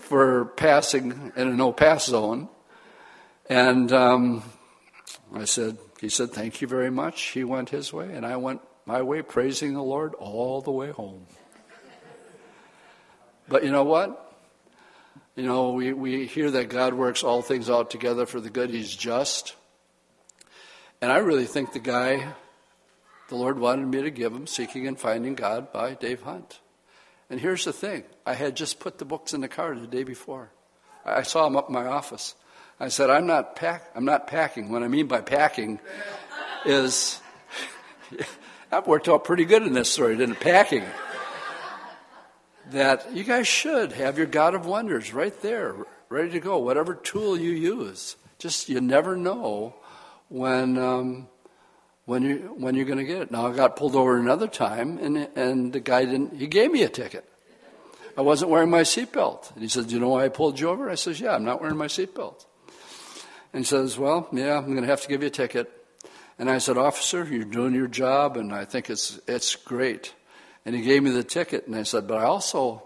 for 0.00 0.46
passing 0.56 1.32
in 1.34 1.48
a 1.48 1.54
no 1.54 1.72
pass 1.72 2.06
zone. 2.06 2.48
And 3.48 3.90
um, 3.92 4.42
I 5.34 5.44
said, 5.44 5.78
he 6.00 6.08
said, 6.08 6.30
Thank 6.30 6.60
you 6.60 6.68
very 6.68 6.90
much. 6.90 7.22
He 7.28 7.44
went 7.44 7.70
his 7.70 7.92
way, 7.92 8.12
and 8.12 8.26
I 8.26 8.36
went 8.36 8.60
my 8.84 9.02
way, 9.02 9.22
praising 9.22 9.74
the 9.74 9.82
Lord 9.82 10.14
all 10.14 10.60
the 10.60 10.70
way 10.70 10.90
home. 10.90 11.26
But 13.48 13.64
you 13.64 13.70
know 13.70 13.84
what? 13.84 14.24
You 15.36 15.44
know, 15.44 15.70
we, 15.70 15.92
we 15.92 16.26
hear 16.26 16.50
that 16.50 16.68
God 16.68 16.94
works 16.94 17.22
all 17.22 17.42
things 17.42 17.70
out 17.70 17.90
together 17.90 18.26
for 18.26 18.40
the 18.40 18.50
good. 18.50 18.70
He's 18.70 18.94
just. 18.94 19.54
And 21.00 21.12
I 21.12 21.18
really 21.18 21.46
think 21.46 21.72
the 21.72 21.78
guy, 21.78 22.34
the 23.28 23.36
Lord 23.36 23.58
wanted 23.58 23.86
me 23.86 24.02
to 24.02 24.10
give 24.10 24.32
him 24.32 24.46
Seeking 24.46 24.86
and 24.86 24.98
Finding 24.98 25.34
God 25.34 25.72
by 25.72 25.94
Dave 25.94 26.22
Hunt. 26.22 26.58
And 27.30 27.40
here's 27.40 27.64
the 27.64 27.72
thing 27.72 28.04
I 28.26 28.34
had 28.34 28.56
just 28.56 28.80
put 28.80 28.98
the 28.98 29.04
books 29.04 29.32
in 29.32 29.40
the 29.40 29.48
car 29.48 29.74
the 29.74 29.86
day 29.86 30.02
before. 30.02 30.50
I 31.04 31.22
saw 31.22 31.46
him 31.46 31.56
up 31.56 31.68
in 31.68 31.74
my 31.74 31.86
office. 31.86 32.34
I 32.80 32.88
said, 32.88 33.10
I'm 33.10 33.26
not, 33.26 33.56
pack, 33.56 33.90
I'm 33.94 34.04
not 34.04 34.28
packing. 34.28 34.70
What 34.70 34.82
I 34.82 34.88
mean 34.88 35.08
by 35.08 35.20
packing 35.20 35.80
is 36.64 37.20
that 38.70 38.86
worked 38.86 39.08
out 39.08 39.24
pretty 39.24 39.44
good 39.44 39.64
in 39.64 39.72
this 39.72 39.92
story, 39.92 40.16
didn't 40.16 40.36
it? 40.36 40.40
Packing. 40.40 40.84
That 42.70 43.12
you 43.14 43.24
guys 43.24 43.48
should 43.48 43.92
have 43.92 44.16
your 44.16 44.26
God 44.26 44.54
of 44.54 44.66
Wonders 44.66 45.12
right 45.12 45.38
there, 45.42 45.74
ready 46.08 46.30
to 46.30 46.40
go, 46.40 46.58
whatever 46.58 46.94
tool 46.94 47.38
you 47.38 47.50
use. 47.50 48.16
Just, 48.38 48.68
you 48.68 48.80
never 48.80 49.16
know 49.16 49.74
when, 50.28 50.78
um, 50.78 51.28
when, 52.04 52.22
you, 52.22 52.54
when 52.56 52.76
you're 52.76 52.84
going 52.84 52.98
to 52.98 53.04
get 53.04 53.22
it. 53.22 53.30
Now, 53.32 53.48
I 53.48 53.56
got 53.56 53.74
pulled 53.74 53.96
over 53.96 54.16
another 54.18 54.46
time, 54.46 54.98
and, 54.98 55.16
and 55.34 55.72
the 55.72 55.80
guy 55.80 56.04
didn't, 56.04 56.34
he 56.36 56.46
gave 56.46 56.70
me 56.70 56.82
a 56.82 56.88
ticket. 56.88 57.24
I 58.16 58.20
wasn't 58.20 58.50
wearing 58.50 58.70
my 58.70 58.82
seatbelt. 58.82 59.52
And 59.54 59.62
he 59.62 59.68
said, 59.68 59.90
you 59.90 59.98
know 59.98 60.10
why 60.10 60.24
I 60.24 60.28
pulled 60.28 60.60
you 60.60 60.68
over? 60.68 60.90
I 60.90 60.96
says, 60.96 61.20
Yeah, 61.20 61.34
I'm 61.34 61.44
not 61.44 61.60
wearing 61.60 61.76
my 61.76 61.86
seatbelt. 61.86 62.44
And 63.52 63.60
he 63.60 63.64
says, 63.64 63.98
Well, 63.98 64.28
yeah, 64.32 64.58
I'm 64.58 64.66
going 64.66 64.82
to 64.82 64.86
have 64.86 65.02
to 65.02 65.08
give 65.08 65.22
you 65.22 65.28
a 65.28 65.30
ticket. 65.30 65.70
And 66.38 66.50
I 66.50 66.58
said, 66.58 66.76
Officer, 66.76 67.24
you're 67.24 67.44
doing 67.44 67.74
your 67.74 67.88
job, 67.88 68.36
and 68.36 68.52
I 68.52 68.64
think 68.64 68.90
it's, 68.90 69.18
it's 69.26 69.56
great. 69.56 70.14
And 70.64 70.74
he 70.74 70.82
gave 70.82 71.02
me 71.02 71.10
the 71.10 71.24
ticket, 71.24 71.66
and 71.66 71.74
I 71.74 71.82
said, 71.82 72.06
But 72.06 72.18
I 72.18 72.24
also 72.24 72.82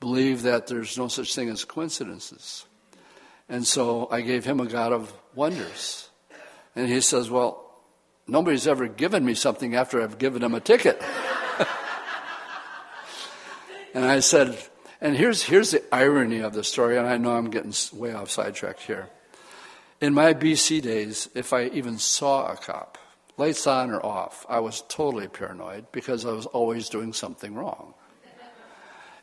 believe 0.00 0.42
that 0.42 0.66
there's 0.66 0.96
no 0.96 1.08
such 1.08 1.34
thing 1.34 1.48
as 1.48 1.64
coincidences. 1.64 2.64
And 3.48 3.66
so 3.66 4.08
I 4.10 4.22
gave 4.22 4.44
him 4.44 4.60
a 4.60 4.66
God 4.66 4.92
of 4.92 5.12
wonders. 5.34 6.08
And 6.74 6.88
he 6.88 7.00
says, 7.00 7.30
Well, 7.30 7.70
nobody's 8.26 8.66
ever 8.66 8.88
given 8.88 9.24
me 9.24 9.34
something 9.34 9.74
after 9.74 10.02
I've 10.02 10.18
given 10.18 10.42
him 10.42 10.54
a 10.54 10.60
ticket. 10.60 11.02
and 13.94 14.04
I 14.04 14.20
said, 14.20 14.58
and 15.02 15.16
here's, 15.16 15.42
here's 15.42 15.72
the 15.72 15.82
irony 15.92 16.38
of 16.38 16.54
the 16.54 16.62
story, 16.62 16.96
and 16.96 17.08
I 17.08 17.16
know 17.16 17.32
I'm 17.32 17.50
getting 17.50 17.74
way 17.92 18.14
off 18.14 18.30
sidetracked 18.30 18.82
here. 18.82 19.08
In 20.02 20.14
my 20.14 20.34
BC 20.34 20.82
days, 20.82 21.28
if 21.32 21.52
I 21.52 21.66
even 21.66 21.96
saw 21.96 22.50
a 22.50 22.56
cop, 22.56 22.98
lights 23.36 23.68
on 23.68 23.92
or 23.92 24.04
off, 24.04 24.44
I 24.48 24.58
was 24.58 24.82
totally 24.88 25.28
paranoid 25.28 25.92
because 25.92 26.26
I 26.26 26.32
was 26.32 26.44
always 26.46 26.88
doing 26.88 27.12
something 27.12 27.54
wrong. 27.54 27.94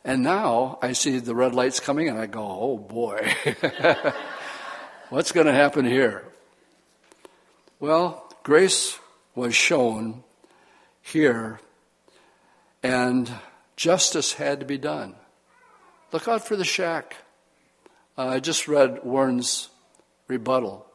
And 0.06 0.22
now 0.22 0.78
I 0.80 0.92
see 0.92 1.18
the 1.18 1.34
red 1.34 1.54
lights 1.54 1.80
coming 1.80 2.08
and 2.08 2.18
I 2.18 2.24
go, 2.24 2.40
oh 2.40 2.78
boy, 2.78 3.30
what's 5.10 5.32
going 5.32 5.46
to 5.46 5.52
happen 5.52 5.84
here? 5.84 6.24
Well, 7.78 8.26
grace 8.42 8.98
was 9.34 9.54
shown 9.54 10.24
here 11.02 11.60
and 12.82 13.30
justice 13.76 14.32
had 14.32 14.60
to 14.60 14.66
be 14.66 14.78
done. 14.78 15.14
Look 16.10 16.26
out 16.26 16.46
for 16.46 16.56
the 16.56 16.64
shack. 16.64 17.18
Uh, 18.16 18.28
I 18.28 18.40
just 18.40 18.66
read 18.66 19.04
Warren's 19.04 19.68
rebuttal. 20.30 20.86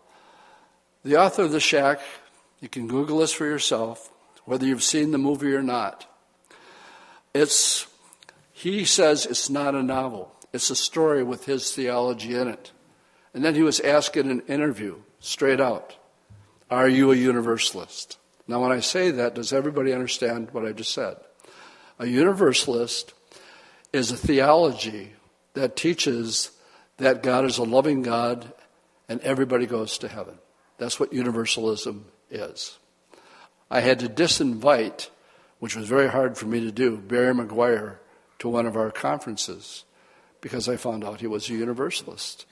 The 1.03 1.17
author 1.17 1.43
of 1.43 1.51
The 1.51 1.59
Shack, 1.59 1.99
you 2.61 2.69
can 2.69 2.88
Google 2.88 3.19
this 3.19 3.33
for 3.33 3.45
yourself, 3.45 4.11
whether 4.45 4.65
you've 4.65 4.81
seen 4.81 5.11
the 5.11 5.19
movie 5.19 5.53
or 5.53 5.61
not. 5.61 6.07
It's, 7.33 7.86
he 8.53 8.86
says 8.86 9.25
it's 9.25 9.49
not 9.49 9.75
a 9.75 9.83
novel, 9.83 10.33
it's 10.53 10.71
a 10.71 10.75
story 10.75 11.21
with 11.21 11.45
his 11.45 11.75
theology 11.75 12.33
in 12.36 12.47
it. 12.47 12.71
And 13.33 13.43
then 13.43 13.53
he 13.53 13.61
was 13.61 13.81
asked 13.81 14.15
in 14.15 14.31
an 14.31 14.41
interview, 14.47 14.95
straight 15.19 15.59
out, 15.59 15.95
Are 16.71 16.88
you 16.88 17.11
a 17.11 17.15
universalist? 17.15 18.17
Now, 18.47 18.61
when 18.61 18.71
I 18.71 18.79
say 18.79 19.11
that, 19.11 19.36
does 19.36 19.51
everybody 19.51 19.91
understand 19.91 20.49
what 20.51 20.65
I 20.65 20.71
just 20.71 20.93
said? 20.93 21.17
A 21.99 22.05
universalist 22.05 23.13
is 23.91 24.11
a 24.11 24.17
theology 24.17 25.13
that 25.53 25.75
teaches 25.75 26.51
that 26.97 27.23
God 27.23 27.43
is 27.45 27.57
a 27.57 27.63
loving 27.63 28.01
God 28.01 28.53
and 29.07 29.21
everybody 29.21 29.65
goes 29.65 29.97
to 29.99 30.07
heaven. 30.07 30.39
That's 30.77 30.99
what 30.99 31.13
universalism 31.13 32.05
is. 32.29 32.77
I 33.69 33.79
had 33.79 33.99
to 33.99 34.09
disinvite, 34.09 35.09
which 35.59 35.75
was 35.75 35.87
very 35.87 36.09
hard 36.09 36.37
for 36.37 36.45
me 36.45 36.59
to 36.61 36.71
do, 36.71 36.97
Barry 36.97 37.33
McGuire 37.33 37.97
to 38.39 38.49
one 38.49 38.65
of 38.65 38.75
our 38.75 38.91
conferences 38.91 39.85
because 40.41 40.69
I 40.69 40.77
found 40.77 41.03
out 41.03 41.21
he 41.21 41.27
was 41.27 41.49
a 41.49 41.53
universalist. 41.53 42.45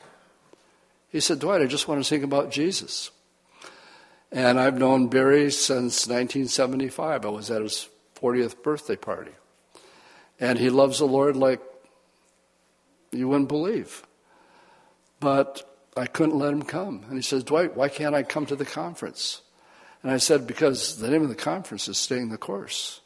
He 1.09 1.19
said, 1.19 1.39
Dwight, 1.39 1.61
I 1.61 1.67
just 1.67 1.87
want 1.87 2.03
to 2.03 2.09
think 2.09 2.23
about 2.23 2.49
Jesus. 2.49 3.11
And 4.31 4.59
I've 4.59 4.79
known 4.79 5.09
Barry 5.09 5.51
since 5.51 6.07
1975. 6.07 7.23
I 7.23 7.29
was 7.29 7.51
at 7.51 7.61
his 7.61 7.87
40th 8.19 8.63
birthday 8.63 8.95
party. 8.95 9.33
And 10.39 10.57
he 10.57 10.71
loves 10.71 10.97
the 10.97 11.05
Lord 11.05 11.35
like 11.35 11.61
you 13.11 13.27
wouldn't 13.27 13.49
believe. 13.49 14.03
But 15.19 15.72
I 15.95 16.05
couldn't 16.07 16.37
let 16.37 16.53
him 16.53 16.63
come. 16.63 17.05
And 17.07 17.15
he 17.15 17.21
says, 17.21 17.43
Dwight, 17.43 17.75
why 17.75 17.89
can't 17.89 18.15
I 18.15 18.23
come 18.23 18.45
to 18.47 18.55
the 18.55 18.65
conference? 18.65 19.41
And 20.01 20.11
I 20.11 20.17
said, 20.17 20.47
because 20.47 20.97
the 20.97 21.09
name 21.09 21.23
of 21.23 21.29
the 21.29 21.35
conference 21.35 21.87
is 21.87 21.97
Staying 21.97 22.29
the 22.29 22.37
Course. 22.37 23.01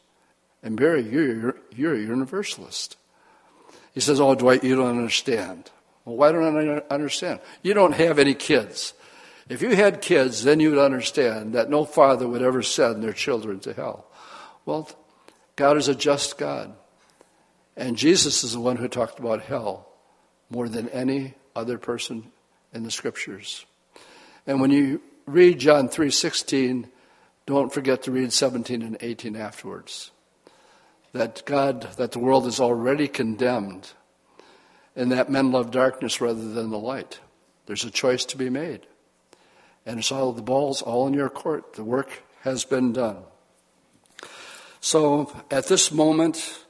And 0.64 0.78
Barry, 0.78 1.04
you're, 1.04 1.58
you're 1.76 1.94
a 1.94 2.00
universalist. 2.00 2.98
He 3.94 4.00
says, 4.00 4.20
Oh, 4.20 4.36
Dwight, 4.36 4.64
you 4.64 4.76
don't 4.76 4.98
understand. 4.98 5.70
Well, 6.06 6.16
why 6.16 6.32
don't 6.32 6.58
I 6.58 6.94
understand? 6.94 7.40
You 7.62 7.74
don't 7.74 7.94
have 7.94 8.20
any 8.20 8.34
kids. 8.34 8.94
If 9.50 9.62
you 9.62 9.76
had 9.76 10.02
kids, 10.02 10.44
then 10.44 10.60
you 10.60 10.72
would 10.72 10.80
understand 10.80 11.54
that 11.54 11.70
no 11.70 11.86
father 11.86 12.28
would 12.28 12.42
ever 12.42 12.62
send 12.62 13.04
their 13.04 13.14
children 13.14 13.60
to 13.62 13.74
hell. 13.74 14.08
Well, 14.66 14.90
God 15.56 15.78
is 15.78 15.88
a 15.88 15.96
just 15.96 16.38
God. 16.38 16.74
And 17.76 17.96
Jesus 17.96 18.44
is 18.44 18.54
the 18.54 18.60
one 18.60 18.78
who 18.78 18.88
talked 18.88 19.20
about 19.20 19.42
hell 19.42 19.88
more 20.50 20.68
than 20.68 20.90
any 20.90 21.36
other 21.56 21.78
person 21.78 22.32
in 22.78 22.84
the 22.84 22.92
scriptures. 22.92 23.66
And 24.46 24.62
when 24.62 24.72
you 24.72 25.02
read 25.26 25.60
John 25.60 25.90
3:16, 25.90 26.90
don't 27.46 27.74
forget 27.74 28.04
to 28.04 28.12
read 28.12 28.32
17 28.32 28.82
and 28.82 28.98
18 29.02 29.36
afterwards. 29.36 30.12
That 31.12 31.44
God, 31.46 31.94
that 31.98 32.12
the 32.12 32.20
world 32.20 32.46
is 32.46 32.60
already 32.60 33.08
condemned, 33.08 33.92
and 34.96 35.12
that 35.12 35.30
men 35.30 35.52
love 35.52 35.72
darkness 35.72 36.22
rather 36.22 36.54
than 36.54 36.70
the 36.70 36.78
light. 36.78 37.20
There's 37.66 37.84
a 37.84 37.92
choice 37.92 38.24
to 38.26 38.38
be 38.38 38.50
made. 38.50 38.86
And 39.86 40.00
it's 40.00 40.12
all 40.12 40.32
the 40.32 40.42
balls 40.42 40.82
all 40.82 41.08
in 41.08 41.14
your 41.14 41.30
court. 41.30 41.74
The 41.74 41.84
work 41.84 42.24
has 42.42 42.64
been 42.64 42.94
done. 42.94 43.24
So 44.80 45.32
at 45.50 45.68
this 45.68 45.92
moment, 45.92 46.66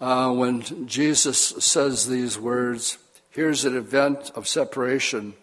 uh, 0.00 0.32
when 0.32 0.86
Jesus 0.86 1.38
says 1.38 2.08
these 2.08 2.38
words, 2.38 2.98
here's 3.32 3.64
an 3.64 3.76
event 3.76 4.30
of 4.34 4.46
separation 4.46 5.34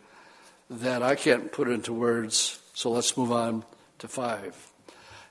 that 0.70 1.04
I 1.04 1.16
can't 1.16 1.52
put 1.52 1.68
into 1.68 1.92
words. 1.92 2.60
So 2.74 2.92
let's 2.92 3.18
move 3.18 3.32
on 3.32 3.66
to 3.98 4.08
five, 4.08 4.72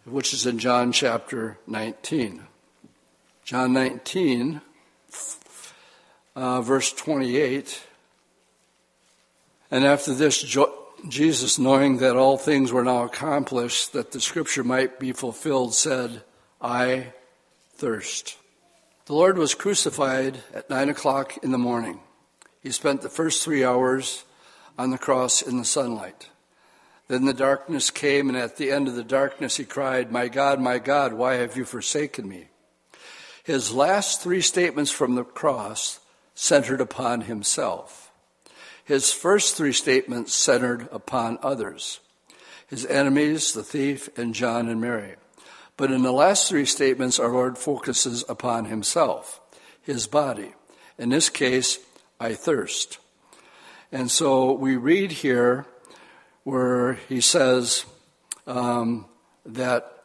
which 0.05 0.35
is 0.35 0.45
in 0.45 0.59
John 0.59 0.93
chapter 0.93 1.59
19. 1.67 2.43
John 3.45 3.73
19, 3.73 4.61
uh, 6.37 6.61
verse 6.61 6.93
28. 6.93 7.83
And 9.71 9.85
after 9.85 10.13
this, 10.13 10.43
jo- 10.43 10.75
Jesus, 11.09 11.59
knowing 11.59 11.99
that 11.99 12.17
all 12.17 12.37
things 12.37 12.73
were 12.73 12.85
now 12.85 13.05
accomplished, 13.05 13.93
that 13.93 14.11
the 14.11 14.21
scripture 14.21 14.65
might 14.65 14.99
be 14.99 15.13
fulfilled, 15.13 15.75
said, 15.75 16.23
I 16.61 17.13
thirst. 17.75 18.37
The 19.07 19.15
Lord 19.15 19.39
was 19.39 19.55
crucified 19.55 20.43
at 20.53 20.69
nine 20.69 20.89
o'clock 20.89 21.39
in 21.43 21.53
the 21.53 21.59
morning. 21.59 22.01
He 22.63 22.71
spent 22.71 23.03
the 23.03 23.09
first 23.09 23.43
three 23.43 23.65
hours 23.65 24.25
on 24.79 24.91
the 24.91 24.99
cross 24.99 25.43
in 25.43 25.59
the 25.59 25.65
sunlight. 25.65 26.29
Then 27.09 27.25
the 27.25 27.35
darkness 27.35 27.91
came, 27.91 28.29
and 28.29 28.37
at 28.37 28.57
the 28.57 28.71
end 28.71 28.89
of 28.89 28.95
the 28.95 29.05
darkness 29.05 29.57
he 29.57 29.65
cried, 29.65 30.13
My 30.13 30.29
God, 30.29 30.61
my 30.61 30.79
God, 30.79 31.15
why 31.15 31.35
have 31.35 31.57
you 31.57 31.65
forsaken 31.65 32.29
me? 32.29 32.49
His 33.45 33.73
last 33.73 34.21
three 34.21 34.43
statements 34.43 34.91
from 34.91 35.15
the 35.15 35.25
cross 35.25 36.01
centered 36.35 36.81
upon 36.81 37.23
himself. 37.23 38.11
His 38.85 39.13
first 39.13 39.57
three 39.57 39.73
statements 39.73 40.35
centered 40.35 40.89
upon 40.93 41.39
others 41.43 42.01
his 42.69 42.85
enemies, 42.87 43.53
the 43.53 43.63
thief, 43.63 44.11
and 44.17 44.35
John 44.35 44.69
and 44.69 44.81
Mary. 44.81 45.17
But 45.77 45.91
in 45.91 46.03
the 46.03 46.13
last 46.13 46.49
three 46.49 46.67
statements, 46.67 47.19
our 47.19 47.31
Lord 47.31 47.57
focuses 47.57 48.25
upon 48.29 48.67
himself, 48.67 49.41
his 49.83 50.07
body. 50.07 50.55
In 50.99 51.09
this 51.09 51.31
case, 51.31 51.79
I 52.21 52.35
thirst. 52.35 52.99
And 53.93 54.11
so 54.11 54.53
we 54.53 54.77
read 54.77 55.13
here 55.13 55.67
where 56.45 56.95
he 57.09 57.21
says 57.21 57.85
um, 58.47 59.07
that 59.47 60.03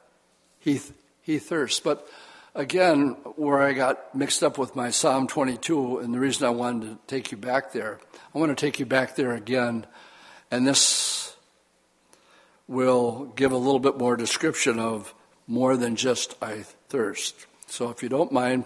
he, 0.59 0.80
he 1.22 1.39
thirsts. 1.39 1.80
But 1.80 2.07
again, 2.55 3.18
where 3.36 3.61
I 3.61 3.74
got 3.74 4.14
mixed 4.16 4.43
up 4.43 4.57
with 4.57 4.76
my 4.76 4.89
Psalm 4.89 5.28
22, 5.28 5.99
and 5.99 6.14
the 6.14 6.20
reason 6.20 6.45
I 6.45 6.51
wanted 6.51 6.89
to 6.89 6.97
take 7.07 7.32
you 7.32 7.38
back 7.38 7.72
there, 7.74 7.99
I 8.34 8.39
want 8.39 8.55
to 8.55 8.66
take 8.66 8.80
you 8.80 8.86
back 8.86 9.16
there 9.16 9.34
again, 9.34 9.86
and 10.51 10.68
this 10.68 11.36
will 12.68 13.26
give 13.36 13.51
a 13.51 13.57
little 13.57 13.80
bit 13.80 13.97
more 13.97 14.16
description 14.16 14.80
of 14.80 15.14
more 15.47 15.76
than 15.76 15.95
just 15.95 16.36
I 16.41 16.64
thirst. 16.89 17.47
So 17.68 17.89
if 17.89 18.03
you 18.03 18.09
don't 18.09 18.32
mind, 18.32 18.66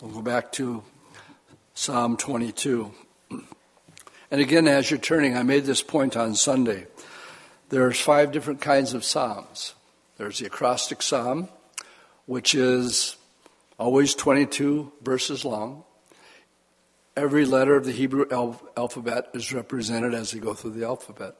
we'll 0.00 0.10
go 0.10 0.22
back 0.22 0.52
to 0.52 0.82
Psalm 1.78 2.16
22. 2.16 2.90
And 4.30 4.40
again, 4.40 4.66
as 4.66 4.90
you're 4.90 4.98
turning, 4.98 5.36
I 5.36 5.42
made 5.42 5.64
this 5.64 5.82
point 5.82 6.16
on 6.16 6.34
Sunday. 6.34 6.86
There's 7.68 8.00
five 8.00 8.32
different 8.32 8.62
kinds 8.62 8.94
of 8.94 9.04
psalms. 9.04 9.74
There's 10.16 10.38
the 10.38 10.46
acrostic 10.46 11.02
psalm, 11.02 11.50
which 12.24 12.54
is 12.54 13.18
always 13.78 14.14
22 14.14 14.90
verses 15.02 15.44
long. 15.44 15.84
Every 17.14 17.44
letter 17.44 17.76
of 17.76 17.84
the 17.84 17.92
Hebrew 17.92 18.24
al- 18.30 18.62
alphabet 18.74 19.28
is 19.34 19.52
represented 19.52 20.14
as 20.14 20.30
they 20.30 20.38
go 20.38 20.54
through 20.54 20.72
the 20.72 20.86
alphabet. 20.86 21.36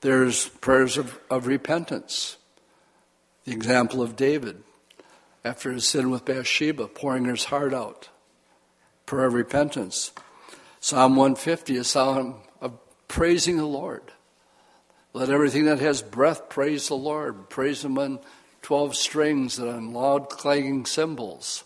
There's 0.00 0.48
prayers 0.48 0.96
of, 0.96 1.20
of 1.30 1.46
repentance. 1.46 2.38
The 3.44 3.52
example 3.52 4.00
of 4.00 4.16
David 4.16 4.62
after 5.44 5.72
his 5.72 5.86
sin 5.86 6.10
with 6.10 6.24
Bathsheba, 6.24 6.88
pouring 6.88 7.26
his 7.26 7.44
heart 7.44 7.74
out. 7.74 8.08
Prayer 9.12 9.26
of 9.26 9.34
repentance. 9.34 10.10
Psalm 10.80 11.16
150, 11.16 11.76
a 11.76 11.84
psalm 11.84 12.36
of 12.62 12.72
praising 13.08 13.58
the 13.58 13.66
Lord. 13.66 14.10
Let 15.12 15.28
everything 15.28 15.66
that 15.66 15.80
has 15.80 16.00
breath 16.00 16.48
praise 16.48 16.88
the 16.88 16.94
Lord. 16.94 17.50
Praise 17.50 17.84
Him 17.84 17.98
on 17.98 18.20
12 18.62 18.96
strings 18.96 19.58
and 19.58 19.68
on 19.68 19.92
loud 19.92 20.30
clanging 20.30 20.86
cymbals. 20.86 21.64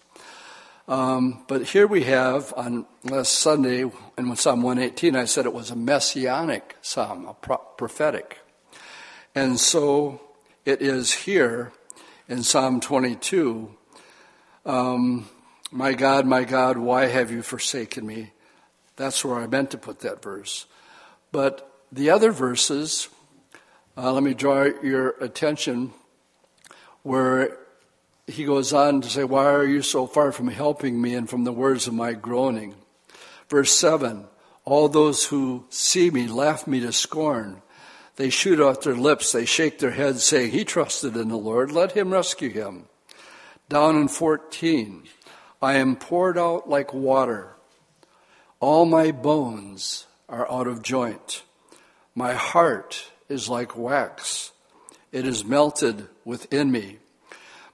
Um, 0.89 1.45
but 1.47 1.69
here 1.69 1.87
we 1.87 2.03
have 2.03 2.53
on 2.57 2.85
last 3.05 3.35
Sunday 3.35 3.83
in 4.19 4.35
Psalm 4.35 4.63
118, 4.63 5.15
I 5.15 5.25
said 5.25 5.47
it 5.47 5.53
was 5.53 5.71
a 5.71 5.77
messianic 5.77 6.75
psalm, 6.83 7.27
a 7.27 7.35
pro- 7.35 7.59
prophetic. 7.59 8.41
And 9.37 9.61
so 9.61 10.21
it 10.65 10.83
is 10.83 11.13
here 11.13 11.73
in 12.29 12.43
Psalm 12.43 12.81
22 12.81 13.73
um, 14.65 15.29
My 15.77 15.93
God, 15.93 16.25
my 16.25 16.45
God, 16.45 16.79
why 16.79 17.05
have 17.05 17.31
you 17.31 17.43
forsaken 17.43 18.07
me? 18.07 18.33
That's 18.97 19.23
where 19.23 19.37
I 19.37 19.47
meant 19.47 19.73
to 19.73 19.79
put 19.79 20.01
that 20.01 20.23
verse. 20.23 20.65
But 21.33 21.71
the 21.93 22.09
other 22.09 22.33
verses, 22.33 23.11
uh, 23.95 24.11
let 24.11 24.23
me 24.23 24.33
draw 24.33 24.71
your 24.83 25.11
attention 25.21 25.93
where 27.03 27.59
he 28.27 28.47
goes 28.47 28.73
on 28.73 29.03
to 29.03 29.11
say, 29.11 29.23
Why 29.25 29.53
are 29.53 29.67
you 29.67 29.83
so 29.83 30.07
far 30.07 30.33
from 30.33 30.49
helping 30.49 30.99
me 30.99 31.15
and 31.15 31.29
from 31.29 31.45
the 31.45 31.53
words 31.53 31.87
of 31.87 31.93
my 31.93 32.15
groaning? 32.15 32.75
Verse 33.51 33.73
7 33.73 34.25
All 34.65 34.89
those 34.89 35.27
who 35.27 35.67
see 35.69 36.11
me 36.11 36.27
laugh 36.27 36.67
me 36.67 36.81
to 36.81 36.93
scorn. 36.93 37.61
They 38.17 38.31
shoot 38.31 38.63
out 38.63 38.81
their 38.81 38.95
lips, 38.95 39.31
they 39.31 39.45
shake 39.45 39.79
their 39.79 39.91
heads, 39.91 40.25
saying, 40.25 40.53
He 40.53 40.65
trusted 40.65 41.19
in 41.19 41.29
the 41.29 41.37
Lord, 41.37 41.71
let 41.71 41.93
him 41.93 42.15
rescue 42.15 42.49
him. 42.49 42.87
Down 43.69 43.97
in 43.97 44.09
14, 44.09 45.03
I 45.61 45.77
am 45.77 45.97
poured 45.97 46.37
out 46.37 46.69
like 46.69 46.93
water. 46.93 47.57
All 48.61 48.85
my 48.85 49.11
bones 49.11 50.07
are 50.29 50.51
out 50.51 50.67
of 50.67 50.83
joint. 50.83 51.43
My 52.15 52.35
heart 52.35 53.11
is 53.29 53.49
like 53.49 53.77
wax. 53.77 54.53
It 55.13 55.27
is 55.27 55.45
melted 55.45 56.09
within 56.25 56.71
me. 56.71 56.99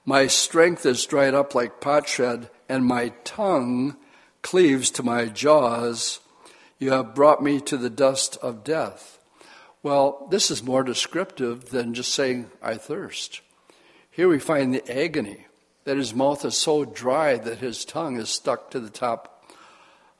My 0.05 0.27
strength 0.27 0.85
is 0.85 1.05
dried 1.05 1.33
up 1.33 1.55
like 1.55 1.81
potsherd, 1.81 2.49
and 2.69 2.85
my 2.85 3.09
tongue 3.23 3.97
cleaves 4.41 4.89
to 4.91 5.03
my 5.03 5.25
jaws. 5.25 6.19
You 6.79 6.91
have 6.91 7.15
brought 7.15 7.41
me 7.41 7.59
to 7.61 7.77
the 7.77 7.89
dust 7.89 8.37
of 8.41 8.63
death. 8.63 9.19
Well, 9.81 10.27
this 10.29 10.51
is 10.51 10.63
more 10.63 10.83
descriptive 10.83 11.69
than 11.69 11.93
just 11.93 12.13
saying, 12.13 12.49
I 12.61 12.75
thirst. 12.75 13.41
Here 14.09 14.29
we 14.29 14.39
find 14.39 14.73
the 14.73 14.89
agony 14.89 15.47
that 15.85 15.97
his 15.97 16.13
mouth 16.13 16.45
is 16.45 16.57
so 16.57 16.85
dry 16.85 17.37
that 17.37 17.59
his 17.59 17.85
tongue 17.85 18.17
is 18.17 18.29
stuck 18.29 18.71
to 18.71 18.79
the 18.79 18.89
top 18.89 19.45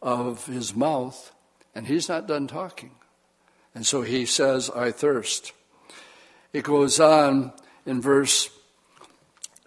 of 0.02 0.46
his 0.48 0.76
mouth, 0.76 1.32
and 1.74 1.88
he's 1.88 2.10
not 2.10 2.28
done 2.28 2.48
talking. 2.48 2.92
And 3.74 3.86
so 3.86 4.02
he 4.02 4.26
says, 4.26 4.70
I 4.70 4.92
thirst. 4.92 5.54
It 6.52 6.64
goes 6.66 7.00
on 7.00 7.54
in 7.86 8.02
verse 8.02 8.50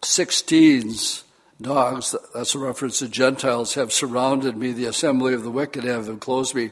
16's 0.03 1.25
dogs, 1.61 2.15
that's 2.35 2.55
a 2.55 2.59
reference 2.59 2.99
to 2.99 3.09
Gentiles, 3.09 3.75
have 3.75 3.93
surrounded 3.93 4.57
me, 4.57 4.73
the 4.73 4.85
assembly 4.85 5.35
of 5.35 5.43
the 5.43 5.51
wicked 5.51 5.85
have 5.85 6.09
enclosed 6.09 6.55
me. 6.55 6.71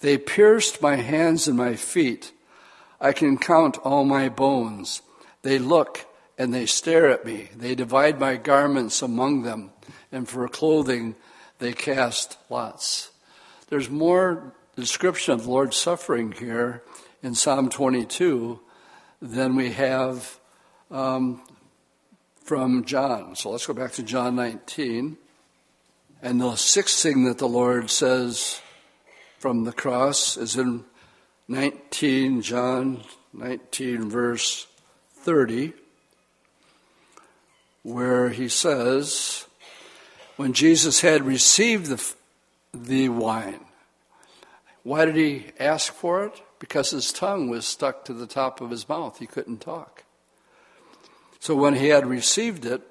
They 0.00 0.18
pierced 0.18 0.80
my 0.82 0.96
hands 0.96 1.48
and 1.48 1.56
my 1.56 1.74
feet. 1.74 2.32
I 3.00 3.12
can 3.12 3.38
count 3.38 3.78
all 3.78 4.04
my 4.04 4.28
bones. 4.28 5.02
They 5.42 5.58
look 5.58 6.06
and 6.38 6.54
they 6.54 6.64
stare 6.64 7.08
at 7.08 7.26
me. 7.26 7.48
They 7.54 7.74
divide 7.74 8.20
my 8.20 8.36
garments 8.36 9.02
among 9.02 9.42
them, 9.42 9.72
and 10.12 10.28
for 10.28 10.48
clothing 10.48 11.16
they 11.58 11.72
cast 11.72 12.38
lots. 12.48 13.10
There's 13.68 13.90
more 13.90 14.54
description 14.76 15.34
of 15.34 15.42
the 15.42 15.50
Lord's 15.50 15.76
suffering 15.76 16.32
here 16.32 16.82
in 17.22 17.34
Psalm 17.34 17.68
22 17.68 18.60
than 19.20 19.56
we 19.56 19.72
have 19.72 20.38
um, 20.90 21.42
from 22.44 22.84
John. 22.84 23.34
So 23.34 23.50
let's 23.50 23.66
go 23.66 23.74
back 23.74 23.92
to 23.92 24.02
John 24.04 24.36
19. 24.36 25.18
And 26.22 26.40
the 26.40 26.54
sixth 26.56 27.02
thing 27.02 27.24
that 27.24 27.38
the 27.38 27.48
Lord 27.48 27.90
says 27.90 28.60
from 29.38 29.64
the 29.64 29.72
cross 29.72 30.36
is 30.36 30.56
in 30.56 30.84
19, 31.48 32.42
John 32.42 33.02
19, 33.32 34.08
verse 34.08 34.66
30, 35.14 35.72
where 37.82 38.30
he 38.30 38.48
says, 38.48 39.46
When 40.36 40.52
Jesus 40.52 41.00
had 41.00 41.24
received 41.24 41.86
the, 41.86 42.14
the 42.72 43.08
wine, 43.08 43.60
why 44.82 45.04
did 45.04 45.16
he 45.16 45.46
ask 45.58 45.92
for 45.92 46.24
it? 46.24 46.42
Because 46.58 46.90
his 46.90 47.12
tongue 47.12 47.48
was 47.48 47.66
stuck 47.66 48.04
to 48.06 48.12
the 48.12 48.26
top 48.26 48.60
of 48.60 48.70
his 48.70 48.88
mouth. 48.88 49.18
He 49.18 49.26
couldn't 49.26 49.60
talk. 49.60 50.04
So 51.40 51.54
when 51.54 51.74
he 51.74 51.88
had 51.88 52.06
received 52.06 52.64
it, 52.64 52.82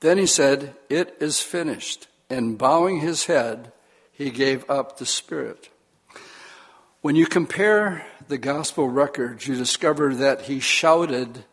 then 0.00 0.18
he 0.18 0.26
said, 0.26 0.74
It 0.88 1.16
is 1.20 1.40
finished. 1.40 2.06
And 2.30 2.58
bowing 2.58 3.00
his 3.00 3.24
head, 3.26 3.72
he 4.12 4.30
gave 4.30 4.68
up 4.68 4.98
the 4.98 5.06
spirit. 5.06 5.70
When 7.00 7.16
you 7.16 7.26
compare 7.26 8.06
the 8.28 8.38
gospel 8.38 8.88
records, 8.88 9.46
you 9.46 9.54
discover 9.54 10.14
that 10.16 10.42
he 10.42 10.60
shouted 10.60 11.44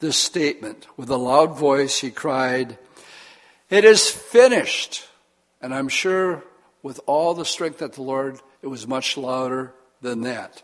this 0.00 0.16
statement. 0.16 0.86
With 0.96 1.10
a 1.10 1.16
loud 1.16 1.56
voice, 1.56 1.98
he 1.98 2.10
cried, 2.10 2.78
It 3.70 3.84
is 3.84 4.08
finished. 4.08 5.06
And 5.60 5.74
I'm 5.74 5.88
sure 5.88 6.44
with 6.82 7.00
all 7.06 7.34
the 7.34 7.44
strength 7.44 7.78
that 7.78 7.94
the 7.94 8.02
Lord, 8.02 8.40
it 8.62 8.66
was 8.66 8.86
much 8.86 9.16
louder 9.16 9.72
than 10.02 10.20
that. 10.22 10.62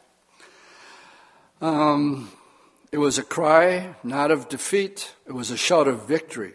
Um, 1.61 2.31
it 2.93 2.99
was 2.99 3.19
a 3.19 3.23
cry 3.23 3.95
not 4.03 4.31
of 4.31 4.49
defeat, 4.49 5.15
it 5.27 5.33
was 5.33 5.51
a 5.51 5.57
shout 5.57 5.89
of 5.89 6.07
victory. 6.07 6.55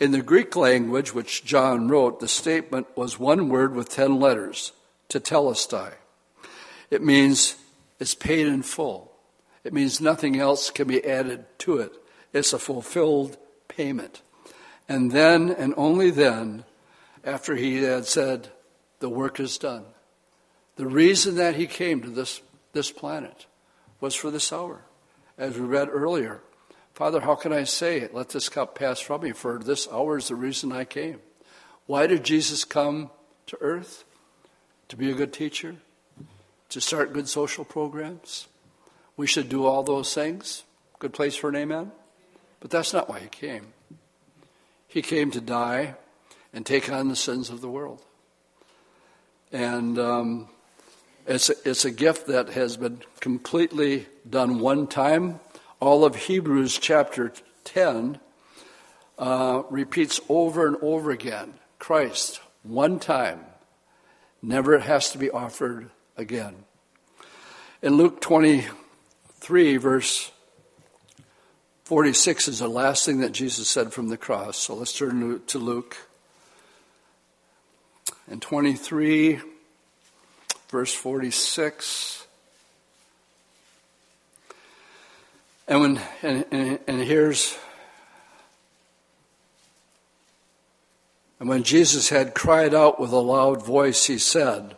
In 0.00 0.12
the 0.12 0.22
Greek 0.22 0.54
language, 0.54 1.12
which 1.12 1.44
John 1.44 1.88
wrote, 1.88 2.20
the 2.20 2.28
statement 2.28 2.86
was 2.96 3.18
one 3.18 3.48
word 3.48 3.74
with 3.74 3.88
ten 3.88 4.20
letters, 4.20 4.72
tetelestai. 5.08 5.92
It 6.90 7.02
means 7.02 7.56
it's 7.98 8.14
paid 8.14 8.46
in 8.46 8.62
full. 8.62 9.07
It 9.68 9.74
means 9.74 10.00
nothing 10.00 10.40
else 10.40 10.70
can 10.70 10.88
be 10.88 11.04
added 11.04 11.44
to 11.58 11.76
it. 11.76 11.92
It's 12.32 12.54
a 12.54 12.58
fulfilled 12.58 13.36
payment. 13.68 14.22
And 14.88 15.12
then, 15.12 15.50
and 15.50 15.74
only 15.76 16.10
then, 16.10 16.64
after 17.22 17.54
he 17.54 17.82
had 17.82 18.06
said, 18.06 18.48
the 19.00 19.10
work 19.10 19.38
is 19.38 19.58
done. 19.58 19.84
The 20.76 20.86
reason 20.86 21.34
that 21.34 21.56
he 21.56 21.66
came 21.66 22.00
to 22.00 22.08
this, 22.08 22.40
this 22.72 22.90
planet 22.90 23.44
was 24.00 24.14
for 24.14 24.30
this 24.30 24.54
hour. 24.54 24.86
As 25.36 25.58
we 25.58 25.66
read 25.66 25.90
earlier, 25.90 26.40
Father, 26.94 27.20
how 27.20 27.34
can 27.34 27.52
I 27.52 27.64
say, 27.64 27.98
it? 28.00 28.14
let 28.14 28.30
this 28.30 28.48
cup 28.48 28.74
pass 28.74 29.00
from 29.00 29.20
me? 29.20 29.32
For 29.32 29.58
this 29.58 29.86
hour 29.92 30.16
is 30.16 30.28
the 30.28 30.34
reason 30.34 30.72
I 30.72 30.86
came. 30.86 31.20
Why 31.84 32.06
did 32.06 32.24
Jesus 32.24 32.64
come 32.64 33.10
to 33.48 33.58
earth? 33.60 34.06
To 34.88 34.96
be 34.96 35.10
a 35.10 35.14
good 35.14 35.34
teacher? 35.34 35.76
to 36.70 36.80
start 36.80 37.12
good 37.12 37.28
social 37.28 37.64
programs. 37.64 38.46
We 39.18 39.26
should 39.26 39.48
do 39.48 39.66
all 39.66 39.82
those 39.82 40.14
things. 40.14 40.62
Good 41.00 41.12
place 41.12 41.34
for 41.34 41.48
an 41.48 41.56
amen. 41.56 41.90
But 42.60 42.70
that's 42.70 42.92
not 42.92 43.08
why 43.08 43.18
he 43.18 43.26
came. 43.26 43.72
He 44.86 45.02
came 45.02 45.32
to 45.32 45.40
die 45.40 45.96
and 46.52 46.64
take 46.64 46.90
on 46.90 47.08
the 47.08 47.16
sins 47.16 47.50
of 47.50 47.60
the 47.60 47.68
world. 47.68 48.00
And 49.50 49.98
um, 49.98 50.48
it's, 51.26 51.50
a, 51.50 51.54
it's 51.64 51.84
a 51.84 51.90
gift 51.90 52.28
that 52.28 52.50
has 52.50 52.76
been 52.76 53.02
completely 53.18 54.06
done 54.28 54.60
one 54.60 54.86
time. 54.86 55.40
All 55.80 56.04
of 56.04 56.14
Hebrews 56.14 56.78
chapter 56.78 57.32
10 57.64 58.20
uh, 59.18 59.64
repeats 59.68 60.20
over 60.28 60.68
and 60.68 60.76
over 60.80 61.10
again 61.10 61.54
Christ, 61.80 62.40
one 62.62 63.00
time, 63.00 63.40
never 64.40 64.78
has 64.78 65.10
to 65.10 65.18
be 65.18 65.28
offered 65.28 65.90
again. 66.16 66.54
In 67.82 67.96
Luke 67.96 68.20
23, 69.48 69.78
verse 69.78 70.30
46 71.84 72.48
is 72.48 72.58
the 72.58 72.68
last 72.68 73.06
thing 73.06 73.20
that 73.20 73.32
Jesus 73.32 73.66
said 73.66 73.94
from 73.94 74.10
the 74.10 74.18
cross. 74.18 74.58
So 74.58 74.74
let's 74.74 74.92
turn 74.92 75.40
to 75.46 75.58
Luke. 75.58 75.96
And 78.30 78.42
23, 78.42 79.40
verse 80.68 80.92
46. 80.92 82.26
And 85.66 85.80
when 85.80 86.00
and, 86.22 86.44
and, 86.50 86.78
and 86.86 87.00
here's 87.00 87.56
and 91.40 91.48
when 91.48 91.62
Jesus 91.62 92.10
had 92.10 92.34
cried 92.34 92.74
out 92.74 93.00
with 93.00 93.12
a 93.12 93.16
loud 93.16 93.64
voice, 93.64 94.04
he 94.04 94.18
said, 94.18 94.76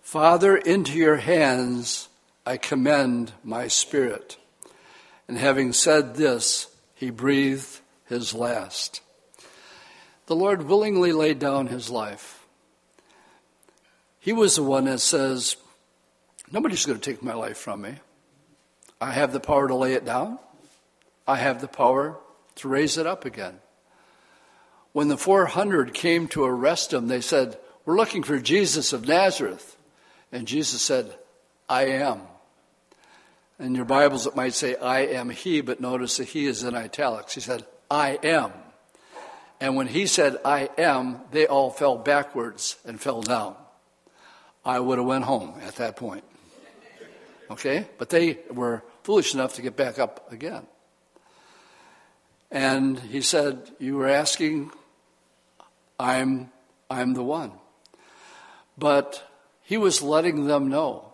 Father, 0.00 0.56
into 0.56 0.92
your 0.92 1.16
hands 1.16 2.06
I 2.46 2.56
commend 2.56 3.32
my 3.44 3.68
spirit. 3.68 4.36
And 5.28 5.38
having 5.38 5.72
said 5.72 6.14
this, 6.16 6.68
he 6.94 7.10
breathed 7.10 7.80
his 8.06 8.34
last. 8.34 9.00
The 10.26 10.36
Lord 10.36 10.62
willingly 10.62 11.12
laid 11.12 11.38
down 11.38 11.68
his 11.68 11.90
life. 11.90 12.46
He 14.18 14.32
was 14.32 14.56
the 14.56 14.62
one 14.62 14.84
that 14.84 15.00
says, 15.00 15.56
Nobody's 16.52 16.84
going 16.84 16.98
to 16.98 17.10
take 17.10 17.22
my 17.22 17.34
life 17.34 17.56
from 17.56 17.82
me. 17.82 17.94
I 19.00 19.12
have 19.12 19.32
the 19.32 19.40
power 19.40 19.68
to 19.68 19.74
lay 19.74 19.94
it 19.94 20.04
down, 20.04 20.38
I 21.26 21.36
have 21.36 21.60
the 21.60 21.68
power 21.68 22.18
to 22.56 22.68
raise 22.68 22.98
it 22.98 23.06
up 23.06 23.24
again. 23.24 23.60
When 24.92 25.08
the 25.08 25.16
400 25.16 25.94
came 25.94 26.26
to 26.28 26.44
arrest 26.44 26.92
him, 26.92 27.06
they 27.06 27.20
said, 27.20 27.58
We're 27.84 27.96
looking 27.96 28.22
for 28.22 28.38
Jesus 28.38 28.92
of 28.92 29.06
Nazareth. 29.06 29.76
And 30.32 30.46
Jesus 30.46 30.82
said, 30.82 31.14
I 31.70 31.82
am. 31.84 32.22
In 33.60 33.76
your 33.76 33.84
Bibles, 33.84 34.26
it 34.26 34.34
might 34.34 34.54
say, 34.54 34.74
I 34.74 35.02
am 35.02 35.30
he, 35.30 35.60
but 35.60 35.80
notice 35.80 36.16
that 36.16 36.24
he 36.24 36.46
is 36.46 36.64
in 36.64 36.74
italics. 36.74 37.34
He 37.34 37.40
said, 37.40 37.64
I 37.88 38.18
am. 38.24 38.50
And 39.60 39.76
when 39.76 39.86
he 39.86 40.06
said, 40.06 40.38
I 40.44 40.68
am, 40.76 41.20
they 41.30 41.46
all 41.46 41.70
fell 41.70 41.96
backwards 41.96 42.76
and 42.84 43.00
fell 43.00 43.22
down. 43.22 43.54
I 44.64 44.80
would 44.80 44.98
have 44.98 45.06
went 45.06 45.24
home 45.24 45.54
at 45.62 45.76
that 45.76 45.94
point. 45.94 46.24
Okay? 47.52 47.86
But 47.98 48.08
they 48.08 48.40
were 48.50 48.82
foolish 49.04 49.32
enough 49.34 49.54
to 49.54 49.62
get 49.62 49.76
back 49.76 50.00
up 50.00 50.32
again. 50.32 50.66
And 52.50 52.98
he 52.98 53.20
said, 53.20 53.70
You 53.78 53.96
were 53.96 54.08
asking, 54.08 54.72
I'm, 56.00 56.50
I'm 56.90 57.14
the 57.14 57.22
one. 57.22 57.52
But 58.76 59.22
he 59.62 59.76
was 59.76 60.02
letting 60.02 60.46
them 60.46 60.68
know 60.68 61.09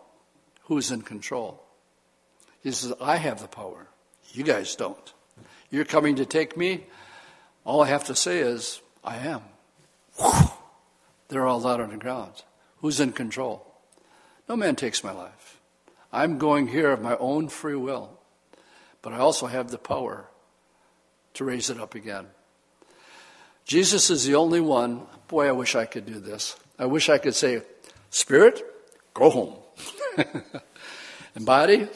who's 0.67 0.91
in 0.91 1.01
control. 1.01 1.63
He 2.61 2.71
says, 2.71 2.93
I 2.99 3.15
have 3.15 3.41
the 3.41 3.47
power. 3.47 3.87
You 4.33 4.43
guys 4.43 4.75
don't. 4.75 5.13
You're 5.69 5.85
coming 5.85 6.17
to 6.17 6.25
take 6.25 6.57
me. 6.57 6.85
All 7.63 7.81
I 7.81 7.87
have 7.87 8.05
to 8.05 8.15
say 8.15 8.39
is, 8.39 8.81
I 9.03 9.17
am. 9.17 9.41
They're 11.29 11.47
all 11.47 11.65
out 11.65 11.79
on 11.79 11.91
the 11.91 11.97
ground. 11.97 12.43
Who's 12.81 12.99
in 12.99 13.13
control? 13.13 13.65
No 14.49 14.55
man 14.55 14.75
takes 14.75 15.03
my 15.03 15.11
life. 15.11 15.59
I'm 16.11 16.37
going 16.37 16.67
here 16.67 16.91
of 16.91 17.01
my 17.01 17.15
own 17.17 17.47
free 17.47 17.75
will, 17.75 18.17
but 19.01 19.13
I 19.13 19.17
also 19.17 19.47
have 19.47 19.71
the 19.71 19.77
power 19.77 20.25
to 21.35 21.45
raise 21.45 21.69
it 21.69 21.79
up 21.79 21.95
again. 21.95 22.27
Jesus 23.65 24.09
is 24.09 24.25
the 24.25 24.35
only 24.35 24.61
one. 24.61 25.07
Boy, 25.27 25.47
I 25.47 25.51
wish 25.51 25.75
I 25.75 25.85
could 25.85 26.05
do 26.05 26.19
this. 26.19 26.55
I 26.79 26.85
wish 26.85 27.09
I 27.09 27.17
could 27.17 27.35
say, 27.35 27.61
Spirit, 28.09 28.65
go 29.13 29.29
home. 29.29 29.55
and 31.35 31.45
body, 31.45 31.87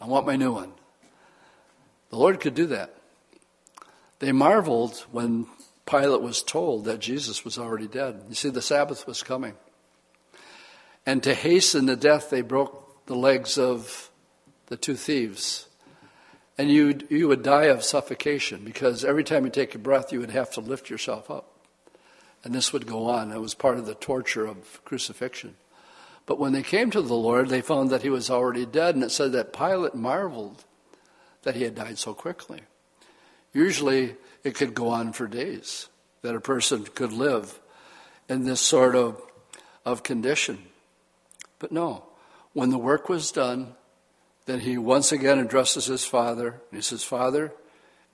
I 0.00 0.06
want 0.06 0.26
my 0.26 0.36
new 0.36 0.52
one. 0.52 0.72
The 2.10 2.16
Lord 2.16 2.40
could 2.40 2.54
do 2.54 2.66
that. 2.66 2.94
They 4.18 4.32
marveled 4.32 5.04
when 5.10 5.46
Pilate 5.86 6.22
was 6.22 6.42
told 6.42 6.84
that 6.86 6.98
Jesus 6.98 7.44
was 7.44 7.58
already 7.58 7.86
dead. 7.86 8.24
You 8.28 8.34
see, 8.34 8.50
the 8.50 8.62
Sabbath 8.62 9.06
was 9.06 9.22
coming. 9.22 9.54
And 11.04 11.22
to 11.22 11.34
hasten 11.34 11.86
the 11.86 11.96
death, 11.96 12.30
they 12.30 12.40
broke 12.40 13.06
the 13.06 13.14
legs 13.14 13.58
of 13.58 14.10
the 14.66 14.76
two 14.76 14.96
thieves. 14.96 15.68
And 16.58 16.70
you 16.70 17.00
you 17.10 17.28
would 17.28 17.42
die 17.42 17.66
of 17.66 17.84
suffocation 17.84 18.64
because 18.64 19.04
every 19.04 19.22
time 19.22 19.44
you 19.44 19.50
take 19.50 19.74
a 19.74 19.78
breath, 19.78 20.12
you 20.12 20.20
would 20.20 20.30
have 20.30 20.50
to 20.52 20.60
lift 20.60 20.90
yourself 20.90 21.30
up. 21.30 21.52
And 22.42 22.54
this 22.54 22.72
would 22.72 22.86
go 22.86 23.08
on. 23.08 23.30
It 23.30 23.40
was 23.40 23.54
part 23.54 23.78
of 23.78 23.86
the 23.86 23.94
torture 23.94 24.46
of 24.46 24.84
crucifixion. 24.84 25.56
But 26.26 26.40
when 26.40 26.52
they 26.52 26.62
came 26.62 26.90
to 26.90 27.00
the 27.00 27.14
Lord, 27.14 27.48
they 27.48 27.60
found 27.60 27.90
that 27.90 28.02
he 28.02 28.10
was 28.10 28.30
already 28.30 28.66
dead, 28.66 28.96
and 28.96 29.04
it 29.04 29.12
said 29.12 29.32
that 29.32 29.52
Pilate 29.52 29.94
marveled 29.94 30.64
that 31.42 31.54
he 31.54 31.62
had 31.62 31.76
died 31.76 31.98
so 31.98 32.12
quickly. 32.12 32.62
Usually, 33.52 34.16
it 34.42 34.56
could 34.56 34.74
go 34.74 34.88
on 34.88 35.12
for 35.12 35.28
days, 35.28 35.88
that 36.22 36.34
a 36.34 36.40
person 36.40 36.84
could 36.84 37.12
live 37.12 37.60
in 38.28 38.44
this 38.44 38.60
sort 38.60 38.96
of, 38.96 39.22
of 39.84 40.02
condition. 40.02 40.58
But 41.60 41.70
no, 41.70 42.04
when 42.52 42.70
the 42.70 42.78
work 42.78 43.08
was 43.08 43.30
done, 43.30 43.74
then 44.46 44.60
he 44.60 44.78
once 44.78 45.12
again 45.12 45.38
addresses 45.38 45.86
his 45.86 46.04
father. 46.04 46.60
and 46.70 46.78
He 46.78 46.80
says, 46.80 47.04
Father, 47.04 47.52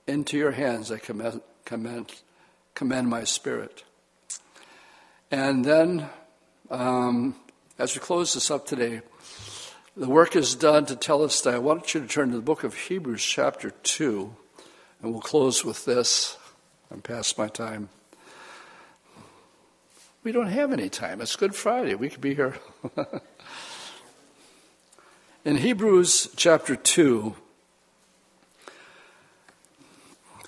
into 0.07 0.37
your 0.37 0.51
hands 0.51 0.91
I 0.91 0.97
commend, 0.97 1.41
commend, 1.65 2.11
commend 2.75 3.07
my 3.07 3.23
spirit. 3.23 3.83
And 5.31 5.65
then 5.65 6.09
um, 6.69 7.35
as 7.83 7.93
we 7.95 7.99
close 7.99 8.33
this 8.33 8.49
up 8.49 8.65
today, 8.65 9.01
the 9.97 10.07
work 10.07 10.37
is 10.37 10.55
done 10.55 10.85
to 10.85 10.95
tell 10.95 11.21
us 11.21 11.41
that. 11.41 11.55
I 11.55 11.57
want 11.57 11.93
you 11.93 11.99
to 11.99 12.07
turn 12.07 12.29
to 12.29 12.37
the 12.37 12.41
book 12.41 12.63
of 12.63 12.73
Hebrews, 12.73 13.21
chapter 13.25 13.71
2, 13.71 14.33
and 15.01 15.11
we'll 15.11 15.19
close 15.19 15.65
with 15.65 15.83
this. 15.83 16.37
I'm 16.89 17.01
past 17.01 17.37
my 17.37 17.49
time. 17.49 17.89
We 20.23 20.31
don't 20.31 20.47
have 20.47 20.71
any 20.71 20.87
time. 20.87 21.19
It's 21.19 21.35
Good 21.35 21.55
Friday. 21.55 21.93
We 21.95 22.07
could 22.07 22.21
be 22.21 22.33
here. 22.33 22.55
In 25.43 25.57
Hebrews 25.57 26.29
chapter 26.37 26.77
2, 26.77 27.35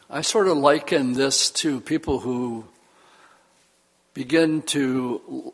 I 0.09 0.21
sort 0.21 0.47
of 0.47 0.55
liken 0.55 1.15
this 1.15 1.51
to 1.51 1.81
people 1.81 2.19
who 2.19 2.63
begin 4.13 4.61
to 4.61 5.53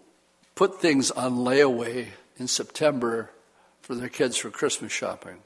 put 0.62 0.80
things 0.80 1.10
on 1.10 1.38
layaway 1.38 2.06
in 2.38 2.48
September 2.48 3.32
for 3.82 3.96
their 3.96 4.08
kids 4.08 4.38
for 4.38 4.52
Christmas 4.52 4.92
shopping. 4.92 5.38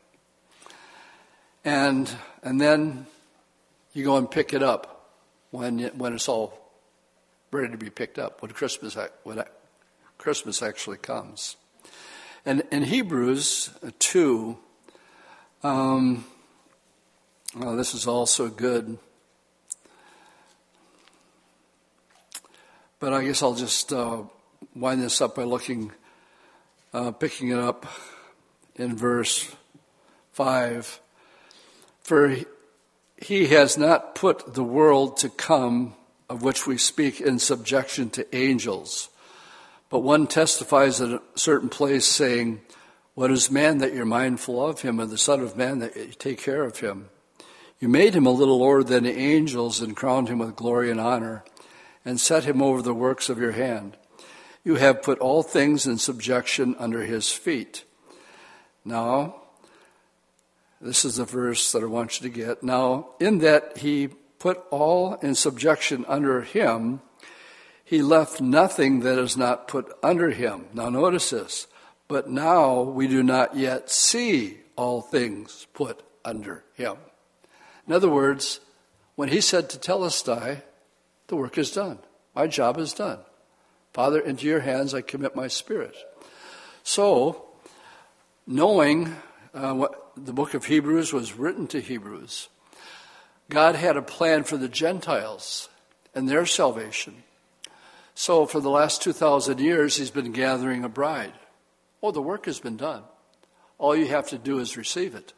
And, 1.64 2.14
and 2.44 2.60
then 2.60 3.06
you 3.94 4.04
go 4.04 4.18
and 4.18 4.30
pick 4.30 4.54
it 4.54 4.62
up 4.62 5.14
when, 5.52 5.80
when 5.98 6.12
it's 6.12 6.28
all 6.28 6.70
ready 7.50 7.72
to 7.72 7.78
be 7.78 7.90
picked 7.90 8.20
up, 8.20 8.42
when 8.42 8.52
Christmas, 8.52 8.98
when 9.24 9.42
Christmas 10.18 10.62
actually 10.62 10.98
comes. 10.98 11.56
And 12.46 12.64
in 12.70 12.84
Hebrews 12.84 13.70
2, 14.00 14.58
um, 15.64 16.26
well, 17.56 17.78
this 17.78 17.94
is 17.94 18.06
also 18.06 18.50
good. 18.50 18.98
But 23.00 23.14
I 23.14 23.24
guess 23.24 23.42
I'll 23.42 23.56
just 23.56 23.94
uh, 23.94 24.24
wind 24.76 25.02
this 25.02 25.22
up 25.22 25.36
by 25.36 25.44
looking, 25.44 25.92
uh, 26.94 27.12
picking 27.12 27.50
it 27.50 27.60
up 27.60 27.86
in 28.76 28.96
verse 28.96 29.56
5. 30.34 31.00
For 32.02 32.36
he 33.18 33.48
has 33.48 33.78
not 33.78 34.16
put 34.16 34.54
the 34.54 34.64
world 34.64 35.18
to 35.18 35.30
come 35.30 35.96
of 36.30 36.44
which 36.44 36.68
we 36.68 36.78
speak 36.78 37.22
in 37.22 37.40
subjection 37.40 38.10
to 38.12 38.36
angels. 38.36 39.10
But 39.90 40.00
one 40.00 40.28
testifies 40.28 41.00
at 41.00 41.12
a 41.12 41.22
certain 41.36 41.70
place, 41.70 42.06
saying, 42.06 42.62
What 43.14 43.32
is 43.32 43.52
man 43.52 43.78
that 43.78 43.94
you're 43.94 44.06
mindful 44.06 44.66
of 44.66 44.82
him, 44.82 45.00
and 45.00 45.10
the 45.10 45.18
Son 45.18 45.40
of 45.40 45.56
Man 45.56 45.80
that 45.80 45.96
you 45.96 46.08
take 46.08 46.40
care 46.40 46.64
of 46.64 46.80
him? 46.80 47.10
You 47.80 47.88
made 47.88 48.16
him 48.16 48.26
a 48.26 48.32
little 48.32 48.60
lower 48.60 48.84
than 48.84 49.04
the 49.04 49.16
angels 49.16 49.82
and 49.82 49.96
crowned 49.96 50.28
him 50.28 50.40
with 50.40 50.56
glory 50.56 50.90
and 50.90 51.00
honor, 51.00 51.44
and 52.04 52.20
set 52.20 52.46
him 52.46 52.62
over 52.62 52.82
the 52.82 52.94
works 52.94 53.30
of 53.30 53.38
your 53.38 53.52
hand. 53.52 53.96
You 54.66 54.76
have 54.76 55.04
put 55.04 55.20
all 55.20 55.44
things 55.44 55.86
in 55.86 56.00
subjection 56.00 56.76
under 56.80 57.04
his 57.04 57.32
feet. 57.32 57.86
Now, 58.84 59.36
this 60.82 61.06
is 61.06 61.16
the 61.16 61.26
verse 61.26 61.72
that 61.72 61.84
I 61.84 61.86
want 61.86 62.20
you 62.20 62.30
to 62.30 62.36
get. 62.36 62.64
Now, 62.64 63.10
in 63.20 63.38
that 63.40 63.78
he 63.78 64.10
put 64.40 64.62
all 64.72 65.14
in 65.22 65.36
subjection 65.36 66.04
under 66.08 66.42
him, 66.42 67.02
he 67.84 68.02
left 68.02 68.42
nothing 68.42 69.02
that 69.02 69.20
is 69.20 69.38
not 69.38 69.68
put 69.68 69.96
under 70.02 70.32
him. 70.32 70.66
Now, 70.74 70.90
notice 70.90 71.30
this. 71.30 71.68
But 72.08 72.30
now 72.30 72.82
we 72.82 73.08
do 73.08 73.22
not 73.22 73.56
yet 73.56 73.92
see 73.92 74.58
all 74.76 75.02
things 75.02 75.68
put 75.74 76.02
under 76.24 76.64
him. 76.74 76.98
In 77.88 77.94
other 77.94 78.10
words, 78.10 78.60
when 79.16 79.30
he 79.30 79.42
said 79.42 79.70
tetelestai, 79.70 80.64
the 81.28 81.36
work 81.36 81.60
is 81.60 81.72
done. 81.72 82.00
My 82.36 82.48
job 82.48 82.80
is 82.80 82.94
done. 82.94 83.20
Father, 83.96 84.20
into 84.20 84.46
your 84.46 84.60
hands 84.60 84.94
I 84.94 85.00
commit 85.00 85.38
my 85.38 85.48
spirit. 85.48 85.96
So, 86.84 87.46
knowing 88.46 89.16
uh, 89.54 89.72
what 89.72 90.12
the 90.18 90.34
book 90.34 90.54
of 90.54 90.66
Hebrews 90.66 91.14
was 91.14 91.38
written 91.38 91.66
to 91.68 91.80
Hebrews, 91.80 92.50
God 93.50 93.76
had 93.76 93.96
a 93.96 94.02
plan 94.02 94.44
for 94.44 94.58
the 94.58 94.68
Gentiles 94.68 95.70
and 96.14 96.28
their 96.28 96.46
salvation. 96.46 97.24
So, 98.16 98.46
for 98.46 98.60
the 98.60 98.70
last 98.70 99.02
2,000 99.02 99.62
years, 99.62 99.96
He's 99.96 100.12
been 100.12 100.34
gathering 100.34 100.84
a 100.84 100.90
bride. 100.90 101.32
Oh, 102.04 102.12
the 102.12 102.22
work 102.22 102.48
has 102.48 102.60
been 102.60 102.76
done. 102.76 103.04
All 103.78 103.96
you 103.96 104.08
have 104.08 104.28
to 104.28 104.38
do 104.38 104.60
is 104.60 104.76
receive 104.76 105.16
it. 105.16 105.32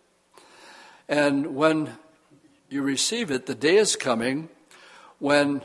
And 1.08 1.54
when 1.56 1.92
you 2.70 2.82
receive 2.82 3.30
it, 3.30 3.46
the 3.46 3.54
day 3.54 3.76
is 3.78 3.96
coming 3.96 4.50
when 5.20 5.62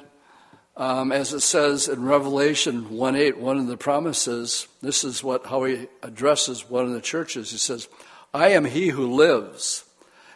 um, 0.76 1.12
as 1.12 1.34
it 1.34 1.40
says 1.40 1.88
in 1.88 2.04
Revelation 2.04 2.96
1 2.96 3.16
8, 3.16 3.38
one 3.38 3.58
of 3.58 3.66
the 3.66 3.76
promises, 3.76 4.68
this 4.80 5.04
is 5.04 5.22
what 5.22 5.46
how 5.46 5.64
he 5.64 5.88
addresses 6.02 6.68
one 6.68 6.86
of 6.86 6.92
the 6.92 7.00
churches. 7.00 7.50
He 7.50 7.58
says, 7.58 7.88
I 8.32 8.48
am 8.48 8.64
he 8.64 8.88
who 8.88 9.14
lives 9.14 9.84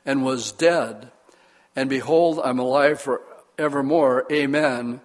and 0.04 0.24
was 0.24 0.52
dead, 0.52 1.10
and 1.74 1.88
behold, 1.88 2.40
I'm 2.44 2.58
alive 2.58 3.00
for 3.00 3.22
evermore. 3.58 4.26
Amen. 4.30 5.00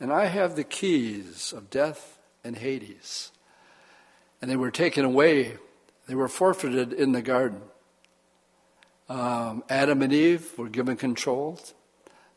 And 0.00 0.12
I 0.12 0.26
have 0.26 0.54
the 0.54 0.64
keys 0.64 1.52
of 1.52 1.70
death 1.70 2.18
and 2.44 2.56
Hades. 2.56 3.32
And 4.40 4.48
they 4.48 4.56
were 4.56 4.70
taken 4.70 5.04
away, 5.04 5.56
they 6.06 6.14
were 6.14 6.28
forfeited 6.28 6.92
in 6.92 7.10
the 7.10 7.22
garden. 7.22 7.62
Um, 9.08 9.64
Adam 9.68 10.02
and 10.02 10.12
Eve 10.12 10.56
were 10.56 10.68
given 10.68 10.96
control, 10.96 11.58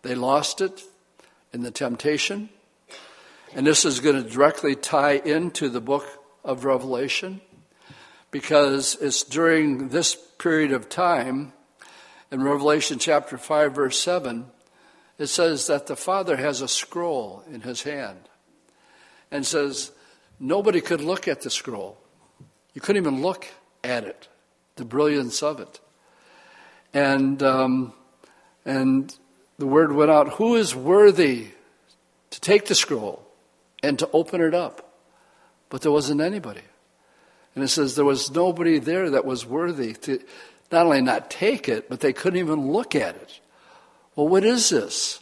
they 0.02 0.16
lost 0.16 0.62
it 0.62 0.84
in 1.54 1.62
the 1.62 1.72
temptation. 1.72 2.50
And 3.54 3.68
this 3.68 3.86
is 3.86 4.00
going 4.00 4.22
to 4.22 4.30
directly 4.30 4.76
tie 4.76 5.14
into 5.14 5.70
the 5.70 5.82
book 5.82 6.08
of 6.44 6.66
Revelation 6.66 7.42
because 8.32 8.96
it's 9.02 9.24
during 9.24 9.90
this 9.90 10.16
period 10.38 10.72
of 10.72 10.90
time 10.90 11.54
in 12.32 12.42
Revelation 12.42 12.98
chapter 12.98 13.38
5, 13.38 13.76
verse 13.76 14.00
7, 14.00 14.46
it 15.18 15.28
says 15.28 15.68
that 15.68 15.88
the 15.88 15.98
Father 15.98 16.38
has 16.38 16.62
a 16.62 16.68
scroll 16.68 17.44
in 17.52 17.62
his 17.62 17.84
hand 17.84 18.30
and 19.30 19.46
says 19.46 19.92
nobody 20.40 20.80
could 20.80 21.02
look 21.02 21.28
at 21.28 21.42
the 21.42 21.50
scroll. 21.50 21.98
You 22.74 22.80
couldn't 22.80 23.02
even 23.02 23.22
look 23.22 23.48
at 23.84 24.06
it, 24.06 24.30
the 24.78 24.86
brilliance 24.86 25.44
of 25.44 25.60
it. 25.60 25.82
And, 26.94 27.44
um, 27.44 27.94
and 28.66 29.14
the 29.62 29.68
word 29.68 29.92
went 29.92 30.10
out 30.10 30.34
Who 30.34 30.56
is 30.56 30.76
worthy 30.76 31.50
to 32.32 32.42
take 32.42 32.66
the 32.66 32.74
scroll 32.74 33.24
and 33.84 34.00
to 34.00 34.10
open 34.12 34.42
it 34.42 34.56
up? 34.56 34.98
But 35.70 35.84
there 35.84 35.92
wasn't 35.92 36.20
anybody. 36.20 36.64
And 37.54 37.64
it 37.64 37.68
says 37.68 37.94
there 37.94 38.04
was 38.04 38.32
nobody 38.32 38.80
there 38.80 39.12
that 39.12 39.24
was 39.24 39.46
worthy 39.46 39.94
to 39.94 40.20
not 40.72 40.88
only 40.88 41.02
not 41.02 41.30
take 41.30 41.70
it, 41.70 41.90
but 41.90 42.00
they 42.00 42.12
couldn't 42.12 42.40
even 42.40 42.72
look 42.72 42.96
at 42.96 43.16
it. 43.16 43.40
Well, 44.16 44.28
what 44.28 44.44
is 44.44 44.70
this? 44.70 45.20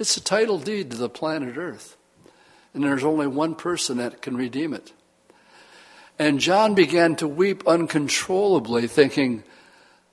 It's 0.00 0.16
a 0.16 0.20
title 0.20 0.58
deed 0.58 0.90
to 0.90 0.96
the 0.96 1.08
planet 1.08 1.56
Earth. 1.56 1.96
And 2.74 2.82
there's 2.82 3.04
only 3.04 3.28
one 3.28 3.54
person 3.54 3.98
that 3.98 4.20
can 4.20 4.36
redeem 4.36 4.74
it. 4.74 4.92
And 6.18 6.40
John 6.40 6.74
began 6.74 7.14
to 7.16 7.28
weep 7.28 7.68
uncontrollably, 7.68 8.88
thinking, 8.88 9.44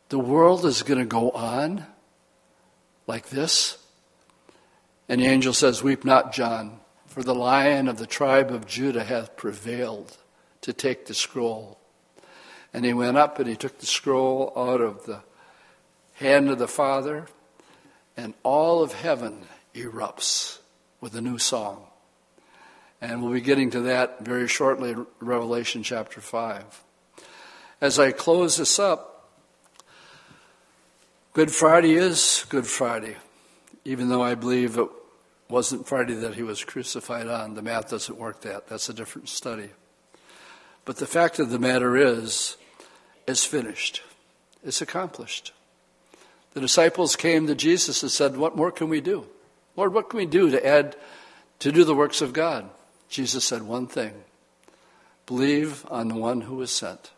the 0.09 0.19
world 0.19 0.63
is 0.63 0.83
going 0.83 0.99
to 0.99 1.05
go 1.05 1.31
on 1.31 1.87
like 3.07 3.29
this. 3.29 3.77
And 5.09 5.21
the 5.21 5.25
angel 5.25 5.53
says, 5.53 5.81
Weep 5.81 6.05
not, 6.05 6.33
John, 6.33 6.81
for 7.07 7.23
the 7.23 7.33
lion 7.33 7.87
of 7.87 7.97
the 7.97 8.05
tribe 8.05 8.51
of 8.51 8.67
Judah 8.67 9.03
hath 9.03 9.37
prevailed 9.37 10.17
to 10.61 10.73
take 10.73 11.05
the 11.05 11.13
scroll 11.13 11.79
And 12.73 12.83
he 12.83 12.93
went 12.93 13.17
up 13.17 13.39
and 13.39 13.47
he 13.47 13.55
took 13.55 13.79
the 13.79 13.85
scroll 13.85 14.51
out 14.55 14.81
of 14.81 15.05
the 15.05 15.21
hand 16.15 16.49
of 16.49 16.59
the 16.59 16.67
Father, 16.67 17.27
and 18.15 18.33
all 18.43 18.83
of 18.83 18.93
heaven 18.93 19.43
erupts 19.73 20.59
with 20.99 21.15
a 21.15 21.21
new 21.21 21.37
song. 21.37 21.85
And 22.99 23.21
we'll 23.21 23.33
be 23.33 23.41
getting 23.41 23.69
to 23.71 23.81
that 23.81 24.25
very 24.25 24.47
shortly, 24.47 24.95
Revelation 25.19 25.83
chapter 25.83 26.19
5. 26.19 26.83
As 27.79 27.99
I 27.99 28.11
close 28.11 28.57
this 28.57 28.79
up, 28.79 29.16
Good 31.37 31.51
Friday 31.51 31.93
is 31.93 32.47
Good 32.49 32.65
Friday, 32.65 33.15
even 33.85 34.09
though 34.09 34.23
I 34.23 34.33
believe 34.33 34.75
it 34.79 34.89
wasn't 35.47 35.87
Friday 35.87 36.15
that 36.15 36.33
he 36.33 36.41
was 36.41 36.63
crucified 36.63 37.27
on. 37.27 37.53
The 37.53 37.61
math 37.61 37.91
doesn't 37.91 38.17
work 38.17 38.41
that. 38.41 38.67
That's 38.67 38.89
a 38.89 38.93
different 38.95 39.29
study. 39.29 39.69
But 40.83 40.97
the 40.97 41.05
fact 41.05 41.37
of 41.37 41.51
the 41.51 41.59
matter 41.59 41.95
is, 41.95 42.57
it's 43.27 43.45
finished. 43.45 44.01
It's 44.63 44.81
accomplished. 44.81 45.53
The 46.55 46.59
disciples 46.59 47.15
came 47.15 47.45
to 47.45 47.53
Jesus 47.53 48.01
and 48.01 48.11
said, 48.11 48.35
What 48.35 48.55
more 48.55 48.71
can 48.71 48.89
we 48.89 48.99
do? 48.99 49.27
Lord, 49.75 49.93
what 49.93 50.09
can 50.09 50.17
we 50.17 50.25
do 50.25 50.49
to 50.49 50.65
add 50.65 50.95
to 51.59 51.71
do 51.71 51.83
the 51.83 51.93
works 51.93 52.19
of 52.19 52.33
God? 52.33 52.67
Jesus 53.09 53.45
said 53.45 53.61
one 53.61 53.85
thing 53.85 54.23
believe 55.27 55.85
on 55.91 56.07
the 56.07 56.15
one 56.15 56.41
who 56.41 56.55
was 56.55 56.71
sent. 56.71 57.11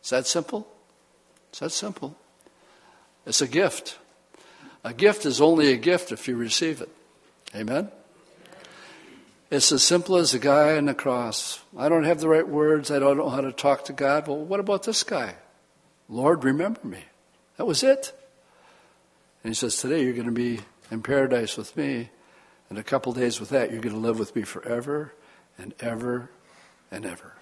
Is 0.00 0.10
that 0.10 0.28
simple? 0.28 0.68
Is 1.52 1.58
that 1.58 1.72
simple? 1.72 2.16
It's 3.26 3.40
a 3.40 3.48
gift. 3.48 3.98
A 4.84 4.92
gift 4.92 5.26
is 5.26 5.40
only 5.40 5.72
a 5.72 5.76
gift 5.76 6.12
if 6.12 6.26
you 6.26 6.36
receive 6.36 6.80
it. 6.80 6.88
Amen? 7.54 7.90
It's 9.50 9.70
as 9.70 9.82
simple 9.82 10.16
as 10.16 10.32
a 10.32 10.38
guy 10.38 10.76
on 10.76 10.86
the 10.86 10.94
cross. 10.94 11.60
I 11.76 11.88
don't 11.88 12.04
have 12.04 12.20
the 12.20 12.28
right 12.28 12.48
words. 12.48 12.90
I 12.90 12.98
don't 12.98 13.18
know 13.18 13.28
how 13.28 13.42
to 13.42 13.52
talk 13.52 13.84
to 13.84 13.92
God. 13.92 14.26
Well, 14.26 14.38
what 14.38 14.60
about 14.60 14.84
this 14.84 15.02
guy? 15.02 15.36
Lord, 16.08 16.42
remember 16.42 16.80
me. 16.84 17.04
That 17.58 17.66
was 17.66 17.82
it. 17.82 18.12
And 19.44 19.50
he 19.50 19.54
says, 19.54 19.76
Today 19.76 20.02
you're 20.02 20.14
going 20.14 20.24
to 20.24 20.32
be 20.32 20.60
in 20.90 21.02
paradise 21.02 21.56
with 21.56 21.76
me. 21.76 22.10
And 22.70 22.78
a 22.78 22.82
couple 22.82 23.12
days 23.12 23.38
with 23.38 23.50
that, 23.50 23.70
you're 23.70 23.82
going 23.82 23.94
to 23.94 24.00
live 24.00 24.18
with 24.18 24.34
me 24.34 24.42
forever 24.42 25.12
and 25.58 25.74
ever 25.80 26.30
and 26.90 27.04
ever. 27.04 27.34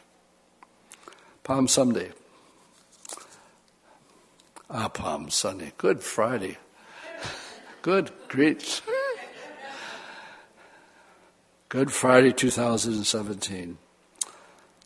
Palm 1.44 1.68
Sunday. 1.68 2.10
Ah, 4.70 4.88
Palm 4.88 5.30
Sunday. 5.30 5.72
Good 5.78 6.02
Friday. 6.02 6.58
Good, 7.82 8.10
great. 8.28 8.80
Good 11.68 11.92
Friday 11.92 12.32
2017. 12.32 13.78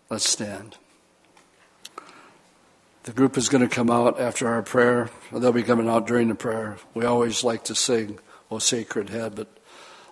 Let's 0.08 0.28
stand. 0.28 0.76
The 3.02 3.12
group 3.12 3.36
is 3.36 3.48
going 3.48 3.68
to 3.68 3.74
come 3.74 3.90
out 3.90 4.18
after 4.18 4.48
our 4.48 4.62
prayer. 4.62 5.10
They'll 5.30 5.52
be 5.52 5.62
coming 5.62 5.88
out 5.88 6.06
during 6.06 6.28
the 6.28 6.34
prayer. 6.34 6.78
We 6.94 7.04
always 7.04 7.44
like 7.44 7.64
to 7.64 7.74
sing, 7.74 8.18
O 8.50 8.58
Sacred 8.58 9.10
Head, 9.10 9.34
but 9.34 9.48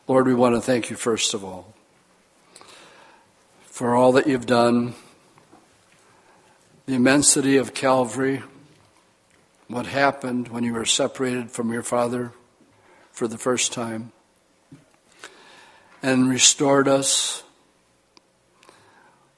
Lord, 0.07 0.27
we 0.27 0.35
want 0.35 0.55
to 0.55 0.61
thank 0.61 0.91
you 0.91 0.97
first 0.97 1.33
of 1.33 1.45
all 1.45 1.73
for 3.73 3.95
all 3.95 4.13
that 4.13 4.27
you've 4.27 4.45
done, 4.45 4.95
the 6.85 6.93
immensity 6.93 7.57
of 7.57 7.73
Calvary, 7.73 8.43
what 9.73 9.87
happened 9.87 10.49
when 10.49 10.65
you 10.65 10.75
were 10.75 10.85
separated 10.85 11.51
from 11.51 11.73
your 11.73 11.83
Father 11.83 12.33
for 13.11 13.27
the 13.27 13.39
first 13.39 13.73
time, 13.73 14.13
and 16.03 16.29
restored 16.29 16.89
us 16.89 17.43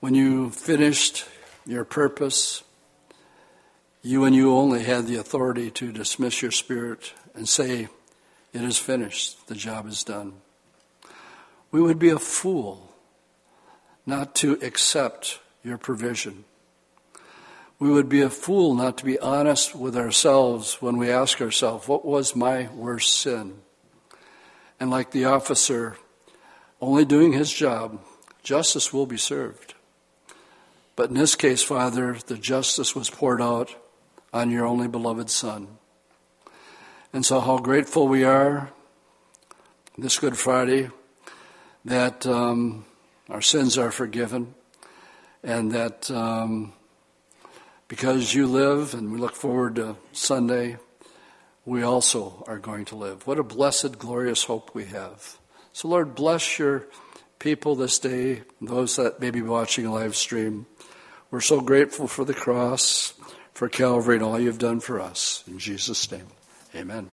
when 0.01 0.15
you 0.15 0.51
finished 0.51 1.27
your 1.67 1.85
purpose 1.85 2.63
you 4.07 4.25
and 4.25 4.37
you 4.37 4.55
only 4.55 4.83
had 4.83 5.07
the 5.07 5.17
authority 5.17 5.71
to 5.71 5.91
dismiss 5.91 6.43
your 6.43 6.51
spirit 6.51 7.15
and 7.35 7.49
say, 7.49 7.89
It 8.53 8.61
is 8.61 8.77
finished, 8.77 9.49
the 9.49 9.55
job 9.55 9.89
is 9.89 10.05
done. 10.05 10.35
We 11.71 11.81
would 11.81 11.99
be 11.99 12.11
a 12.11 12.19
fool 12.19 12.95
not 14.05 14.35
to 14.37 14.59
accept 14.61 15.41
your 15.65 15.79
provision. 15.79 16.45
We 17.85 17.91
would 17.91 18.09
be 18.09 18.23
a 18.23 18.31
fool 18.31 18.75
not 18.75 18.97
to 18.97 19.05
be 19.05 19.19
honest 19.19 19.75
with 19.75 19.95
ourselves 19.95 20.81
when 20.81 20.97
we 20.97 21.11
ask 21.11 21.43
ourselves, 21.43 21.87
What 21.87 22.03
was 22.03 22.35
my 22.35 22.71
worst 22.75 23.21
sin? 23.21 23.59
And 24.81 24.91
like 24.91 25.11
the 25.11 25.27
officer, 25.27 25.99
only 26.81 27.05
doing 27.05 27.35
his 27.35 27.53
job, 27.53 28.01
justice 28.43 28.91
will 28.91 29.05
be 29.05 29.19
served. 29.19 29.75
But 30.97 31.11
in 31.11 31.17
this 31.17 31.35
case, 31.35 31.63
Father, 31.63 32.17
the 32.27 32.39
justice 32.39 32.97
was 32.97 33.11
poured 33.11 33.43
out 33.43 33.77
on 34.33 34.51
your 34.51 34.65
only 34.65 34.89
beloved 34.89 35.29
Son. 35.29 35.69
And 37.13 37.27
so, 37.27 37.39
how 37.39 37.59
grateful 37.59 38.09
we 38.09 38.25
are 38.25 38.71
this 39.99 40.19
Good 40.19 40.39
Friday 40.39 40.89
that 41.85 42.25
um, 42.25 42.87
our 43.29 43.43
sins 43.43 43.77
are 43.77 43.91
forgiven 43.91 44.55
and 45.43 45.71
that 45.73 46.11
um, 46.11 46.73
because 47.89 48.35
you 48.35 48.47
live 48.47 48.95
and 48.95 49.13
we 49.13 49.19
look 49.19 49.35
forward 49.35 49.77
to 49.77 49.97
Sunday, 50.13 50.79
we 51.65 51.83
also 51.83 52.45
are 52.47 52.59
going 52.59 52.85
to 52.87 52.97
live. 52.97 53.27
What 53.27 53.39
a 53.39 53.43
blessed, 53.43 53.99
glorious 53.99 54.45
hope 54.45 54.75
we 54.75 54.87
have. 54.87 55.39
So, 55.73 55.89
Lord, 55.89 56.15
bless 56.15 56.59
your 56.59 56.87
people 57.39 57.75
this 57.75 57.99
day, 57.99 58.43
those 58.61 58.97
that 58.97 59.21
may 59.21 59.31
be 59.31 59.43
watching 59.43 59.87
a 59.87 59.93
live 59.93 60.17
stream. 60.17 60.67
We're 61.31 61.41
so 61.41 61.61
grateful 61.61 62.07
for 62.07 62.25
the 62.25 62.35
cross 62.35 63.15
for 63.55 63.69
Calvary 63.69 64.17
and 64.17 64.25
all 64.25 64.39
you've 64.39 64.59
done 64.59 64.81
for 64.81 65.01
us. 65.01 65.43
In 65.47 65.59
Jesus' 65.59 66.11
name, 66.11 66.27
amen. 66.75 67.14